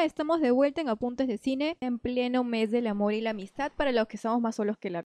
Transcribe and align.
Hola, 0.00 0.06
estamos 0.06 0.40
de 0.40 0.50
vuelta 0.50 0.80
en 0.80 0.88
Apuntes 0.88 1.28
de 1.28 1.36
Cine 1.36 1.76
en 1.78 1.98
pleno 1.98 2.42
mes 2.42 2.70
del 2.70 2.86
amor 2.86 3.12
y 3.12 3.20
la 3.20 3.30
amistad 3.30 3.70
para 3.76 3.92
los 3.92 4.08
que 4.08 4.16
somos 4.16 4.40
más 4.40 4.56
solos 4.56 4.78
que 4.78 4.88
la... 4.88 5.04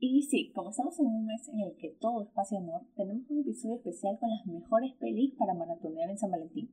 Y 0.00 0.22
sí, 0.22 0.50
como 0.52 0.70
estamos 0.70 0.98
en 0.98 1.06
un 1.06 1.26
mes 1.26 1.48
en 1.48 1.60
el 1.60 1.76
que 1.76 1.90
todo 2.00 2.24
es 2.24 2.30
paz 2.30 2.50
y 2.50 2.56
amor, 2.56 2.82
tenemos 2.96 3.22
un 3.30 3.42
episodio 3.42 3.76
especial 3.76 4.18
con 4.18 4.30
las 4.30 4.44
mejores 4.46 4.94
pelis 4.94 5.34
para 5.38 5.54
maratonear 5.54 6.10
en 6.10 6.18
San 6.18 6.32
Valentín. 6.32 6.72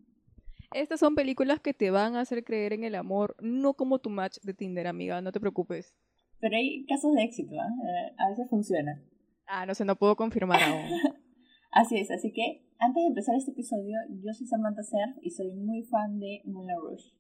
Estas 0.74 1.00
son 1.00 1.14
películas 1.14 1.60
que 1.60 1.76
te 1.76 1.92
van 1.92 2.16
a 2.16 2.22
hacer 2.22 2.44
creer 2.44 2.74
en 2.74 2.84
el 2.84 2.96
amor, 2.96 3.36
no 3.40 3.76
como 3.76 4.00
tu 4.00 4.10
match 4.10 4.40
de 4.42 4.56
Tinder, 4.56 4.88
amiga, 4.88 5.22
no 5.22 5.32
te 5.32 5.40
preocupes. 5.40 5.94
Pero 6.40 6.56
hay 6.56 6.88
casos 6.88 7.14
de 7.14 7.22
éxito, 7.22 7.54
¿eh? 7.54 8.16
a 8.18 8.30
veces 8.32 8.50
funciona. 8.50 9.00
Ah, 9.46 9.68
no 9.68 9.76
sé, 9.76 9.86
no 9.86 9.96
puedo 9.96 10.16
confirmar 10.16 10.64
aún. 10.64 10.90
así 11.72 12.00
es, 12.00 12.10
así 12.10 12.34
que 12.34 12.68
antes 12.80 13.04
de 13.04 13.08
empezar 13.08 13.36
este 13.36 13.52
episodio, 13.52 13.98
yo 14.24 14.34
soy 14.34 14.48
Samantha 14.48 14.84
Cerf 14.84 15.18
y 15.22 15.32
soy 15.32 15.52
muy 15.52 15.84
fan 15.84 16.20
de 16.20 16.42
Moulin 16.46 16.78
Rouge. 16.82 17.14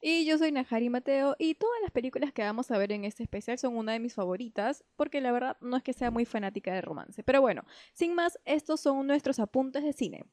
Y 0.00 0.24
yo 0.26 0.38
soy 0.38 0.52
Najari 0.52 0.90
Mateo 0.90 1.36
y 1.38 1.54
todas 1.54 1.80
las 1.82 1.90
películas 1.90 2.32
que 2.32 2.42
vamos 2.42 2.70
a 2.70 2.78
ver 2.78 2.92
en 2.92 3.04
este 3.04 3.22
especial 3.22 3.58
son 3.58 3.76
una 3.76 3.92
de 3.92 4.00
mis 4.00 4.14
favoritas 4.14 4.84
porque 4.96 5.20
la 5.20 5.32
verdad 5.32 5.56
no 5.60 5.76
es 5.76 5.82
que 5.82 5.92
sea 5.92 6.10
muy 6.10 6.24
fanática 6.24 6.72
de 6.72 6.80
romance. 6.80 7.22
Pero 7.22 7.40
bueno, 7.40 7.62
sin 7.94 8.14
más, 8.14 8.38
estos 8.44 8.80
son 8.80 9.06
nuestros 9.06 9.38
apuntes 9.38 9.84
de 9.84 9.92
cine. 9.92 10.24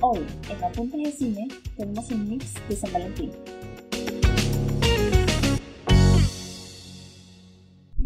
Hoy, 0.00 0.24
en 0.48 0.64
Apuntes 0.64 1.02
de 1.02 1.10
Cine, 1.10 1.48
tenemos 1.76 2.08
un 2.12 2.28
mix 2.28 2.54
de 2.68 2.76
San 2.76 2.92
Valentín. 2.92 3.32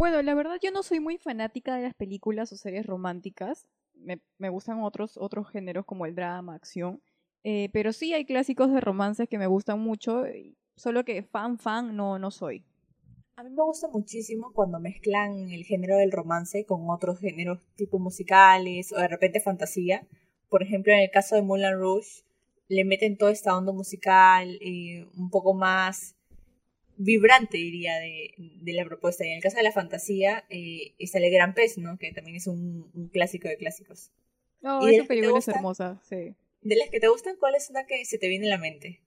Bueno, 0.03 0.20
la 0.20 0.34
verdad 0.34 0.56
yo 0.61 0.72
no 0.72 0.83
soy 0.83 0.98
muy 0.98 1.17
fanática 1.17 1.77
de 1.77 1.83
las 1.83 1.95
películas 1.95 2.53
o 2.53 2.56
series 2.56 2.86
románticas. 2.86 3.69
Me, 3.95 4.48
gustan 4.48 4.83
otros, 4.83 5.17
otros 5.17 5.48
géneros 5.48 5.84
como 5.84 6.06
el 6.06 6.17
drama, 6.17 6.56
acción. 6.56 7.00
Eh, 7.45 7.69
pero 7.72 7.92
sí 7.92 8.12
hay 8.12 8.25
clásicos 8.25 8.73
de 8.73 8.80
romances 8.80 9.28
que 9.28 9.39
me 9.39 9.47
gustan 9.47 9.78
mucho, 9.78 10.25
solo 10.75 11.05
que 11.05 11.23
fan, 11.23 11.56
fan 11.56 11.95
no, 11.95 12.19
no 12.19 12.33
soy. 12.33 12.64
A 13.36 13.45
mí 13.45 13.50
me 13.50 13.62
gusta 13.62 13.86
muchísimo 13.92 14.53
cuando 14.53 14.80
mezclan 14.80 15.48
el 15.50 15.62
género 15.62 15.97
del 15.97 16.11
romance 16.11 16.67
con 16.67 16.91
otros 16.91 17.20
géneros 17.20 17.61
tipo 17.77 18.00
musicales 18.00 18.92
o 18.92 18.98
de 18.98 19.06
repente 19.06 19.39
fantasía 19.39 20.05
por 20.48 20.64
ejemplo, 20.64 20.92
en 20.92 20.98
el 20.98 21.11
caso 21.12 21.36
de 21.36 21.42
Moulin 21.42 21.78
Rouge, 21.78 22.25
le 22.67 22.84
meten 22.84 23.17
toda 23.17 23.30
esta 23.30 23.56
onda 23.56 23.73
musical 23.73 24.58
eh, 24.61 25.06
un 25.17 25.30
poco 25.30 25.55
más 25.55 26.17
vibrante, 26.96 27.56
diría, 27.56 27.98
de, 27.98 28.34
la 28.72 28.84
propuesta. 28.84 29.24
Y 29.24 29.28
en 29.28 29.36
el 29.36 29.42
caso 29.42 29.56
de 29.56 29.62
la 29.62 29.72
fantasía, 29.72 30.44
eh, 30.50 30.94
está 30.98 31.18
El 31.18 31.30
Gran 31.30 31.54
Pez, 31.54 31.78
¿no? 31.78 31.98
Que 31.98 32.12
también 32.12 32.36
es 32.36 32.46
un, 32.46 33.10
clásico 33.12 33.48
de 33.48 33.56
clásicos. 33.56 34.10
Oh, 34.62 34.86
esa 34.86 35.04
película 35.04 35.38
es 35.38 35.48
hermosa, 35.48 36.00
sí. 36.02 36.34
De 36.60 36.76
las 36.76 36.88
que 36.90 37.00
te 37.00 37.08
gustan, 37.08 37.36
¿cuál 37.38 37.56
es 37.56 37.68
una 37.70 37.86
que 37.86 38.04
se 38.04 38.18
te 38.18 38.28
viene 38.28 38.46
a 38.46 38.50
la 38.50 38.58
mente? 38.58 39.00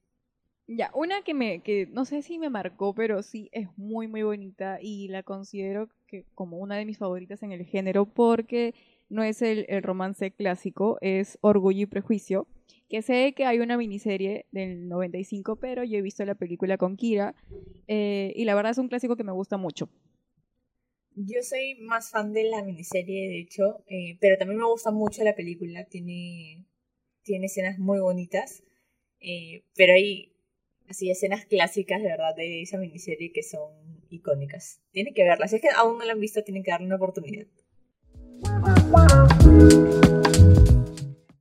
Ya, 0.67 0.89
una 0.95 1.21
que 1.21 1.33
me, 1.33 1.61
que 1.61 1.87
no 1.91 2.05
sé 2.05 2.23
si 2.23 2.39
me 2.39 2.49
marcó, 2.49 2.95
pero 2.95 3.21
sí 3.21 3.49
es 3.51 3.67
muy, 3.77 4.07
muy 4.07 4.23
bonita 4.23 4.79
y 4.81 5.07
la 5.09 5.21
considero 5.21 5.89
que 6.07 6.25
como 6.33 6.57
una 6.57 6.75
de 6.75 6.85
mis 6.85 6.97
favoritas 6.97 7.43
en 7.43 7.51
el 7.51 7.65
género 7.65 8.05
porque 8.05 8.73
no 9.07 9.21
es 9.23 9.43
el, 9.43 9.67
romance 9.83 10.31
clásico, 10.31 10.97
es 11.01 11.37
Orgullo 11.41 11.83
y 11.83 11.85
Prejuicio, 11.85 12.47
que 12.89 13.01
sé 13.01 13.33
que 13.33 13.45
hay 13.45 13.59
una 13.59 13.77
miniserie 13.77 14.45
del 14.51 14.87
95, 14.87 15.57
pero 15.57 15.83
yo 15.83 15.97
he 15.97 16.01
visto 16.01 16.23
la 16.25 16.35
película 16.35 16.77
con 16.77 16.97
Kira 16.97 17.35
eh, 17.87 18.31
y 18.35 18.45
la 18.45 18.55
verdad 18.55 18.71
es 18.71 18.77
un 18.77 18.87
clásico 18.87 19.15
que 19.15 19.23
me 19.23 19.31
gusta 19.31 19.57
mucho. 19.57 19.89
Yo 21.15 21.41
soy 21.41 21.75
más 21.79 22.11
fan 22.11 22.33
de 22.33 22.43
la 22.43 22.61
miniserie, 22.61 23.29
de 23.29 23.39
hecho, 23.39 23.83
eh, 23.87 24.17
pero 24.19 24.37
también 24.37 24.59
me 24.59 24.65
gusta 24.65 24.91
mucho 24.91 25.23
la 25.23 25.33
película, 25.33 25.85
tiene, 25.85 26.65
tiene 27.23 27.45
escenas 27.45 27.79
muy 27.79 27.99
bonitas, 27.99 28.63
eh, 29.21 29.63
pero 29.75 29.93
hay 29.93 30.33
así 30.89 31.09
escenas 31.09 31.45
clásicas 31.45 32.01
de 32.01 32.09
verdad 32.09 32.35
de 32.35 32.61
esa 32.61 32.77
miniserie 32.77 33.31
que 33.31 33.43
son 33.43 33.71
icónicas. 34.09 34.81
Tienen 34.91 35.13
que 35.13 35.23
verla, 35.23 35.47
si 35.47 35.55
es 35.55 35.61
que 35.61 35.69
aún 35.69 35.97
no 35.97 36.05
la 36.05 36.11
han 36.11 36.19
visto, 36.19 36.43
tienen 36.43 36.63
que 36.63 36.71
darle 36.71 36.87
una 36.87 36.97
oportunidad. 36.97 37.47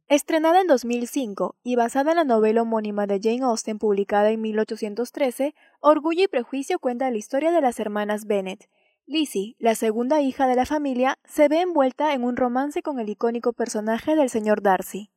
Estrenada 0.09 0.61
en 0.61 0.67
2005 0.67 1.57
y 1.63 1.77
basada 1.77 2.11
en 2.11 2.19
la 2.19 2.25
novela 2.25 2.61
homónima 2.61 3.07
de 3.07 3.21
Jane 3.23 3.45
Austen 3.45 3.79
publicada 3.79 4.31
en 4.31 4.43
1813, 4.43 5.55
Orgullo 5.81 6.25
y 6.25 6.29
Prejuicio 6.29 6.79
cuenta 6.79 7.11
la 7.11 7.17
historia 7.17 7.51
de 7.51 7.63
las 7.63 7.81
hermanas 7.81 8.27
Bennet. 8.27 8.69
Lizzie, 9.07 9.57
la 9.59 9.75
segunda 9.75 10.21
hija 10.21 10.47
de 10.47 10.57
la 10.57 10.67
familia, 10.67 11.19
se 11.25 11.49
ve 11.49 11.63
envuelta 11.63 12.13
en 12.13 12.23
un 12.23 12.37
romance 12.37 12.83
con 12.83 13.01
el 13.01 13.09
icónico 13.09 13.55
personaje 13.55 14.15
del 14.15 14.29
señor 14.29 14.61
Darcy. 14.61 15.11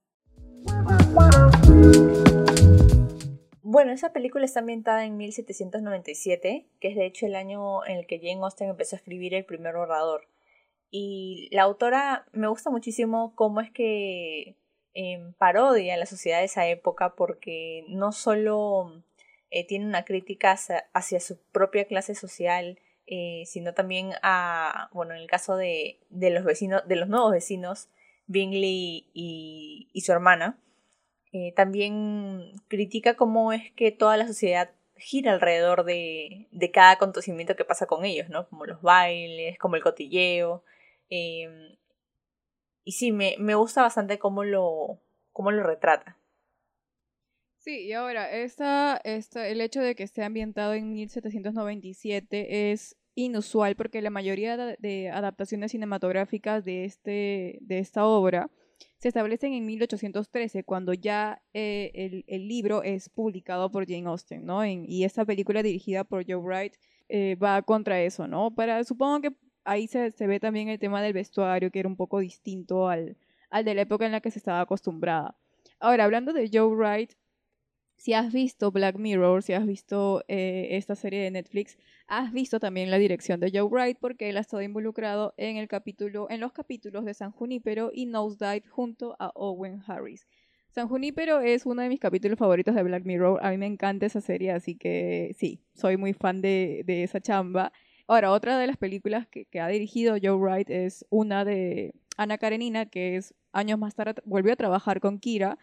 Bueno, 3.62 3.92
esa 3.92 4.14
película 4.14 4.46
está 4.46 4.62
ambientada 4.62 5.03
en 5.03 5.18
1797, 5.18 6.66
que 6.80 6.88
es 6.88 6.96
de 6.96 7.06
hecho 7.06 7.26
el 7.26 7.36
año 7.36 7.86
en 7.86 7.97
el 7.97 8.08
que 8.08 8.20
Jane 8.20 8.40
Austen 8.42 8.70
empezó 8.70 8.96
a 8.96 9.00
escribir 9.00 9.34
el 9.34 9.44
primer 9.44 9.76
orador. 9.76 10.30
Y 10.90 11.50
la 11.52 11.64
autora 11.64 12.26
me 12.31 12.47
gusta 12.47 12.70
muchísimo 12.70 13.36
cómo 13.36 13.59
es 13.59 13.70
que 13.70 14.56
parodia 15.38 15.97
la 15.97 16.06
sociedad 16.06 16.40
de 16.40 16.46
esa 16.46 16.68
época 16.68 17.16
porque 17.16 17.85
no 17.88 18.12
solo 18.12 19.03
eh, 19.50 19.66
tiene 19.66 19.85
una 19.85 20.06
crítica 20.06 20.58
hacia, 20.94 21.19
su 21.19 21.40
propia 21.52 21.85
clase 21.85 22.16
social, 22.16 22.80
eh, 23.06 23.44
sino 23.46 23.74
también 23.74 24.12
a, 24.22 24.90
bueno, 24.94 25.13
en 25.13 25.22
el 25.22 25.28
caso 25.28 25.56
de, 25.56 26.00
de, 26.09 26.30
los 26.30 26.44
vecinos, 26.44 26.88
de 26.88 26.96
los 26.96 27.09
nuevos 27.09 27.31
vecinos, 27.31 27.90
Bingley 28.28 29.09
y, 29.13 29.90
y 29.94 30.02
su 30.02 30.12
hermana, 30.12 30.59
eh, 31.31 31.53
también 31.53 32.53
critica 32.68 33.16
cómo 33.16 33.53
es 33.53 33.72
que 33.74 33.91
toda 33.91 34.18
la 34.18 34.28
sociedad 34.28 34.72
gira 34.96 35.31
alrededor 35.31 35.85
de, 35.85 36.47
de 36.52 36.72
cada 36.72 36.91
acontecimiento 36.91 37.56
que 37.56 37.66
pasa 37.66 37.85
con 37.85 38.03
ellos, 38.03 38.29
¿no? 38.29 38.50
Como 38.50 38.66
los 38.66 38.81
bailes, 38.81 39.59
como 39.59 39.75
el 39.75 39.84
cotilleo, 39.84 40.64
Em, 41.09 41.78
y 42.88 42.94
sí, 42.94 43.12
me, 43.12 43.36
me, 43.38 43.53
gusta 43.53 43.81
bastante 43.81 44.18
cómo 44.18 44.46
lo, 44.46 45.02
cómo 45.34 45.52
lo 45.52 45.62
retrata. 45.62 46.18
Sí, 47.58 47.81
y 47.81 47.92
ahora, 47.92 48.31
esta, 48.31 48.96
esta, 49.03 49.46
el 49.50 49.59
hecho 49.59 49.81
de 49.81 49.94
que 49.94 50.03
esté 50.03 50.24
ambientado 50.24 50.74
en 50.74 50.94
1797 50.94 52.72
es 52.72 52.96
inusual 53.14 53.76
porque 53.76 54.02
la 54.02 54.09
mayoría 54.09 54.56
de, 54.56 55.09
adaptaciones 55.09 55.72
cinematográficas 55.72 56.64
de, 56.64 56.86
este, 56.86 57.58
de 57.59 57.80
esta 57.80 58.06
obra 58.06 58.50
se 59.00 59.09
establecen 59.09 59.52
en 59.52 59.66
1813, 59.66 60.64
cuando 60.64 60.94
ya 60.94 61.44
eh, 61.53 61.92
el, 61.94 62.24
el, 62.28 62.47
libro 62.47 62.84
es 62.84 63.09
publicado 63.09 63.70
por 63.70 63.86
Jane 63.86 64.08
Austen, 64.08 64.46
¿no? 64.46 64.66
y 64.66 65.03
esta 65.03 65.26
película 65.26 65.62
dirigida 65.62 66.06
por 66.06 66.26
Joe 66.26 66.38
Wright 66.38 66.76
eh, 67.09 67.36
va 67.36 67.62
contra 67.64 68.02
eso, 68.02 68.28
¿no? 68.30 68.56
Para, 68.56 68.84
supongo 68.86 69.20
que 69.22 69.31
ahí 69.67 69.88
se, 69.88 70.09
ve 70.19 70.39
también 70.39 70.69
el 70.69 70.79
tema 70.79 71.01
del 71.01 71.13
vestuario, 71.13 71.69
que 71.69 71.79
era 71.79 71.89
un 71.89 71.97
poco 71.97 72.19
distinto 72.19 72.88
al, 72.89 73.17
al 73.50 73.66
de 73.66 73.75
la 73.75 73.81
época 73.81 74.05
en 74.05 74.13
la 74.13 74.22
que 74.22 74.31
se 74.31 74.39
estaba 74.39 74.61
acostumbrada. 74.61 75.38
Ahora, 75.79 76.05
hablando 76.05 76.33
de 76.33 76.50
Joe 76.51 76.73
Wright, 76.73 77.11
si 77.97 78.13
has 78.13 78.31
visto 78.31 78.72
Black 78.72 78.97
Mirror, 78.97 79.44
si 79.44 79.53
has 79.53 79.66
visto 79.66 80.23
eh, 80.28 80.69
esta 80.72 80.95
serie 80.95 81.22
de 81.22 81.31
Netflix, 81.31 81.78
has 82.07 82.31
visto 82.31 82.59
también 82.59 82.89
la 82.89 82.97
dirección 82.97 83.39
de 83.39 83.51
Joe 83.51 83.69
Wright 83.69 83.97
porque 84.00 84.29
él 84.29 84.38
ha 84.38 84.41
estado 84.41 84.63
involucrado 84.63 85.33
en 85.38 85.57
el 85.57 85.67
capítulo, 85.67 86.28
en 86.29 86.39
los 86.39 86.53
capítulos 86.53 87.05
de 87.05 87.13
San 87.13 87.31
Junípero 87.31 87.91
y 87.94 88.05
Nosedive 88.05 88.67
junto 88.69 89.16
a 89.19 89.31
Owen 89.35 89.81
Harris. 89.85 90.28
San 90.69 90.88
Junípero 90.88 91.41
es 91.41 91.66
uno 91.66 91.81
de 91.81 91.89
mis 91.89 91.99
capítulos 91.99 92.38
favoritos 92.38 92.75
de 92.75 92.84
Black 92.84 93.03
Mirror. 93.03 93.39
A 93.44 93.49
mí 93.49 93.57
me 93.57 93.66
encanta 93.66 94.05
esa 94.05 94.22
serie, 94.22 94.52
así 94.52 94.75
que 94.75 95.35
sí, 95.37 95.59
soy 95.73 95.97
muy 95.97 96.13
fan 96.13 96.41
de, 96.41 96.84
de 96.85 97.03
esa 97.03 97.20
chamba. 97.20 97.73
Ahora, 98.08 98.32
otra 98.32 98.58
de 98.58 98.68
las 98.68 98.78
películas 98.78 99.28
que, 99.28 99.48
ha 99.59 99.68
dirigido 99.68 100.16
Joe 100.22 100.38
Wright 100.38 100.70
es 100.70 101.06
una 101.09 101.44
de 101.44 101.94
Ana 102.16 102.38
Karenina, 102.38 102.86
que 102.86 103.18
es 103.18 103.36
años 103.52 103.78
más 103.78 103.96
tarde 103.96 104.22
volvió 104.24 104.54
a 104.54 104.56
trabajar 104.56 105.02
con 105.02 105.20
Kira, 105.20 105.58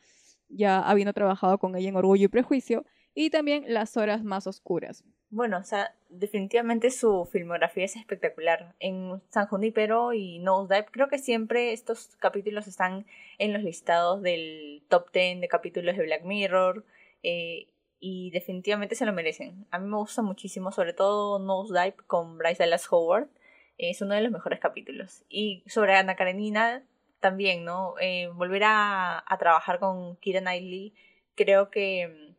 ya 0.48 0.78
habiendo 0.80 1.14
trabajado 1.14 1.58
con 1.58 1.74
ella 1.74 1.88
en 1.88 1.96
Orgullo 1.96 2.26
y 2.26 2.28
Prejuicio, 2.28 2.84
y 3.14 3.30
también 3.30 3.64
Las 3.68 3.96
Horas 3.96 4.24
Más 4.24 4.46
Oscuras. 4.46 5.04
Bueno, 5.30 5.58
o 5.58 5.62
sea, 5.62 5.94
definitivamente 6.10 6.90
su 6.90 7.24
filmografía 7.24 7.86
es 7.86 7.96
espectacular. 7.96 8.74
En 8.78 9.22
San 9.30 9.46
Junipero 9.46 10.12
y 10.12 10.38
Nosedive, 10.38 10.86
creo 10.90 11.08
que 11.08 11.18
siempre 11.18 11.72
estos 11.72 12.16
capítulos 12.18 12.66
están 12.66 13.06
en 13.38 13.52
los 13.52 13.62
listados 13.62 14.22
del 14.22 14.82
top 14.88 15.10
10 15.12 15.40
de 15.40 15.48
capítulos 15.48 15.96
de 15.96 16.04
Black 16.04 16.24
Mirror. 16.24 16.84
Eh, 17.22 17.68
y 18.06 18.30
definitivamente 18.32 18.96
se 18.96 19.06
lo 19.06 19.14
merecen. 19.14 19.66
A 19.70 19.78
mí 19.78 19.88
me 19.88 19.96
gusta 19.96 20.20
muchísimo, 20.20 20.70
sobre 20.72 20.92
todo 20.92 21.38
Nosedive 21.38 21.96
con 22.06 22.36
Bryce 22.36 22.62
Dallas 22.62 22.86
Howard. 22.92 23.30
Es 23.78 24.02
uno 24.02 24.14
de 24.14 24.20
los 24.20 24.30
mejores 24.30 24.60
capítulos. 24.60 25.24
Y 25.30 25.64
sobre 25.68 25.96
Ana 25.96 26.14
Karenina 26.14 26.84
también, 27.20 27.64
¿no? 27.64 27.94
Eh, 27.98 28.28
volver 28.34 28.64
a, 28.66 29.24
trabajar 29.38 29.78
con 29.78 30.16
Kira 30.16 30.42
Knightley 30.42 30.92
creo 31.34 31.70
que 31.70 32.08
mm, 32.08 32.34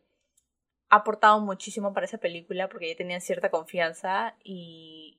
ha 0.90 0.98
aportado 0.98 1.42
muchísimo 1.42 1.96
para 1.96 2.06
esa 2.06 2.20
película 2.20 2.70
porque 2.70 2.90
ya 2.90 2.96
tenían 2.96 3.22
cierta 3.22 3.50
confianza 3.50 4.36
y, 4.44 5.18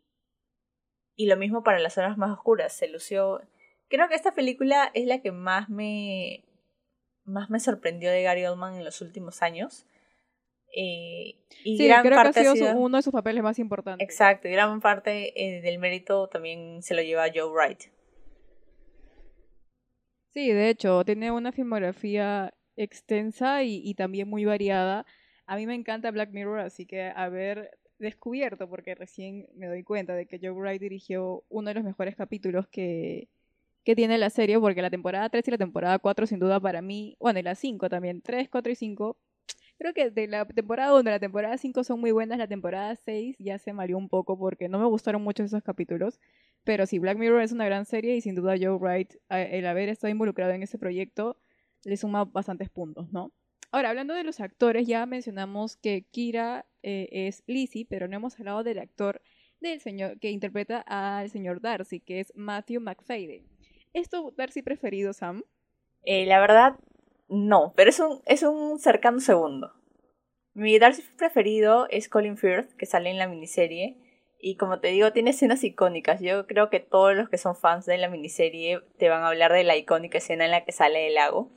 y 1.16 1.26
lo 1.26 1.37
mismo 1.37 1.64
para 1.64 1.81
las 1.81 1.99
horas 1.99 2.19
más 2.19 2.31
oscuras. 2.31 2.72
Se 2.72 2.87
lució. 2.87 3.42
Creo 3.88 4.06
que 4.08 4.14
esta 4.14 4.31
película 4.31 4.92
es 4.94 5.06
la 5.08 5.20
que 5.20 5.32
más 5.32 5.69
me, 5.69 6.44
más 7.25 7.50
me 7.50 7.58
sorprendió 7.58 8.12
de 8.12 8.22
Gary 8.22 8.46
Oldman 8.46 8.76
en 8.76 8.84
los 8.84 9.00
últimos 9.00 9.42
años. 9.42 9.87
Eh, 10.74 11.36
y 11.64 11.76
sí, 11.78 11.86
gran 11.86 12.02
creo 12.02 12.16
parte 12.16 12.40
que 12.40 12.40
ha 12.40 12.42
sido, 12.52 12.56
sido- 12.56 12.72
su- 12.72 12.78
uno 12.84 12.96
de 12.98 13.02
sus 13.02 13.12
papeles 13.12 13.42
más 13.42 13.58
importantes. 13.58 14.06
Exacto, 14.06 14.48
y 14.48 14.52
gran 14.52 14.80
parte 14.80 15.32
eh, 15.40 15.60
del 15.62 15.78
mérito 15.78 16.28
también 16.28 16.82
se 16.82 16.94
lo 16.94 17.02
lleva 17.02 17.26
Joe 17.34 17.50
Wright. 17.50 17.84
Sí, 20.32 20.52
de 20.52 20.68
hecho, 20.68 21.04
tiene 21.04 21.30
una 21.30 21.52
filmografía 21.52 22.52
extensa 22.76 23.62
y, 23.62 23.80
y 23.82 23.94
también 23.94 24.28
muy 24.28 24.44
variada. 24.44 25.06
A 25.46 25.56
mí 25.56 25.66
me 25.66 25.74
encanta 25.74 26.10
Black 26.10 26.30
Mirror, 26.32 26.60
así 26.60 26.84
que 26.86 27.04
haber 27.14 27.70
descubierto, 27.98 28.68
porque 28.68 28.94
recién 28.94 29.48
me 29.54 29.66
doy 29.66 29.82
cuenta 29.82 30.14
de 30.14 30.26
que 30.26 30.38
Joe 30.38 30.50
Wright 30.50 30.80
dirigió 30.80 31.44
uno 31.48 31.68
de 31.68 31.74
los 31.74 31.84
mejores 31.84 32.14
capítulos 32.16 32.66
que, 32.68 33.28
que 33.84 33.96
tiene 33.96 34.18
la 34.18 34.28
serie, 34.28 34.58
porque 34.60 34.82
la 34.82 34.90
temporada 34.90 35.30
3 35.30 35.48
y 35.48 35.52
la 35.52 35.58
temporada 35.58 35.98
4 35.98 36.26
sin 36.26 36.38
duda 36.38 36.60
para 36.60 36.82
mí, 36.82 37.16
bueno, 37.18 37.38
y 37.38 37.42
la 37.42 37.54
5 37.54 37.88
también, 37.88 38.20
3, 38.20 38.50
4 38.50 38.70
y 38.70 38.76
5, 38.76 39.16
creo 39.78 39.93
que 39.94 40.11
de 40.11 40.26
la 40.28 40.44
temporada 40.46 40.93
1 40.99 41.08
a 41.08 41.12
la 41.12 41.20
temporada 41.20 41.56
5 41.58 41.84
son 41.84 42.00
muy 42.00 42.11
buenas, 42.12 42.38
la 42.38 42.49
temporada 42.49 42.94
6 42.96 43.37
ya 43.38 43.58
se 43.58 43.73
mareó 43.73 43.99
un 43.99 44.08
poco 44.08 44.38
porque 44.38 44.69
no 44.69 44.78
me 44.78 44.87
gustaron 44.87 45.23
mucho 45.23 45.43
esos 45.44 45.62
capítulos, 45.62 46.20
pero 46.64 46.87
sí, 46.87 46.99
Black 46.99 47.19
Mirror 47.19 47.43
es 47.43 47.52
una 47.52 47.64
gran 47.67 47.84
serie 47.84 48.17
y 48.17 48.20
sin 48.20 48.34
duda 48.34 48.56
Joe 48.61 48.76
Wright, 48.78 49.14
a- 49.28 49.43
el 49.43 49.67
haber 49.67 49.88
estado 49.88 50.11
involucrado 50.11 50.52
en 50.52 50.62
ese 50.62 50.78
proyecto, 50.78 51.37
le 51.84 51.96
suma 51.96 52.25
bastantes 52.25 52.69
puntos, 52.70 53.12
¿no? 53.12 53.32
Ahora, 53.73 53.90
hablando 53.90 54.14
de 54.14 54.25
los 54.25 54.40
actores, 54.40 54.87
ya 54.87 55.05
mencionamos 55.06 55.76
que 55.76 56.05
Kira 56.11 56.67
eh, 56.82 57.08
es 57.11 57.43
Lizzie, 57.46 57.84
pero 57.88 58.08
no 58.08 58.17
hemos 58.17 58.38
hablado 58.38 58.62
del 58.62 58.78
actor 58.78 59.20
del 59.61 59.81
señor 59.81 60.19
que 60.20 60.31
interpreta 60.31 60.81
al 60.87 61.31
señor 61.31 61.61
Darcy, 61.61 62.00
que 62.00 62.20
es 62.20 62.32
Matthew 62.37 62.81
McFadden. 62.81 63.44
¿Es 63.93 64.08
tu 64.08 64.32
Darcy 64.37 64.62
preferido, 64.62 65.12
Sam? 65.12 65.43
Eh, 66.05 66.26
la 66.26 66.40
verdad, 66.40 66.76
no, 67.28 67.73
pero 67.76 67.90
es 67.90 68.00
un, 68.00 68.23
es 68.26 68.43
un 68.43 68.78
cercano 68.78 69.20
segundo. 69.20 69.73
Mi 70.55 70.78
Darcy 70.78 71.02
preferido 71.19 71.87
es 71.90 72.08
Colin 72.08 72.37
Firth, 72.37 72.73
que 72.76 72.87
sale 72.87 73.11
en 73.11 73.19
la 73.19 73.28
miniserie. 73.28 73.99
Y 74.38 74.56
como 74.56 74.81
te 74.81 74.88
digo, 74.88 75.12
tiene 75.12 75.31
escenas 75.31 75.64
icónicas. 75.64 76.20
Yo 76.20 76.46
creo 76.46 76.70
que 76.70 76.81
todos 76.81 77.14
los 77.14 77.28
que 77.28 77.38
son 77.38 77.56
fans 77.56 77.84
de 77.84 77.99
la 77.99 78.08
miniserie 78.08 78.81
te 78.99 79.08
van 79.08 79.23
a 79.23 79.28
hablar 79.28 79.52
de 79.52 79.64
la 79.64 79.76
icónica 79.76 80.19
escena 80.19 80.44
en 80.44 80.52
la 80.52 80.64
que 80.64 80.73
sale 80.73 81.00
del 81.00 81.14
lago. 81.14 81.50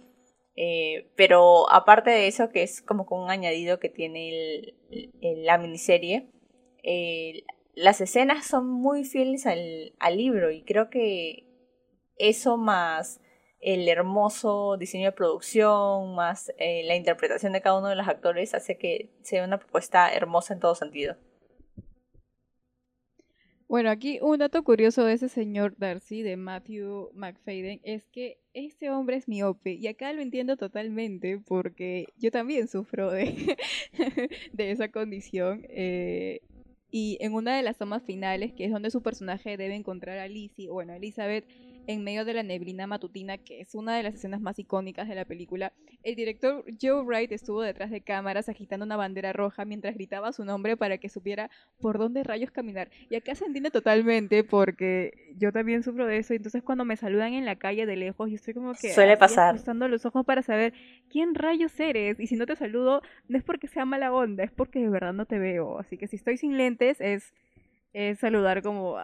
Eh, 0.56 1.10
pero 1.16 1.72
aparte 1.72 2.10
de 2.10 2.28
eso, 2.28 2.50
que 2.50 2.64
es 2.64 2.82
como 2.82 3.06
un 3.10 3.30
añadido 3.30 3.80
que 3.80 3.90
tiene 3.90 4.76
la 5.22 5.58
miniserie, 5.58 6.30
eh, 6.84 7.44
las 7.76 8.02
escenas 8.02 8.46
son 8.46 8.68
muy 8.68 9.06
fieles 9.06 9.46
al 9.46 10.18
libro 10.18 10.52
y 10.52 10.64
creo 10.64 10.90
que 10.90 11.46
eso 12.18 12.58
más 12.58 13.22
el 13.60 13.88
hermoso 13.88 14.78
diseño 14.78 15.06
de 15.06 15.12
producción, 15.12 16.16
más 16.16 16.52
eh, 16.58 16.84
la 16.86 16.96
interpretación 16.96 17.54
de 17.54 17.62
cada 17.62 17.78
uno 17.78 17.90
de 17.90 17.96
los 17.96 18.08
actores 18.08 18.54
hace 18.54 18.78
que 18.78 19.10
sea 19.22 19.44
una 19.44 19.58
propuesta 19.58 20.12
hermosa 20.14 20.54
en 20.54 20.60
todo 20.60 20.76
sentido. 20.76 21.16
Bueno, 23.68 23.92
aquí 23.92 24.18
un 24.22 24.40
dato 24.40 24.64
curioso 24.64 25.06
de 25.06 25.14
ese 25.14 25.30
señor 25.30 25.76
Darcy, 25.78 26.24
de 26.24 26.38
Matthew 26.38 27.12
McFadden, 27.14 27.82
es 27.84 28.04
que 28.06 28.40
este 28.54 28.90
hombre 28.90 29.18
es 29.18 29.28
miope. 29.28 29.74
Y 29.74 29.86
acá 29.86 30.12
lo 30.12 30.22
entiendo 30.24 30.58
totalmente 30.58 31.38
porque 31.38 32.08
yo 32.18 32.32
también 32.32 32.68
sufro 32.68 33.12
de, 33.12 33.58
de 34.54 34.72
esa 34.72 34.90
condición. 34.90 35.68
eh, 35.70 36.42
y 36.92 37.18
en 37.22 37.34
una 37.34 37.56
de 37.56 37.64
las 37.64 37.78
tomas 37.78 38.04
finales, 38.04 38.54
que 38.54 38.66
es 38.66 38.72
donde 38.72 38.90
su 38.90 39.02
personaje 39.02 39.58
debe 39.58 39.76
encontrar 39.76 40.18
a 40.18 40.28
Lizzie, 40.28 40.70
bueno, 40.70 40.94
a 40.94 40.98
Elizabeth, 40.98 41.46
en 41.90 42.04
medio 42.04 42.24
de 42.24 42.36
la 42.36 42.44
neblina 42.44 42.86
matutina, 42.86 43.40
que 43.40 43.62
es 43.62 43.74
una 43.74 43.98
de 43.98 44.04
las 44.04 44.14
escenas 44.14 44.42
más 44.42 44.60
icónicas 44.60 45.08
de 45.08 45.16
la 45.16 45.26
película, 45.26 45.74
el 46.04 46.16
director 46.16 46.64
Joe 46.80 47.02
Wright 47.02 47.32
estuvo 47.32 47.64
detrás 47.64 47.90
de 47.90 48.02
cámaras 48.02 48.48
agitando 48.48 48.86
una 48.86 48.96
bandera 48.96 49.34
roja 49.34 49.66
mientras 49.66 49.96
gritaba 49.96 50.32
su 50.32 50.46
nombre 50.46 50.78
para 50.78 51.00
que 51.00 51.10
supiera 51.10 51.50
por 51.82 51.98
dónde 51.98 52.24
rayos 52.24 52.52
caminar. 52.52 52.92
Y 53.10 53.16
acá 53.16 53.34
se 53.34 53.46
entiende 53.46 53.72
totalmente 53.72 54.44
porque 54.44 55.34
yo 55.36 55.52
también 55.52 55.82
sufro 55.82 56.06
de 56.06 56.20
eso. 56.20 56.36
y 56.36 56.38
Entonces 56.38 56.62
cuando 56.62 56.86
me 56.86 56.96
saludan 56.96 57.34
en 57.34 57.46
la 57.46 57.56
calle 57.56 57.88
de 57.88 57.96
lejos, 57.96 58.30
yo 58.30 58.36
estoy 58.36 58.54
como 58.54 58.74
que 58.76 58.94
Suele 58.94 59.18
pasar. 59.18 59.60
los 59.66 60.06
ojos 60.06 60.24
para 60.28 60.44
saber 60.44 60.74
quién 61.10 61.34
rayos 61.34 61.80
eres. 61.80 62.20
Y 62.20 62.28
si 62.28 62.36
no 62.36 62.46
te 62.46 62.56
saludo, 62.56 63.02
no 63.28 63.36
es 63.36 63.44
porque 63.44 63.68
sea 63.68 63.86
mala 63.86 64.14
onda, 64.14 64.44
es 64.44 64.52
porque 64.52 64.78
de 64.78 64.90
verdad 64.90 65.14
no 65.14 65.26
te 65.26 65.40
veo. 65.40 65.80
Así 65.80 65.98
que 65.98 66.06
si 66.06 66.18
estoy 66.18 66.38
sin 66.38 66.56
lentes, 66.56 67.02
es, 67.02 67.34
es 67.94 68.20
saludar 68.20 68.62
como... 68.62 68.98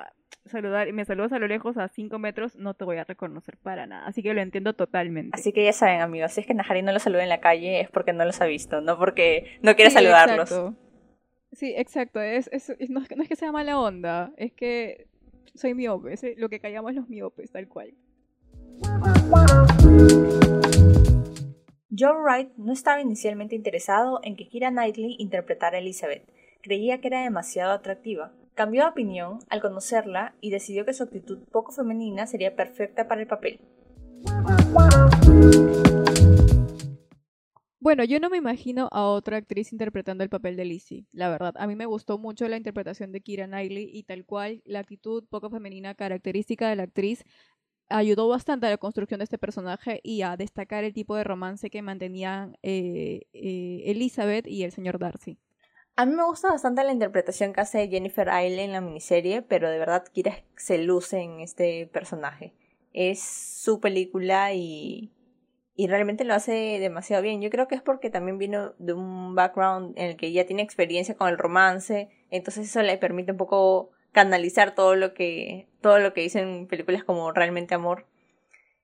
saludar 0.45 0.87
y 0.87 0.93
me 0.93 1.05
saludas 1.05 1.31
a 1.33 1.39
lo 1.39 1.47
lejos 1.47 1.77
a 1.77 1.87
5 1.87 2.19
metros, 2.19 2.55
no 2.55 2.73
te 2.73 2.85
voy 2.85 2.97
a 2.97 3.03
reconocer 3.03 3.57
para 3.57 3.87
nada. 3.87 4.05
Así 4.07 4.21
que 4.23 4.33
lo 4.33 4.41
entiendo 4.41 4.73
totalmente. 4.73 5.31
Así 5.33 5.51
que 5.53 5.63
ya 5.63 5.73
saben, 5.73 6.01
amigos, 6.01 6.31
si 6.33 6.41
es 6.41 6.47
que 6.47 6.53
Najari 6.53 6.81
no 6.81 6.91
los 6.91 7.03
saluda 7.03 7.23
en 7.23 7.29
la 7.29 7.39
calle 7.41 7.81
es 7.81 7.89
porque 7.89 8.13
no 8.13 8.25
los 8.25 8.39
ha 8.41 8.45
visto, 8.45 8.81
no 8.81 8.97
porque 8.97 9.57
no 9.61 9.75
quiere 9.75 9.89
Sí, 9.91 9.95
saludarlos. 9.95 10.51
exacto. 10.51 10.75
Sí, 11.53 11.73
exacto. 11.77 12.19
Es, 12.21 12.49
es- 12.51 12.69
es- 12.69 12.89
no, 12.89 12.99
es 13.01 13.07
que, 13.07 13.15
no 13.15 13.23
es 13.23 13.29
que 13.29 13.35
sea 13.35 13.51
mala 13.51 13.79
onda, 13.79 14.31
es 14.37 14.51
que 14.53 15.07
soy 15.53 15.73
miope. 15.73 16.13
es 16.13 16.23
lo 16.37 16.49
que 16.49 16.59
callamos 16.59 16.93
los 16.93 17.07
miopes, 17.09 17.51
tal 17.51 17.67
cual. 17.67 17.93
Joe 21.97 22.11
Wright 22.21 22.49
no 22.57 22.73
estaba 22.73 22.99
inicialmente 22.99 23.55
interesado 23.55 24.19
en 24.23 24.35
que 24.35 24.47
Kira 24.49 24.69
Knightley 24.69 25.15
interpretara 25.19 25.77
a 25.77 25.79
Elizabeth. 25.79 26.23
Creía 26.61 26.99
que 26.99 27.07
era 27.07 27.21
demasiado 27.23 27.71
atractiva. 27.71 28.33
Cambió 28.55 28.83
de 28.83 28.89
opinión 28.89 29.39
al 29.49 29.59
conocerla 29.59 30.33
y 30.39 30.49
decidió 30.49 30.85
que 30.85 30.93
su 30.93 31.03
actitud 31.03 31.39
poco 31.51 31.73
femenina 31.73 32.25
sería 32.25 32.55
perfecta 32.55 33.05
para 33.05 33.19
el 33.19 33.27
papel. 33.27 33.59
Bueno, 37.81 38.05
yo 38.05 38.21
no 38.21 38.29
me 38.29 38.37
imagino 38.37 38.87
a 38.93 39.03
otra 39.03 39.35
actriz 39.35 39.73
interpretando 39.73 40.23
el 40.23 40.29
papel 40.29 40.55
de 40.55 40.63
Lizzie, 40.63 41.05
la 41.11 41.27
verdad. 41.29 41.53
A 41.57 41.67
mí 41.67 41.75
me 41.75 41.85
gustó 41.85 42.17
mucho 42.17 42.47
la 42.47 42.55
interpretación 42.55 43.11
de 43.11 43.19
Kira 43.19 43.45
Knightley 43.45 43.89
y 43.91 44.03
tal 44.03 44.25
cual 44.25 44.61
la 44.63 44.79
actitud 44.79 45.25
poco 45.29 45.49
femenina 45.49 45.93
característica 45.93 46.69
de 46.69 46.77
la 46.77 46.83
actriz 46.83 47.25
ayudó 47.89 48.29
bastante 48.29 48.67
a 48.67 48.69
la 48.69 48.77
construcción 48.77 49.17
de 49.17 49.25
este 49.25 49.37
personaje 49.37 49.99
y 50.01 50.21
a 50.21 50.37
destacar 50.37 50.85
el 50.85 50.93
tipo 50.93 51.17
de 51.17 51.25
romance 51.25 51.69
que 51.69 51.81
mantenían 51.81 52.57
eh, 52.63 53.23
eh, 53.33 53.83
Elizabeth 53.85 54.47
y 54.47 54.63
el 54.63 54.71
señor 54.71 54.97
Darcy. 54.97 55.37
A 55.97 56.05
mí 56.05 56.13
me 56.13 56.25
gusta 56.25 56.49
bastante 56.49 56.83
la 56.83 56.91
interpretación 56.91 57.53
que 57.53 57.61
hace 57.61 57.87
Jennifer 57.87 58.29
Aile 58.29 58.65
en 58.65 58.73
la 58.73 58.81
miniserie, 58.81 59.41
pero 59.41 59.69
de 59.69 59.79
verdad 59.79 60.03
Kira 60.11 60.43
se 60.57 60.77
luce 60.77 61.19
en 61.21 61.39
este 61.39 61.87
personaje. 61.87 62.53
Es 62.91 63.21
su 63.23 63.79
película 63.79 64.53
y, 64.53 65.13
y 65.73 65.87
realmente 65.87 66.25
lo 66.25 66.33
hace 66.33 66.79
demasiado 66.79 67.23
bien. 67.23 67.41
Yo 67.41 67.49
creo 67.49 67.69
que 67.69 67.75
es 67.75 67.81
porque 67.81 68.09
también 68.09 68.37
vino 68.37 68.73
de 68.77 68.91
un 68.91 69.35
background 69.35 69.97
en 69.97 70.09
el 70.09 70.17
que 70.17 70.33
ya 70.33 70.45
tiene 70.45 70.63
experiencia 70.63 71.15
con 71.15 71.29
el 71.29 71.37
romance, 71.37 72.09
entonces 72.29 72.67
eso 72.67 72.81
le 72.81 72.97
permite 72.97 73.31
un 73.31 73.37
poco 73.37 73.91
canalizar 74.11 74.75
todo 74.75 74.95
lo 74.95 75.13
que 75.13 75.67
todo 75.81 75.99
lo 75.99 76.13
que 76.13 76.21
dicen 76.21 76.67
películas 76.67 77.05
como 77.05 77.31
Realmente 77.31 77.73
Amor. 77.75 78.05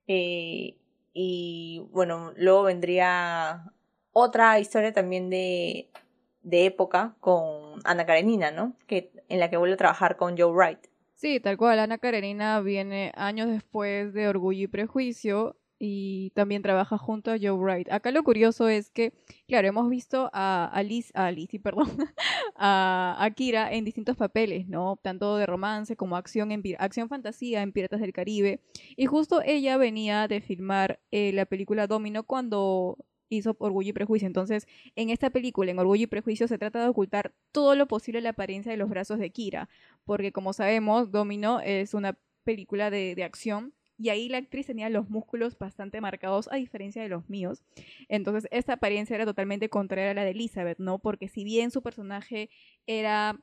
Eh, 0.07 0.77
y 1.13 1.85
bueno, 1.91 2.31
luego 2.37 2.63
vendría 2.63 3.73
otra 4.13 4.59
historia 4.59 4.93
también 4.93 5.29
de, 5.29 5.89
de 6.43 6.65
época 6.65 7.15
con 7.19 7.79
Ana 7.83 8.05
Karenina, 8.05 8.51
¿no? 8.51 8.75
Que, 8.87 9.11
en 9.29 9.39
la 9.39 9.49
que 9.49 9.57
vuelve 9.57 9.75
a 9.75 9.77
trabajar 9.77 10.17
con 10.17 10.37
Joe 10.37 10.51
Wright. 10.51 10.87
Sí, 11.15 11.39
tal 11.39 11.57
cual. 11.57 11.79
Ana 11.79 11.99
Karenina 11.99 12.59
viene 12.61 13.11
años 13.15 13.47
después 13.47 14.13
de 14.13 14.27
Orgullo 14.27 14.63
y 14.63 14.67
Prejuicio 14.67 15.55
y 15.83 16.29
también 16.35 16.61
trabaja 16.61 16.99
junto 16.99 17.31
a 17.31 17.37
Joe 17.41 17.51
Wright. 17.51 17.91
Acá 17.91 18.11
lo 18.11 18.23
curioso 18.23 18.67
es 18.67 18.91
que, 18.91 19.13
claro, 19.47 19.67
hemos 19.67 19.89
visto 19.89 20.29
a, 20.31 20.69
a 20.71 20.83
Liz, 20.83 21.11
a 21.15 21.31
Lizzie, 21.31 21.59
perdón, 21.59 21.89
a, 22.55 23.17
a 23.19 23.31
Kira 23.31 23.73
en 23.73 23.83
distintos 23.83 24.15
papeles, 24.15 24.67
¿no? 24.67 24.99
Tanto 25.01 25.37
de 25.37 25.47
romance 25.47 25.95
como 25.95 26.17
acción, 26.17 26.51
en, 26.51 26.61
acción 26.77 27.09
fantasía 27.09 27.63
en 27.63 27.71
Piratas 27.71 27.99
del 27.99 28.13
Caribe. 28.13 28.61
Y 28.95 29.07
justo 29.07 29.41
ella 29.43 29.77
venía 29.77 30.27
de 30.27 30.41
filmar 30.41 30.99
eh, 31.09 31.33
la 31.33 31.47
película 31.47 31.87
Domino 31.87 32.23
cuando 32.23 32.97
hizo 33.35 33.55
Orgullo 33.59 33.89
y 33.89 33.93
Prejuicio. 33.93 34.27
Entonces, 34.27 34.67
en 34.95 35.09
esta 35.09 35.29
película, 35.29 35.71
en 35.71 35.79
Orgullo 35.79 36.03
y 36.03 36.07
Prejuicio, 36.07 36.47
se 36.47 36.57
trata 36.57 36.81
de 36.81 36.89
ocultar 36.89 37.33
todo 37.51 37.75
lo 37.75 37.87
posible 37.87 38.21
la 38.21 38.29
apariencia 38.29 38.71
de 38.71 38.77
los 38.77 38.89
brazos 38.89 39.19
de 39.19 39.29
Kira 39.31 39.69
porque 40.05 40.31
como 40.31 40.53
sabemos, 40.53 41.11
Domino 41.11 41.59
es 41.59 41.93
una 41.93 42.17
película 42.43 42.89
de, 42.89 43.23
acción 43.23 43.73
y 43.97 44.09
ahí 44.09 44.29
la 44.29 44.37
actriz 44.37 44.65
tenía 44.65 44.89
los 44.89 45.09
músculos 45.09 45.57
bastante 45.57 46.01
marcados 46.01 46.49
a 46.51 46.55
diferencia 46.55 47.03
de 47.03 47.09
los 47.09 47.29
míos. 47.29 47.63
Entonces, 48.09 48.47
esta 48.51 48.73
apariencia 48.73 49.15
era 49.15 49.25
totalmente 49.25 49.69
contraria 49.69 50.11
a 50.11 50.13
la 50.15 50.23
de 50.23 50.31
Elizabeth, 50.31 50.79
¿no? 50.79 50.97
Porque 50.99 51.27
si 51.27 51.43
bien 51.43 51.69
su 51.69 51.83
personaje 51.83 52.49
era 52.87 53.39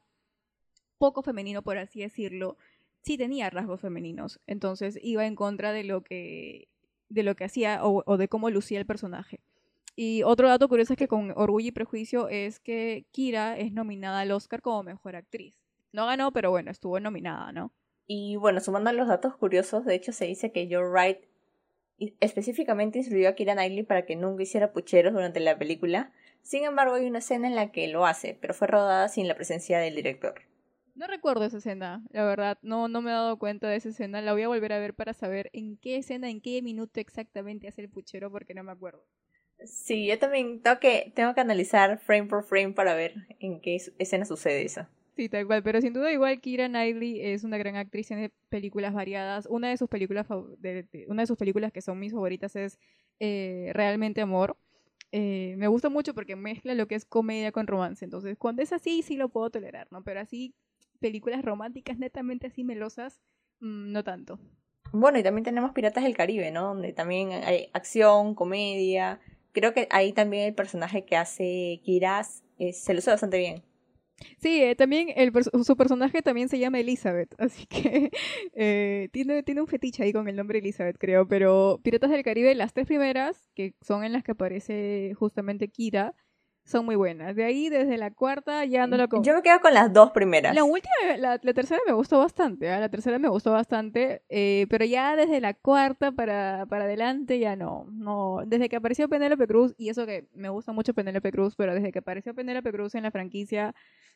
poco 0.98 1.22
femenino, 1.22 1.62
por 1.62 1.78
así 1.78 2.00
decirlo, 2.00 2.56
sí 3.02 3.16
tenía 3.16 3.50
rasgos 3.50 3.80
femeninos. 3.80 4.40
Entonces, 4.48 4.98
iba 5.00 5.26
en 5.26 5.36
contra 5.36 5.72
de 5.72 5.84
lo 5.84 6.02
que, 6.02 6.68
de 7.08 7.22
lo 7.22 7.36
que 7.36 7.44
hacía 7.44 7.80
o 7.84 8.16
de 8.16 8.28
cómo 8.28 8.50
lucía 8.50 8.80
el 8.80 8.86
personaje. 8.86 9.40
Y 10.00 10.22
otro 10.22 10.48
dato 10.48 10.68
curioso 10.68 10.92
es 10.92 10.96
que 10.96 11.08
con 11.08 11.32
Orgullo 11.34 11.66
y 11.66 11.72
Prejuicio 11.72 12.28
es 12.28 12.60
que 12.60 13.06
Kira 13.10 13.58
es 13.58 13.72
nominada 13.72 14.20
al 14.20 14.30
Oscar 14.30 14.62
como 14.62 14.84
mejor 14.84 15.16
actriz. 15.16 15.56
No 15.90 16.06
ganó, 16.06 16.30
pero 16.30 16.52
bueno, 16.52 16.70
estuvo 16.70 17.00
nominada, 17.00 17.50
¿no? 17.50 17.72
Y 18.06 18.36
bueno, 18.36 18.60
sumando 18.60 18.92
los 18.92 19.08
datos 19.08 19.34
curiosos, 19.34 19.84
de 19.84 19.96
hecho 19.96 20.12
se 20.12 20.26
dice 20.26 20.52
que 20.52 20.68
Joe 20.70 20.88
Wright 20.88 21.18
específicamente 22.20 22.98
instruyó 22.98 23.28
a 23.28 23.32
Kira 23.32 23.54
Knightley 23.54 23.82
para 23.82 24.06
que 24.06 24.14
nunca 24.14 24.44
hiciera 24.44 24.72
pucheros 24.72 25.14
durante 25.14 25.40
la 25.40 25.58
película. 25.58 26.12
Sin 26.42 26.62
embargo, 26.62 26.94
hay 26.94 27.08
una 27.08 27.18
escena 27.18 27.48
en 27.48 27.56
la 27.56 27.72
que 27.72 27.88
lo 27.88 28.06
hace, 28.06 28.38
pero 28.40 28.54
fue 28.54 28.68
rodada 28.68 29.08
sin 29.08 29.26
la 29.26 29.34
presencia 29.34 29.80
del 29.80 29.96
director. 29.96 30.42
No 30.94 31.08
recuerdo 31.08 31.44
esa 31.44 31.58
escena, 31.58 32.04
la 32.10 32.24
verdad, 32.24 32.56
no, 32.62 32.86
no 32.86 33.02
me 33.02 33.10
he 33.10 33.14
dado 33.14 33.36
cuenta 33.40 33.68
de 33.68 33.74
esa 33.74 33.88
escena. 33.88 34.22
La 34.22 34.32
voy 34.32 34.42
a 34.42 34.48
volver 34.48 34.72
a 34.74 34.78
ver 34.78 34.94
para 34.94 35.12
saber 35.12 35.50
en 35.52 35.76
qué 35.76 35.96
escena, 35.96 36.30
en 36.30 36.40
qué 36.40 36.62
minuto 36.62 37.00
exactamente 37.00 37.66
hace 37.66 37.80
el 37.80 37.88
puchero, 37.88 38.30
porque 38.30 38.54
no 38.54 38.62
me 38.62 38.70
acuerdo. 38.70 39.04
Sí, 39.64 40.06
yo 40.06 40.18
también 40.18 40.60
tengo 40.62 40.78
que, 40.78 41.12
tengo 41.14 41.34
que 41.34 41.40
analizar 41.40 41.98
frame 41.98 42.26
por 42.28 42.44
frame 42.44 42.72
para 42.72 42.94
ver 42.94 43.14
en 43.40 43.60
qué 43.60 43.76
escena 43.98 44.24
sucede 44.24 44.64
eso. 44.64 44.86
Sí, 45.16 45.28
tal 45.28 45.48
cual, 45.48 45.64
pero 45.64 45.80
sin 45.80 45.92
duda 45.92 46.12
igual 46.12 46.40
Kira 46.40 46.68
Knightley 46.68 47.20
es 47.20 47.42
una 47.42 47.58
gran 47.58 47.74
actriz, 47.74 48.06
tiene 48.06 48.30
películas 48.48 48.94
variadas. 48.94 49.46
Una 49.50 49.68
de 49.68 49.76
sus 49.76 49.88
películas, 49.88 50.28
una 50.30 51.22
de 51.22 51.26
sus 51.26 51.36
películas 51.36 51.72
que 51.72 51.82
son 51.82 51.98
mis 51.98 52.12
favoritas 52.12 52.54
es 52.54 52.78
eh, 53.18 53.72
Realmente 53.74 54.20
Amor. 54.20 54.56
Eh, 55.10 55.54
me 55.58 55.66
gusta 55.66 55.88
mucho 55.88 56.14
porque 56.14 56.36
mezcla 56.36 56.74
lo 56.74 56.86
que 56.86 56.94
es 56.94 57.04
comedia 57.04 57.50
con 57.50 57.66
romance. 57.66 58.04
Entonces, 58.04 58.38
cuando 58.38 58.62
es 58.62 58.72
así, 58.72 59.02
sí 59.02 59.16
lo 59.16 59.28
puedo 59.28 59.50
tolerar, 59.50 59.88
¿no? 59.90 60.04
Pero 60.04 60.20
así 60.20 60.54
películas 61.00 61.44
románticas 61.44 61.98
netamente 61.98 62.46
así 62.46 62.62
melosas, 62.62 63.20
mm, 63.58 63.90
no 63.90 64.04
tanto. 64.04 64.38
Bueno, 64.92 65.18
y 65.18 65.22
también 65.22 65.44
tenemos 65.44 65.72
Piratas 65.72 66.04
del 66.04 66.16
Caribe, 66.16 66.50
¿no? 66.50 66.68
Donde 66.68 66.92
también 66.92 67.32
hay 67.32 67.70
acción, 67.72 68.36
comedia. 68.36 69.20
Creo 69.58 69.74
que 69.74 69.88
ahí 69.90 70.12
también 70.12 70.44
el 70.44 70.54
personaje 70.54 71.04
que 71.04 71.16
hace 71.16 71.80
Kiras 71.82 72.44
eh, 72.60 72.72
se 72.72 72.92
lo 72.92 73.00
usa 73.00 73.14
bastante 73.14 73.38
bien. 73.38 73.64
Sí, 74.40 74.62
eh, 74.62 74.76
también 74.76 75.08
su 75.64 75.76
personaje 75.76 76.22
también 76.22 76.48
se 76.48 76.60
llama 76.60 76.78
Elizabeth, 76.78 77.34
así 77.38 77.66
que 77.66 78.12
eh, 78.54 79.08
tiene, 79.12 79.42
tiene 79.42 79.60
un 79.60 79.66
fetiche 79.66 80.04
ahí 80.04 80.12
con 80.12 80.28
el 80.28 80.36
nombre 80.36 80.60
Elizabeth, 80.60 80.96
creo. 80.96 81.26
Pero 81.26 81.80
Piratas 81.82 82.10
del 82.10 82.22
Caribe, 82.22 82.54
las 82.54 82.72
tres 82.72 82.86
primeras, 82.86 83.50
que 83.56 83.74
son 83.80 84.04
en 84.04 84.12
las 84.12 84.22
que 84.22 84.30
aparece 84.30 85.12
justamente 85.18 85.66
Kira, 85.66 86.14
son 86.68 86.84
muy 86.84 86.96
buenas. 86.96 87.34
De 87.34 87.44
ahí, 87.44 87.70
desde 87.70 87.96
la 87.96 88.10
cuarta, 88.10 88.64
ya 88.66 88.86
no 88.86 88.98
lo 88.98 89.08
con... 89.08 89.24
Yo 89.24 89.34
me 89.34 89.42
quedo 89.42 89.58
con 89.60 89.72
las 89.72 89.90
dos 89.90 90.10
primeras. 90.10 90.54
La 90.54 90.64
última, 90.64 91.16
la, 91.16 91.38
tercera 91.38 91.80
me 91.86 91.94
gustó 91.94 92.18
bastante, 92.18 92.70
¿ah? 92.70 92.78
la 92.78 92.90
tercera 92.90 93.18
me 93.18 93.28
gustó 93.28 93.52
bastante, 93.52 94.22
eh, 94.28 94.66
pero 94.68 94.84
ya 94.84 95.16
desde 95.16 95.40
la 95.40 95.54
cuarta 95.54 96.12
para, 96.12 96.66
para 96.66 96.84
adelante 96.84 97.38
ya 97.38 97.56
no, 97.56 97.86
no. 97.90 98.40
Desde 98.46 98.68
que 98.68 98.76
apareció 98.76 99.08
Penélope 99.08 99.46
Cruz, 99.46 99.74
y 99.78 99.88
eso 99.88 100.04
que 100.04 100.28
me 100.34 100.50
gusta 100.50 100.72
mucho 100.72 100.92
Penélope 100.92 101.32
Cruz, 101.32 101.56
pero 101.56 101.74
desde 101.74 101.90
que 101.90 102.00
apareció 102.00 102.34
Penélope 102.34 102.70
Cruz 102.70 102.94
en 102.94 103.04
la 103.04 103.10
franquicia, 103.10 103.74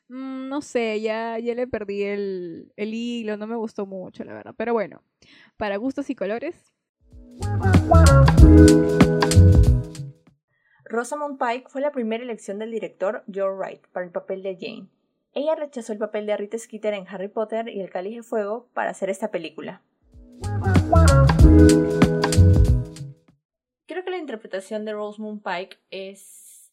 mm, 0.09 0.49
no 0.49 0.61
sé, 0.61 1.01
ya, 1.01 1.39
ya 1.39 1.55
le 1.55 1.67
perdí 1.67 2.03
el, 2.03 2.73
el 2.77 2.93
hilo, 2.93 3.39
no 3.39 3.47
me 3.47 3.57
gustó 3.57 3.87
mucho, 3.87 4.25
la 4.25 4.35
verdad. 4.35 4.55
Pero 4.59 4.75
bueno, 4.75 5.03
para 5.57 5.79
gustos 5.79 6.11
y 6.11 6.15
colores. 6.15 6.71
Rosamund 10.93 11.39
Pike 11.39 11.71
fue 11.71 11.81
la 11.81 11.91
primera 11.91 12.23
elección 12.23 12.59
del 12.59 12.71
director 12.71 13.25
Joe 13.27 13.57
Wright 13.57 13.87
para 13.93 14.05
el 14.05 14.13
papel 14.13 14.43
de 14.43 14.59
Jane. 14.61 14.89
Ella 15.33 15.55
rechazó 15.55 15.95
el 15.95 15.99
papel 15.99 16.27
de 16.27 16.37
Rita 16.37 16.59
Skeeter 16.59 16.93
en 16.93 17.09
Harry 17.09 17.29
Potter 17.29 17.71
y 17.71 17.81
el 17.81 17.89
Cáliz 17.89 18.17
de 18.17 18.23
Fuego 18.23 18.69
para 18.75 18.91
hacer 18.91 19.09
esta 19.09 19.31
película. 19.31 19.81
Creo 23.87 24.05
que 24.05 24.11
la 24.11 24.19
interpretación 24.19 24.85
de 24.85 24.93
Rosamund 24.93 25.43
Pike 25.43 25.79
es 25.91 26.71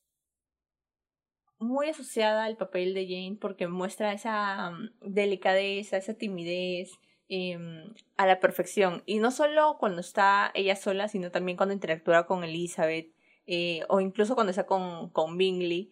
muy 1.57 1.87
asociada 1.87 2.43
al 2.43 2.57
papel 2.57 2.93
de 2.93 3.05
Jane 3.05 3.37
porque 3.39 3.69
muestra 3.69 4.11
esa 4.11 4.71
um, 4.71 4.89
delicadeza, 5.13 5.95
esa 5.95 6.15
timidez 6.15 6.91
em, 7.29 7.93
a 8.17 8.27
la 8.27 8.41
perfección. 8.41 9.01
Y 9.05 9.19
no 9.19 9.31
solo 9.31 9.77
cuando 9.79 10.01
está 10.01 10.51
ella 10.55 10.75
sola, 10.75 11.07
sino 11.07 11.31
también 11.31 11.55
cuando 11.55 11.73
interactúa 11.73 12.25
con 12.25 12.43
Elizabeth 12.43 13.13
eh, 13.51 13.83
o 13.87 13.99
incluso 13.99 14.35
cuando 14.35 14.51
está 14.51 14.67
con, 14.67 15.09
con 15.09 15.35
Bingley. 15.35 15.91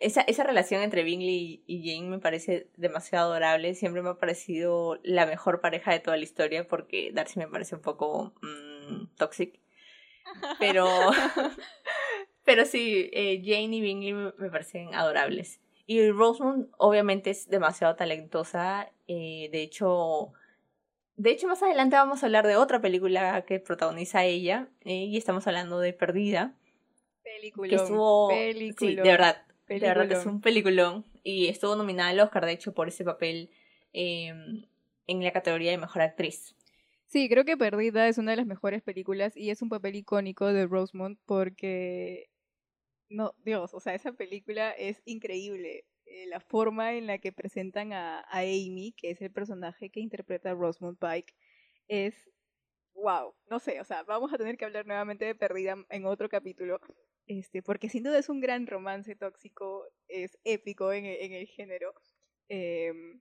Esa, 0.00 0.22
esa 0.22 0.42
relación 0.42 0.82
entre 0.82 1.04
Bingley 1.04 1.62
y 1.64 1.88
Jane 1.88 2.10
me 2.10 2.18
parece 2.18 2.68
demasiado 2.76 3.30
adorable. 3.30 3.76
Siempre 3.76 4.02
me 4.02 4.10
ha 4.10 4.18
parecido 4.18 4.98
la 5.04 5.24
mejor 5.24 5.60
pareja 5.60 5.92
de 5.92 6.00
toda 6.00 6.16
la 6.16 6.24
historia 6.24 6.66
porque 6.66 7.12
Darcy 7.14 7.38
me 7.38 7.46
parece 7.46 7.76
un 7.76 7.80
poco 7.80 8.34
mmm, 8.42 9.06
toxic. 9.16 9.60
Pero, 10.58 10.84
pero 12.44 12.64
sí, 12.64 13.08
eh, 13.12 13.40
Jane 13.40 13.76
y 13.76 13.80
Bingley 13.80 14.12
me, 14.12 14.50
parecen 14.50 14.92
adorables. 14.92 15.60
Y 15.86 16.10
Rosamund 16.10 16.70
obviamente 16.76 17.30
es 17.30 17.48
demasiado 17.48 17.94
talentosa. 17.94 18.90
Eh, 19.06 19.48
de 19.52 19.62
hecho, 19.62 20.32
de 21.14 21.30
hecho, 21.30 21.46
más 21.46 21.62
adelante 21.62 21.94
vamos 21.94 22.24
a 22.24 22.26
hablar 22.26 22.48
de 22.48 22.56
otra 22.56 22.80
película 22.80 23.44
que 23.46 23.60
protagoniza 23.60 24.24
ella. 24.24 24.68
y 24.84 25.16
estamos 25.16 25.46
hablando 25.46 25.78
de 25.78 25.92
Perdida. 25.92 26.56
Película. 27.34 27.68
Que 27.68 27.74
estuvo. 27.74 28.30
Sí, 28.30 28.94
de 28.94 29.02
verdad. 29.02 29.42
De 29.68 29.80
verdad 29.80 30.12
es 30.12 30.26
un 30.26 30.40
peliculón. 30.40 31.04
Y 31.24 31.48
estuvo 31.48 31.74
nominada 31.74 32.10
al 32.10 32.20
Oscar, 32.20 32.46
de 32.46 32.52
hecho, 32.52 32.72
por 32.72 32.86
ese 32.88 33.04
papel 33.04 33.50
em, 33.92 34.64
en 35.08 35.24
la 35.24 35.32
categoría 35.32 35.72
de 35.72 35.78
mejor 35.78 36.02
actriz. 36.02 36.54
Sí, 37.06 37.28
creo 37.28 37.44
que 37.44 37.56
Perdida 37.56 38.06
es 38.08 38.18
una 38.18 38.30
de 38.32 38.36
las 38.36 38.46
mejores 38.46 38.82
películas 38.82 39.36
y 39.36 39.50
es 39.50 39.60
un 39.60 39.68
papel 39.68 39.96
icónico 39.96 40.52
de 40.52 40.66
Rosemont 40.66 41.18
porque. 41.26 42.30
No, 43.08 43.34
Dios, 43.44 43.74
o 43.74 43.80
sea, 43.80 43.94
esa 43.94 44.12
película 44.12 44.70
es 44.70 45.02
increíble. 45.04 45.84
Eh, 46.04 46.26
la 46.28 46.40
forma 46.40 46.94
en 46.94 47.06
la 47.06 47.18
que 47.18 47.32
presentan 47.32 47.92
a, 47.92 48.20
a, 48.20 48.38
Amy, 48.40 48.94
que 48.96 49.10
es 49.10 49.20
el 49.20 49.32
personaje 49.32 49.90
que 49.90 50.00
interpreta 50.00 50.50
a 50.50 50.54
Rosemont 50.54 50.98
Pike, 50.98 51.34
es 51.88 52.14
wow, 52.94 53.34
no 53.50 53.58
sé, 53.58 53.80
o 53.80 53.84
sea, 53.84 54.02
vamos 54.04 54.32
a 54.32 54.38
tener 54.38 54.56
que 54.56 54.64
hablar 54.64 54.86
nuevamente 54.86 55.24
de 55.24 55.34
Perdida 55.34 55.76
en 55.90 56.06
otro 56.06 56.28
capítulo, 56.28 56.80
este, 57.26 57.62
porque 57.62 57.88
sin 57.88 58.02
duda 58.02 58.18
es 58.18 58.28
un 58.28 58.40
gran 58.40 58.66
romance 58.66 59.16
tóxico, 59.16 59.84
es 60.08 60.38
épico 60.44 60.92
en, 60.92 61.06
en 61.06 61.32
el 61.32 61.46
género. 61.46 61.94
Em, 62.48 63.20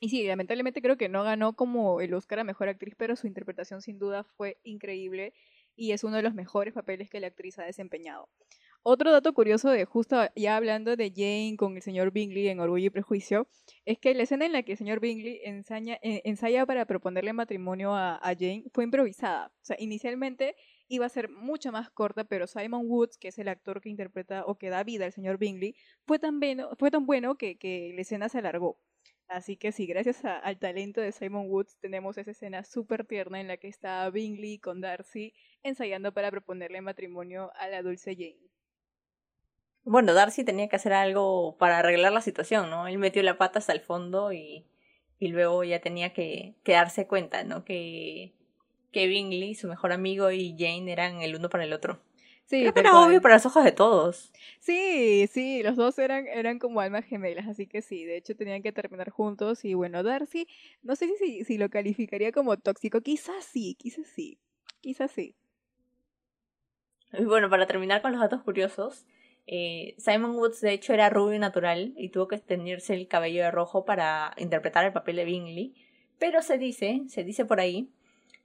y 0.00 0.08
sí, 0.10 0.24
lamentablemente 0.24 0.82
creo 0.82 0.96
que 0.96 1.08
no 1.08 1.24
ganó 1.24 1.54
como 1.54 2.00
el 2.00 2.12
Oscar 2.14 2.40
a 2.40 2.44
Mejor 2.44 2.68
Actriz, 2.68 2.94
pero 2.96 3.16
su 3.16 3.26
interpretación 3.26 3.80
sin 3.80 3.98
duda 3.98 4.24
fue 4.24 4.58
increíble 4.62 5.32
y 5.76 5.92
es 5.92 6.04
uno 6.04 6.16
de 6.16 6.22
los 6.22 6.34
mejores 6.34 6.74
papeles 6.74 7.10
que 7.10 7.20
la 7.20 7.28
actriz 7.28 7.58
ha 7.58 7.64
desempeñado. 7.64 8.28
Otro 8.86 9.12
dato 9.12 9.32
curioso 9.32 9.70
de 9.70 9.86
justo 9.86 10.28
ya 10.36 10.58
hablando 10.58 10.94
de 10.94 11.08
Jane 11.08 11.56
con 11.56 11.74
el 11.74 11.80
señor 11.80 12.10
Bingley 12.10 12.48
en 12.48 12.60
Orgullo 12.60 12.88
y 12.88 12.90
Prejuicio, 12.90 13.48
es 13.86 13.98
que 13.98 14.14
la 14.14 14.24
escena 14.24 14.44
en 14.44 14.52
la 14.52 14.62
que 14.62 14.72
el 14.72 14.78
señor 14.78 15.00
Bingley 15.00 15.40
ensaya, 15.42 15.98
eh, 16.02 16.20
ensaya 16.26 16.66
para 16.66 16.84
proponerle 16.84 17.32
matrimonio 17.32 17.94
a, 17.94 18.16
a, 18.16 18.34
Jane 18.34 18.64
fue 18.74 18.84
improvisada. 18.84 19.46
O 19.46 19.64
sea, 19.64 19.76
inicialmente 19.80 20.54
iba 20.86 21.06
a 21.06 21.08
ser 21.08 21.30
mucho 21.30 21.72
más 21.72 21.90
corta, 21.90 22.24
pero 22.24 22.46
Simon 22.46 22.82
Woods, 22.84 23.16
que 23.16 23.28
es 23.28 23.38
el 23.38 23.48
actor 23.48 23.80
que 23.80 23.88
interpreta 23.88 24.44
o 24.44 24.58
que 24.58 24.68
da 24.68 24.84
vida 24.84 25.06
al 25.06 25.12
señor 25.12 25.38
Bingley, 25.38 25.74
fue 26.06 26.18
tan, 26.18 26.38
fue 26.78 26.90
tan 26.90 27.06
bueno 27.06 27.36
que, 27.36 27.56
que 27.56 27.92
la 27.94 28.02
escena 28.02 28.28
se 28.28 28.36
alargó. 28.36 28.78
Así 29.28 29.56
que 29.56 29.72
sí, 29.72 29.86
gracias 29.86 30.22
al 30.26 30.58
talento 30.58 31.00
de 31.00 31.12
Simon 31.12 31.48
Woods 31.48 31.78
tenemos 31.80 32.18
esa 32.18 32.32
escena 32.32 32.64
súper 32.64 33.06
tierna 33.06 33.40
en 33.40 33.48
la 33.48 33.56
que 33.56 33.68
está 33.68 34.10
Bingley 34.10 34.58
con 34.58 34.82
Darcy 34.82 35.32
ensayando 35.62 36.12
para 36.12 36.30
proponerle 36.30 36.82
matrimonio 36.82 37.50
a 37.54 37.68
la 37.68 37.80
dulce 37.80 38.14
Jane. 38.14 38.53
Bueno, 39.84 40.14
Darcy 40.14 40.44
tenía 40.44 40.68
que 40.68 40.76
hacer 40.76 40.92
algo 40.92 41.56
para 41.58 41.78
arreglar 41.78 42.12
la 42.12 42.20
situación, 42.20 42.70
¿no? 42.70 42.88
Él 42.88 42.98
metió 42.98 43.22
la 43.22 43.38
pata 43.38 43.58
hasta 43.58 43.72
el 43.72 43.80
fondo 43.80 44.32
y, 44.32 44.66
y 45.18 45.28
luego 45.28 45.62
ya 45.64 45.80
tenía 45.80 46.12
que, 46.12 46.54
que 46.64 46.72
darse 46.72 47.06
cuenta, 47.06 47.44
¿no? 47.44 47.64
Que 47.64 48.32
que 48.94 49.08
Bingley, 49.08 49.56
su 49.56 49.66
mejor 49.66 49.92
amigo, 49.92 50.30
y 50.30 50.54
Jane 50.56 50.90
eran 50.90 51.20
el 51.20 51.34
uno 51.34 51.50
para 51.50 51.64
el 51.64 51.72
otro. 51.72 52.00
Sí, 52.46 52.60
Creo 52.60 52.72
era 52.76 53.00
obvio 53.00 53.20
para 53.20 53.34
los 53.34 53.44
ojos 53.46 53.64
de 53.64 53.72
todos. 53.72 54.30
Sí, 54.60 55.26
sí, 55.30 55.62
los 55.62 55.76
dos 55.76 55.98
eran, 55.98 56.26
eran 56.28 56.58
como 56.58 56.80
almas 56.80 57.04
gemelas, 57.04 57.48
así 57.48 57.66
que 57.66 57.82
sí, 57.82 58.04
de 58.04 58.16
hecho 58.16 58.36
tenían 58.36 58.62
que 58.62 58.70
terminar 58.70 59.10
juntos 59.10 59.64
y 59.64 59.74
bueno, 59.74 60.02
Darcy, 60.02 60.46
no 60.82 60.94
sé 60.94 61.10
si, 61.18 61.44
si 61.44 61.58
lo 61.58 61.68
calificaría 61.70 62.32
como 62.32 62.56
tóxico, 62.56 63.00
quizás 63.00 63.44
sí, 63.44 63.74
quizás 63.78 64.06
sí, 64.06 64.38
quizás 64.80 65.10
sí. 65.10 65.34
Y 67.12 67.24
bueno, 67.24 67.50
para 67.50 67.66
terminar 67.66 68.02
con 68.02 68.12
los 68.12 68.20
datos 68.20 68.42
curiosos, 68.42 69.06
eh, 69.46 69.94
Simon 69.98 70.36
Woods 70.36 70.60
de 70.60 70.72
hecho 70.72 70.94
era 70.94 71.10
rubio 71.10 71.38
natural 71.38 71.92
y 71.96 72.08
tuvo 72.08 72.28
que 72.28 72.38
teñirse 72.38 72.94
el 72.94 73.08
cabello 73.08 73.42
de 73.42 73.50
rojo 73.50 73.84
para 73.84 74.34
interpretar 74.38 74.84
el 74.84 74.92
papel 74.92 75.16
de 75.16 75.24
Bingley, 75.24 75.74
pero 76.18 76.42
se 76.42 76.58
dice, 76.58 77.02
se 77.08 77.24
dice 77.24 77.44
por 77.44 77.60
ahí, 77.60 77.90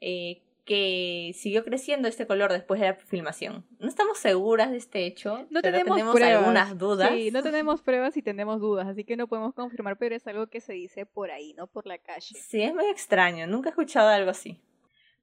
eh, 0.01 0.41
que 0.65 1.31
siguió 1.33 1.63
creciendo 1.63 2.07
este 2.07 2.27
color 2.27 2.51
después 2.51 2.79
de 2.79 2.87
la 2.87 2.93
filmación. 2.93 3.65
No 3.79 3.87
estamos 3.87 4.19
seguras 4.19 4.69
de 4.69 4.77
este 4.77 5.07
hecho, 5.07 5.47
no 5.49 5.61
tenemos, 5.61 5.99
algunas 6.21 6.77
dudas. 6.77 7.09
Sí, 7.11 7.31
no 7.31 7.41
tenemos 7.41 7.81
pruebas 7.81 8.15
y 8.17 8.21
tenemos 8.21 8.59
dudas, 8.59 8.87
así 8.87 9.03
que 9.03 9.17
no 9.17 9.25
podemos 9.25 9.55
confirmar, 9.55 9.97
pero 9.97 10.15
es 10.15 10.27
algo 10.27 10.45
que 10.45 10.61
se 10.61 10.73
dice 10.73 11.07
por 11.07 11.31
ahí, 11.31 11.53
no 11.53 11.65
por 11.65 11.87
la 11.87 11.97
calle. 11.97 12.35
Sí, 12.35 12.61
es 12.61 12.75
muy 12.75 12.85
extraño, 12.85 13.47
nunca 13.47 13.69
he 13.69 13.71
escuchado 13.71 14.09
algo 14.09 14.29
así. 14.29 14.59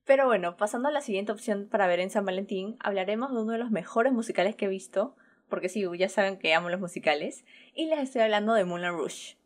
Pero 0.04 0.26
bueno, 0.26 0.56
pasando 0.56 0.88
a 0.88 0.92
la 0.92 1.00
siguiente 1.00 1.30
opción 1.30 1.68
para 1.70 1.86
ver 1.86 2.00
en 2.00 2.10
San 2.10 2.24
Valentín, 2.24 2.76
hablaremos 2.80 3.32
de 3.32 3.42
uno 3.42 3.52
de 3.52 3.58
los 3.58 3.70
mejores 3.70 4.12
musicales 4.12 4.56
que 4.56 4.64
he 4.64 4.68
visto, 4.68 5.14
porque 5.48 5.68
sí, 5.68 5.84
ya 5.98 6.08
saben 6.08 6.38
que 6.38 6.54
amo 6.54 6.68
los 6.68 6.80
musicales, 6.80 7.44
y 7.74 7.86
les 7.86 8.00
estoy 8.00 8.22
hablando 8.22 8.54
de 8.54 8.64
Moulin 8.64 8.92
Rouge. 8.92 9.36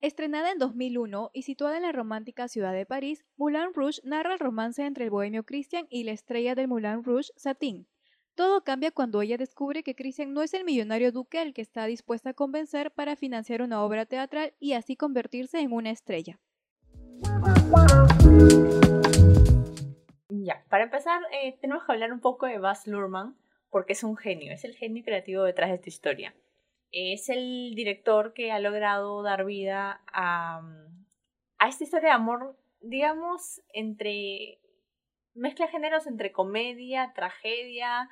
Estrenada 0.00 0.50
en 0.50 0.58
2001 0.58 1.30
y 1.34 1.42
situada 1.42 1.76
en 1.76 1.82
la 1.82 1.92
romántica 1.92 2.48
ciudad 2.48 2.72
de 2.72 2.86
París, 2.86 3.24
Moulin 3.36 3.74
Rouge 3.74 4.00
narra 4.02 4.32
el 4.32 4.38
romance 4.38 4.84
entre 4.84 5.04
el 5.04 5.10
bohemio 5.10 5.44
Christian 5.44 5.86
y 5.90 6.04
la 6.04 6.12
estrella 6.12 6.54
del 6.54 6.68
Moulin 6.68 7.04
Rouge, 7.04 7.32
Satin. 7.36 7.86
Todo 8.34 8.64
cambia 8.64 8.90
cuando 8.92 9.20
ella 9.20 9.36
descubre 9.36 9.82
que 9.82 9.94
Christian 9.94 10.32
no 10.32 10.42
es 10.42 10.54
el 10.54 10.64
millonario 10.64 11.12
duque 11.12 11.38
al 11.38 11.52
que 11.52 11.60
está 11.60 11.84
dispuesta 11.84 12.30
a 12.30 12.34
convencer 12.34 12.90
para 12.90 13.14
financiar 13.14 13.60
una 13.60 13.82
obra 13.82 14.06
teatral 14.06 14.54
y 14.58 14.72
así 14.72 14.96
convertirse 14.96 15.60
en 15.60 15.72
una 15.72 15.90
estrella. 15.90 16.40
Ya, 20.42 20.64
para 20.70 20.84
empezar, 20.84 21.20
eh, 21.32 21.58
tenemos 21.60 21.84
que 21.84 21.92
hablar 21.92 22.12
un 22.12 22.20
poco 22.20 22.46
de 22.46 22.58
Baz 22.58 22.86
Luhrmann, 22.86 23.36
porque 23.68 23.92
es 23.92 24.02
un 24.02 24.16
genio, 24.16 24.52
es 24.52 24.64
el 24.64 24.74
genio 24.74 25.04
creativo 25.04 25.42
detrás 25.42 25.68
de 25.68 25.76
esta 25.76 25.88
historia. 25.88 26.34
Es 26.92 27.28
el 27.28 27.74
director 27.74 28.32
que 28.32 28.50
ha 28.50 28.58
logrado 28.58 29.22
dar 29.22 29.44
vida 29.44 30.00
a, 30.12 30.62
a 31.58 31.68
esta 31.68 31.84
historia 31.84 32.08
de 32.08 32.14
amor, 32.14 32.56
digamos, 32.80 33.60
entre 33.74 34.60
mezcla 35.34 35.68
géneros 35.68 36.06
entre 36.06 36.32
comedia, 36.32 37.12
tragedia, 37.14 38.08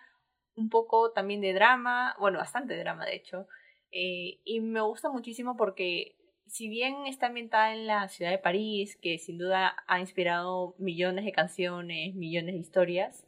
un 0.54 0.68
poco 0.68 1.12
también 1.12 1.40
de 1.40 1.54
drama, 1.54 2.14
bueno, 2.18 2.38
bastante 2.38 2.76
drama 2.76 3.06
de 3.06 3.16
hecho. 3.16 3.48
Eh, 3.90 4.40
y 4.44 4.60
me 4.60 4.82
gusta 4.82 5.08
muchísimo 5.08 5.56
porque 5.56 6.17
si 6.48 6.68
bien 6.68 7.06
está 7.06 7.26
ambientada 7.26 7.74
en 7.74 7.86
la 7.86 8.08
ciudad 8.08 8.30
de 8.30 8.38
París, 8.38 8.96
que 8.96 9.18
sin 9.18 9.38
duda 9.38 9.76
ha 9.86 10.00
inspirado 10.00 10.74
millones 10.78 11.24
de 11.24 11.32
canciones, 11.32 12.14
millones 12.14 12.54
de 12.54 12.60
historias, 12.60 13.26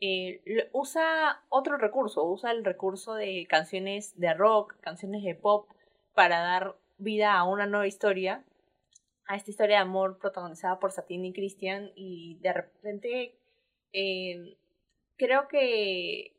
eh, 0.00 0.68
usa 0.72 1.42
otro 1.48 1.76
recurso, 1.76 2.24
usa 2.24 2.50
el 2.50 2.64
recurso 2.64 3.14
de 3.14 3.46
canciones 3.48 4.18
de 4.18 4.34
rock, 4.34 4.76
canciones 4.80 5.22
de 5.22 5.34
pop, 5.34 5.68
para 6.14 6.40
dar 6.40 6.76
vida 6.98 7.34
a 7.34 7.44
una 7.44 7.66
nueva 7.66 7.86
historia, 7.86 8.44
a 9.26 9.36
esta 9.36 9.50
historia 9.50 9.76
de 9.76 9.82
amor 9.82 10.18
protagonizada 10.18 10.78
por 10.78 10.92
Satine 10.92 11.28
y 11.28 11.32
Christian, 11.32 11.92
y 11.94 12.38
de 12.40 12.52
repente 12.52 13.38
eh, 13.92 14.56
creo 15.16 15.48
que 15.48 16.36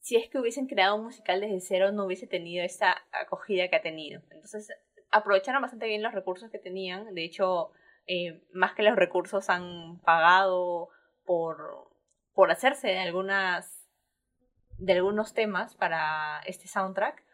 si 0.00 0.16
es 0.16 0.28
que 0.28 0.38
hubiesen 0.38 0.66
creado 0.66 0.96
un 0.96 1.04
musical 1.04 1.40
desde 1.40 1.60
cero 1.60 1.92
no 1.92 2.06
hubiese 2.06 2.26
tenido 2.26 2.64
esta 2.64 2.96
acogida 3.12 3.68
que 3.68 3.76
ha 3.76 3.82
tenido. 3.82 4.22
Entonces 4.30 4.72
aprovecharon 5.10 5.62
bastante 5.62 5.86
bien 5.86 6.02
los 6.02 6.14
recursos 6.14 6.50
que 6.50 6.58
tenían. 6.58 7.14
De 7.14 7.24
hecho, 7.24 7.72
eh, 8.06 8.42
más 8.52 8.74
que 8.74 8.82
los 8.82 8.96
recursos 8.96 9.50
han 9.50 9.98
pagado 10.00 10.88
por, 11.24 11.88
por 12.34 12.50
hacerse 12.50 12.88
de 12.88 12.98
algunas 12.98 13.78
de 14.78 14.92
algunos 14.92 15.34
temas 15.34 15.74
para 15.74 16.40
este 16.46 16.68
soundtrack. 16.68 17.24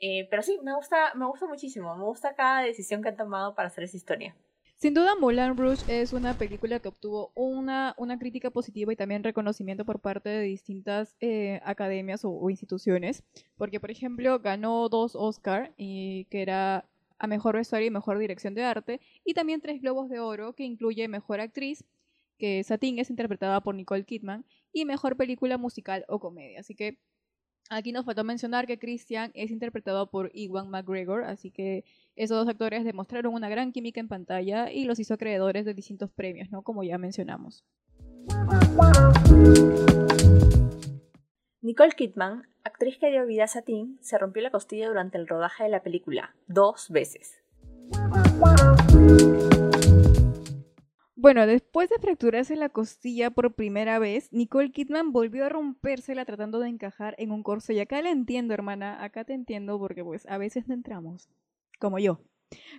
Eh, 0.00 0.28
pero 0.30 0.42
sí, 0.42 0.60
me 0.62 0.74
gusta, 0.74 1.12
me 1.14 1.26
gusta 1.26 1.46
muchísimo. 1.46 1.96
Me 1.96 2.04
gusta 2.04 2.34
cada 2.34 2.62
decisión 2.62 3.02
que 3.02 3.08
han 3.08 3.16
tomado 3.16 3.54
para 3.54 3.68
hacer 3.68 3.84
esa 3.84 3.96
historia. 3.96 4.36
Sin 4.78 4.94
duda, 4.94 5.16
Moulin 5.16 5.56
Rouge 5.56 5.82
es 5.88 6.12
una 6.12 6.38
película 6.38 6.78
que 6.78 6.86
obtuvo 6.86 7.32
una, 7.34 7.96
una 7.98 8.16
crítica 8.16 8.50
positiva 8.50 8.92
y 8.92 8.96
también 8.96 9.24
reconocimiento 9.24 9.84
por 9.84 9.98
parte 9.98 10.28
de 10.28 10.42
distintas 10.42 11.16
eh, 11.18 11.60
academias 11.64 12.20
o, 12.22 12.48
instituciones, 12.48 13.24
porque 13.56 13.80
por 13.80 13.90
ejemplo 13.90 14.38
ganó 14.38 14.88
dos 14.88 15.16
Oscar, 15.16 15.74
y, 15.76 16.26
que 16.30 16.42
era 16.42 16.88
a 17.18 17.26
Mejor 17.26 17.56
Vestuario 17.56 17.88
y 17.88 17.90
Mejor 17.90 18.20
Dirección 18.20 18.54
de 18.54 18.62
Arte, 18.62 19.00
y 19.24 19.34
también 19.34 19.60
tres 19.60 19.80
Globos 19.82 20.08
de 20.10 20.20
Oro, 20.20 20.54
que 20.54 20.62
incluye 20.62 21.08
Mejor 21.08 21.40
Actriz, 21.40 21.84
que 22.38 22.62
Satin 22.62 23.00
es 23.00 23.10
interpretada 23.10 23.60
por 23.60 23.74
Nicole 23.74 24.04
Kidman, 24.04 24.44
y 24.72 24.84
Mejor 24.84 25.16
Película 25.16 25.58
Musical 25.58 26.04
o 26.06 26.20
Comedia. 26.20 26.60
Así 26.60 26.76
que 26.76 26.98
Aquí 27.70 27.92
nos 27.92 28.06
faltó 28.06 28.24
mencionar 28.24 28.66
que 28.66 28.78
Christian 28.78 29.30
es 29.34 29.50
interpretado 29.50 30.08
por 30.10 30.30
Iwan 30.32 30.70
McGregor, 30.70 31.24
así 31.24 31.50
que 31.50 31.84
esos 32.16 32.38
dos 32.38 32.48
actores 32.48 32.82
demostraron 32.82 33.34
una 33.34 33.50
gran 33.50 33.72
química 33.72 34.00
en 34.00 34.08
pantalla 34.08 34.72
y 34.72 34.84
los 34.84 34.98
hizo 34.98 35.14
acreedores 35.14 35.66
de 35.66 35.74
distintos 35.74 36.10
premios, 36.10 36.50
¿no? 36.50 36.62
Como 36.62 36.82
ya 36.82 36.96
mencionamos. 36.96 37.66
Nicole 41.60 41.92
Kidman, 41.92 42.48
actriz 42.64 42.96
que 42.98 43.10
dio 43.10 43.26
vida 43.26 43.44
a 43.44 43.48
Satin, 43.48 43.98
se 44.00 44.16
rompió 44.16 44.42
la 44.42 44.50
costilla 44.50 44.88
durante 44.88 45.18
el 45.18 45.28
rodaje 45.28 45.64
de 45.64 45.68
la 45.68 45.82
película, 45.82 46.34
dos 46.46 46.88
veces. 46.88 47.42
Bueno, 51.20 51.48
después 51.48 51.90
de 51.90 51.98
fracturarse 51.98 52.54
la 52.54 52.68
costilla 52.68 53.30
por 53.32 53.52
primera 53.54 53.98
vez, 53.98 54.32
Nicole 54.32 54.70
Kidman 54.70 55.10
volvió 55.10 55.44
a 55.44 55.48
rompérsela 55.48 56.24
tratando 56.24 56.60
de 56.60 56.68
encajar 56.68 57.16
en 57.18 57.32
un 57.32 57.42
corso. 57.42 57.72
Y 57.72 57.80
acá 57.80 58.00
la 58.02 58.10
entiendo, 58.10 58.54
hermana, 58.54 59.02
acá 59.02 59.24
te 59.24 59.34
entiendo 59.34 59.80
porque 59.80 60.04
pues 60.04 60.26
a 60.26 60.38
veces 60.38 60.68
no 60.68 60.74
entramos, 60.74 61.28
como 61.80 61.98
yo. 61.98 62.20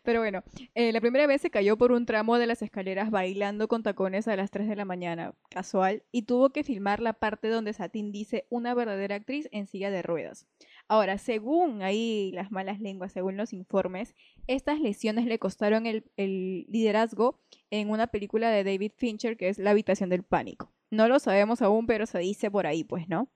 Pero 0.04 0.20
bueno, 0.20 0.44
eh, 0.76 0.92
la 0.92 1.02
primera 1.02 1.28
vez 1.28 1.42
se 1.42 1.50
cayó 1.50 1.78
por 1.78 1.92
un 1.92 2.06
tramo 2.06 2.38
de 2.38 2.48
las 2.48 2.62
escaleras 2.62 3.12
bailando 3.12 3.68
con 3.68 3.84
tacones 3.84 4.28
a 4.28 4.36
las 4.36 4.52
3 4.52 4.68
de 4.68 4.76
la 4.76 4.86
mañana, 4.86 5.34
casual, 5.50 6.04
y 6.12 6.24
tuvo 6.24 6.50
que 6.50 6.64
filmar 6.64 7.00
la 7.00 7.14
parte 7.14 7.50
donde 7.50 7.74
Satin 7.74 8.12
dice 8.12 8.46
una 8.50 8.74
verdadera 8.74 9.16
actriz 9.16 9.48
en 9.52 9.68
silla 9.68 9.92
de 9.92 10.02
ruedas. 10.02 10.48
Ahora, 10.88 11.18
según 11.18 11.82
ahí 11.84 12.32
las 12.34 12.52
malas 12.52 12.80
lenguas, 12.80 13.12
según 13.12 13.38
los 13.38 13.54
informes, 13.54 14.16
estas 14.48 14.80
lesiones 14.80 15.26
le 15.26 15.38
costaron 15.38 15.86
el, 15.86 16.04
el 16.18 16.66
liderazgo 16.70 17.40
en 17.70 17.90
una 17.90 18.08
película 18.08 18.50
de 18.50 18.64
David 18.64 18.94
Fincher 18.98 19.38
que 19.38 19.50
es 19.50 19.60
La 19.60 19.72
habitación 19.72 20.10
del 20.10 20.24
pánico. 20.24 20.72
No 20.90 21.08
lo 21.08 21.20
sabemos 21.20 21.62
aún, 21.62 21.86
pero 21.86 22.08
se 22.08 22.18
dice 22.20 22.50
por 22.50 22.66
ahí, 22.66 22.84
pues, 22.84 23.08
¿no? 23.08 23.30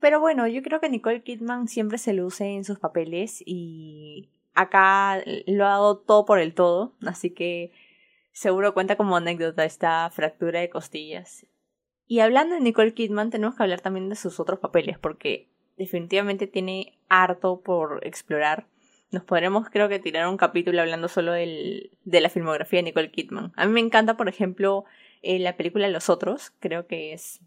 Pero 0.00 0.18
bueno, 0.18 0.48
yo 0.48 0.62
creo 0.62 0.80
que 0.80 0.88
Nicole 0.88 1.22
Kidman 1.22 1.68
siempre 1.68 1.98
se 1.98 2.12
luce 2.12 2.46
en 2.46 2.64
sus 2.64 2.80
papeles 2.80 3.42
y 3.46 4.30
acá 4.54 5.22
lo 5.46 5.66
ha 5.66 5.70
dado 5.70 5.98
todo 5.98 6.24
por 6.24 6.38
el 6.38 6.54
todo, 6.54 6.92
así 7.06 7.30
que 7.30 7.72
seguro 8.32 8.74
cuenta 8.74 8.96
como 8.96 9.16
anécdota 9.16 9.64
esta 9.64 10.08
fractura 10.10 10.60
de 10.60 10.70
costillas. 10.70 11.46
Y 12.06 12.20
hablando 12.20 12.54
de 12.54 12.60
Nicole 12.60 12.94
Kidman, 12.94 13.30
tenemos 13.30 13.54
que 13.54 13.62
hablar 13.62 13.80
también 13.80 14.08
de 14.08 14.16
sus 14.16 14.40
otros 14.40 14.58
papeles, 14.58 14.98
porque 14.98 15.48
definitivamente 15.76 16.46
tiene 16.46 16.98
harto 17.08 17.60
por 17.60 18.06
explorar. 18.06 18.66
Nos 19.10 19.24
podremos, 19.24 19.68
creo 19.68 19.88
que, 19.88 19.98
tirar 19.98 20.28
un 20.28 20.36
capítulo 20.36 20.80
hablando 20.80 21.08
solo 21.08 21.32
del, 21.32 21.90
de 22.04 22.20
la 22.20 22.30
filmografía 22.30 22.78
de 22.78 22.84
Nicole 22.84 23.10
Kidman. 23.10 23.52
A 23.56 23.66
mí 23.66 23.72
me 23.72 23.80
encanta, 23.80 24.16
por 24.16 24.28
ejemplo, 24.28 24.84
eh, 25.22 25.38
la 25.38 25.56
película 25.56 25.88
Los 25.88 26.08
Otros. 26.08 26.52
Creo 26.60 26.86
que 26.86 27.12
es. 27.12 27.40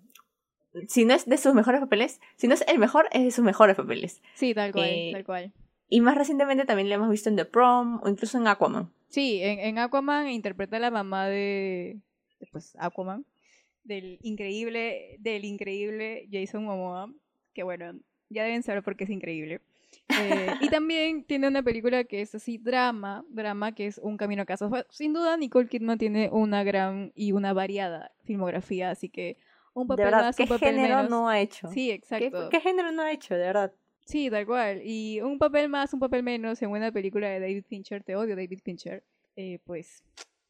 Si 0.87 1.05
no 1.05 1.13
es 1.13 1.25
de 1.25 1.37
sus 1.37 1.53
mejores 1.53 1.79
papeles, 1.79 2.19
si 2.35 2.47
no 2.47 2.53
es 2.53 2.63
el 2.67 2.79
mejor, 2.79 3.07
es 3.11 3.23
de 3.23 3.31
sus 3.31 3.45
mejores 3.45 3.75
papeles. 3.75 4.21
Sí, 4.33 4.53
tal 4.53 4.73
cual, 4.73 4.89
eh, 4.89 5.09
tal 5.13 5.23
cual. 5.23 5.53
Y 5.89 6.01
más 6.01 6.15
recientemente 6.17 6.65
también 6.65 6.89
la 6.89 6.95
hemos 6.95 7.09
visto 7.09 7.29
en 7.29 7.35
The 7.35 7.45
Prom 7.45 8.01
o 8.03 8.09
incluso 8.09 8.37
en 8.37 8.47
Aquaman. 8.47 8.91
Sí, 9.09 9.39
en, 9.41 9.59
en 9.59 9.79
Aquaman 9.79 10.29
interpreta 10.29 10.77
a 10.77 10.79
la 10.79 10.91
mamá 10.91 11.27
de, 11.27 11.99
pues, 12.51 12.75
Aquaman, 12.79 13.25
del 13.83 14.19
increíble, 14.23 15.17
del 15.19 15.45
increíble 15.45 16.27
Jason 16.31 16.65
Momoa, 16.65 17.11
que 17.53 17.63
bueno, 17.63 17.93
ya 18.29 18.43
deben 18.43 18.63
saber 18.63 18.83
por 18.83 18.95
qué 18.95 19.03
es 19.05 19.09
increíble. 19.09 19.61
Eh, 20.19 20.53
y 20.61 20.69
también 20.69 21.23
tiene 21.23 21.47
una 21.47 21.63
película 21.63 22.03
que 22.03 22.21
es 22.21 22.35
así, 22.35 22.57
drama, 22.57 23.23
drama, 23.29 23.73
que 23.73 23.87
es 23.87 23.99
Un 23.99 24.17
Camino 24.17 24.41
a 24.41 24.45
Casa. 24.45 24.69
Sin 24.89 25.13
duda, 25.13 25.37
Nicole 25.37 25.67
Kidman 25.67 25.97
tiene 25.97 26.29
una 26.31 26.63
gran 26.63 27.11
y 27.15 27.31
una 27.31 27.53
variada 27.53 28.11
filmografía, 28.23 28.89
así 28.89 29.09
que 29.09 29.37
un 29.73 29.87
papel 29.87 30.11
más, 30.11 30.39
un 30.39 30.47
papel 30.47 30.75
género 30.75 31.03
no 31.03 31.27
ha 31.29 31.39
hecho? 31.39 31.67
Sí, 31.67 31.91
exacto. 31.91 32.49
¿Qué, 32.49 32.57
¿Qué, 32.57 32.61
género 32.61 32.91
no 32.91 33.01
ha 33.01 33.11
hecho, 33.11 33.33
de 33.35 33.41
verdad? 33.41 33.73
Sí, 34.05 34.29
tal 34.29 34.45
cual. 34.45 34.81
Y 34.83 35.19
un 35.21 35.39
papel 35.39 35.67
más, 35.67 35.93
un 35.93 35.99
papel 35.99 36.23
menos 36.23 36.61
en 36.61 36.69
una 36.69 36.91
película 36.91 37.27
de 37.27 37.39
David 37.39 37.65
Fincher, 37.67 38.03
te 38.03 38.15
odio 38.15 38.35
David 38.35 38.59
Fincher, 38.63 39.03
eh, 39.35 39.59
pues 39.65 40.03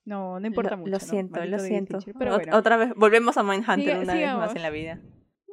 no, 0.06 0.40
no 0.40 0.48
importa 0.48 0.76
mucho. 0.76 0.92
Lo 0.92 1.00
siento, 1.00 1.44
lo 1.44 1.60
siento. 1.60 2.00
pero 2.18 2.38
Otra 2.54 2.78
vez, 2.78 2.94
volvemos 2.96 3.38
a 3.38 3.44
Mindhunter 3.44 3.98
una 3.98 4.14
vez 4.14 4.34
más 4.34 4.56
en 4.56 4.62
la 4.62 4.70
vida. 4.70 5.02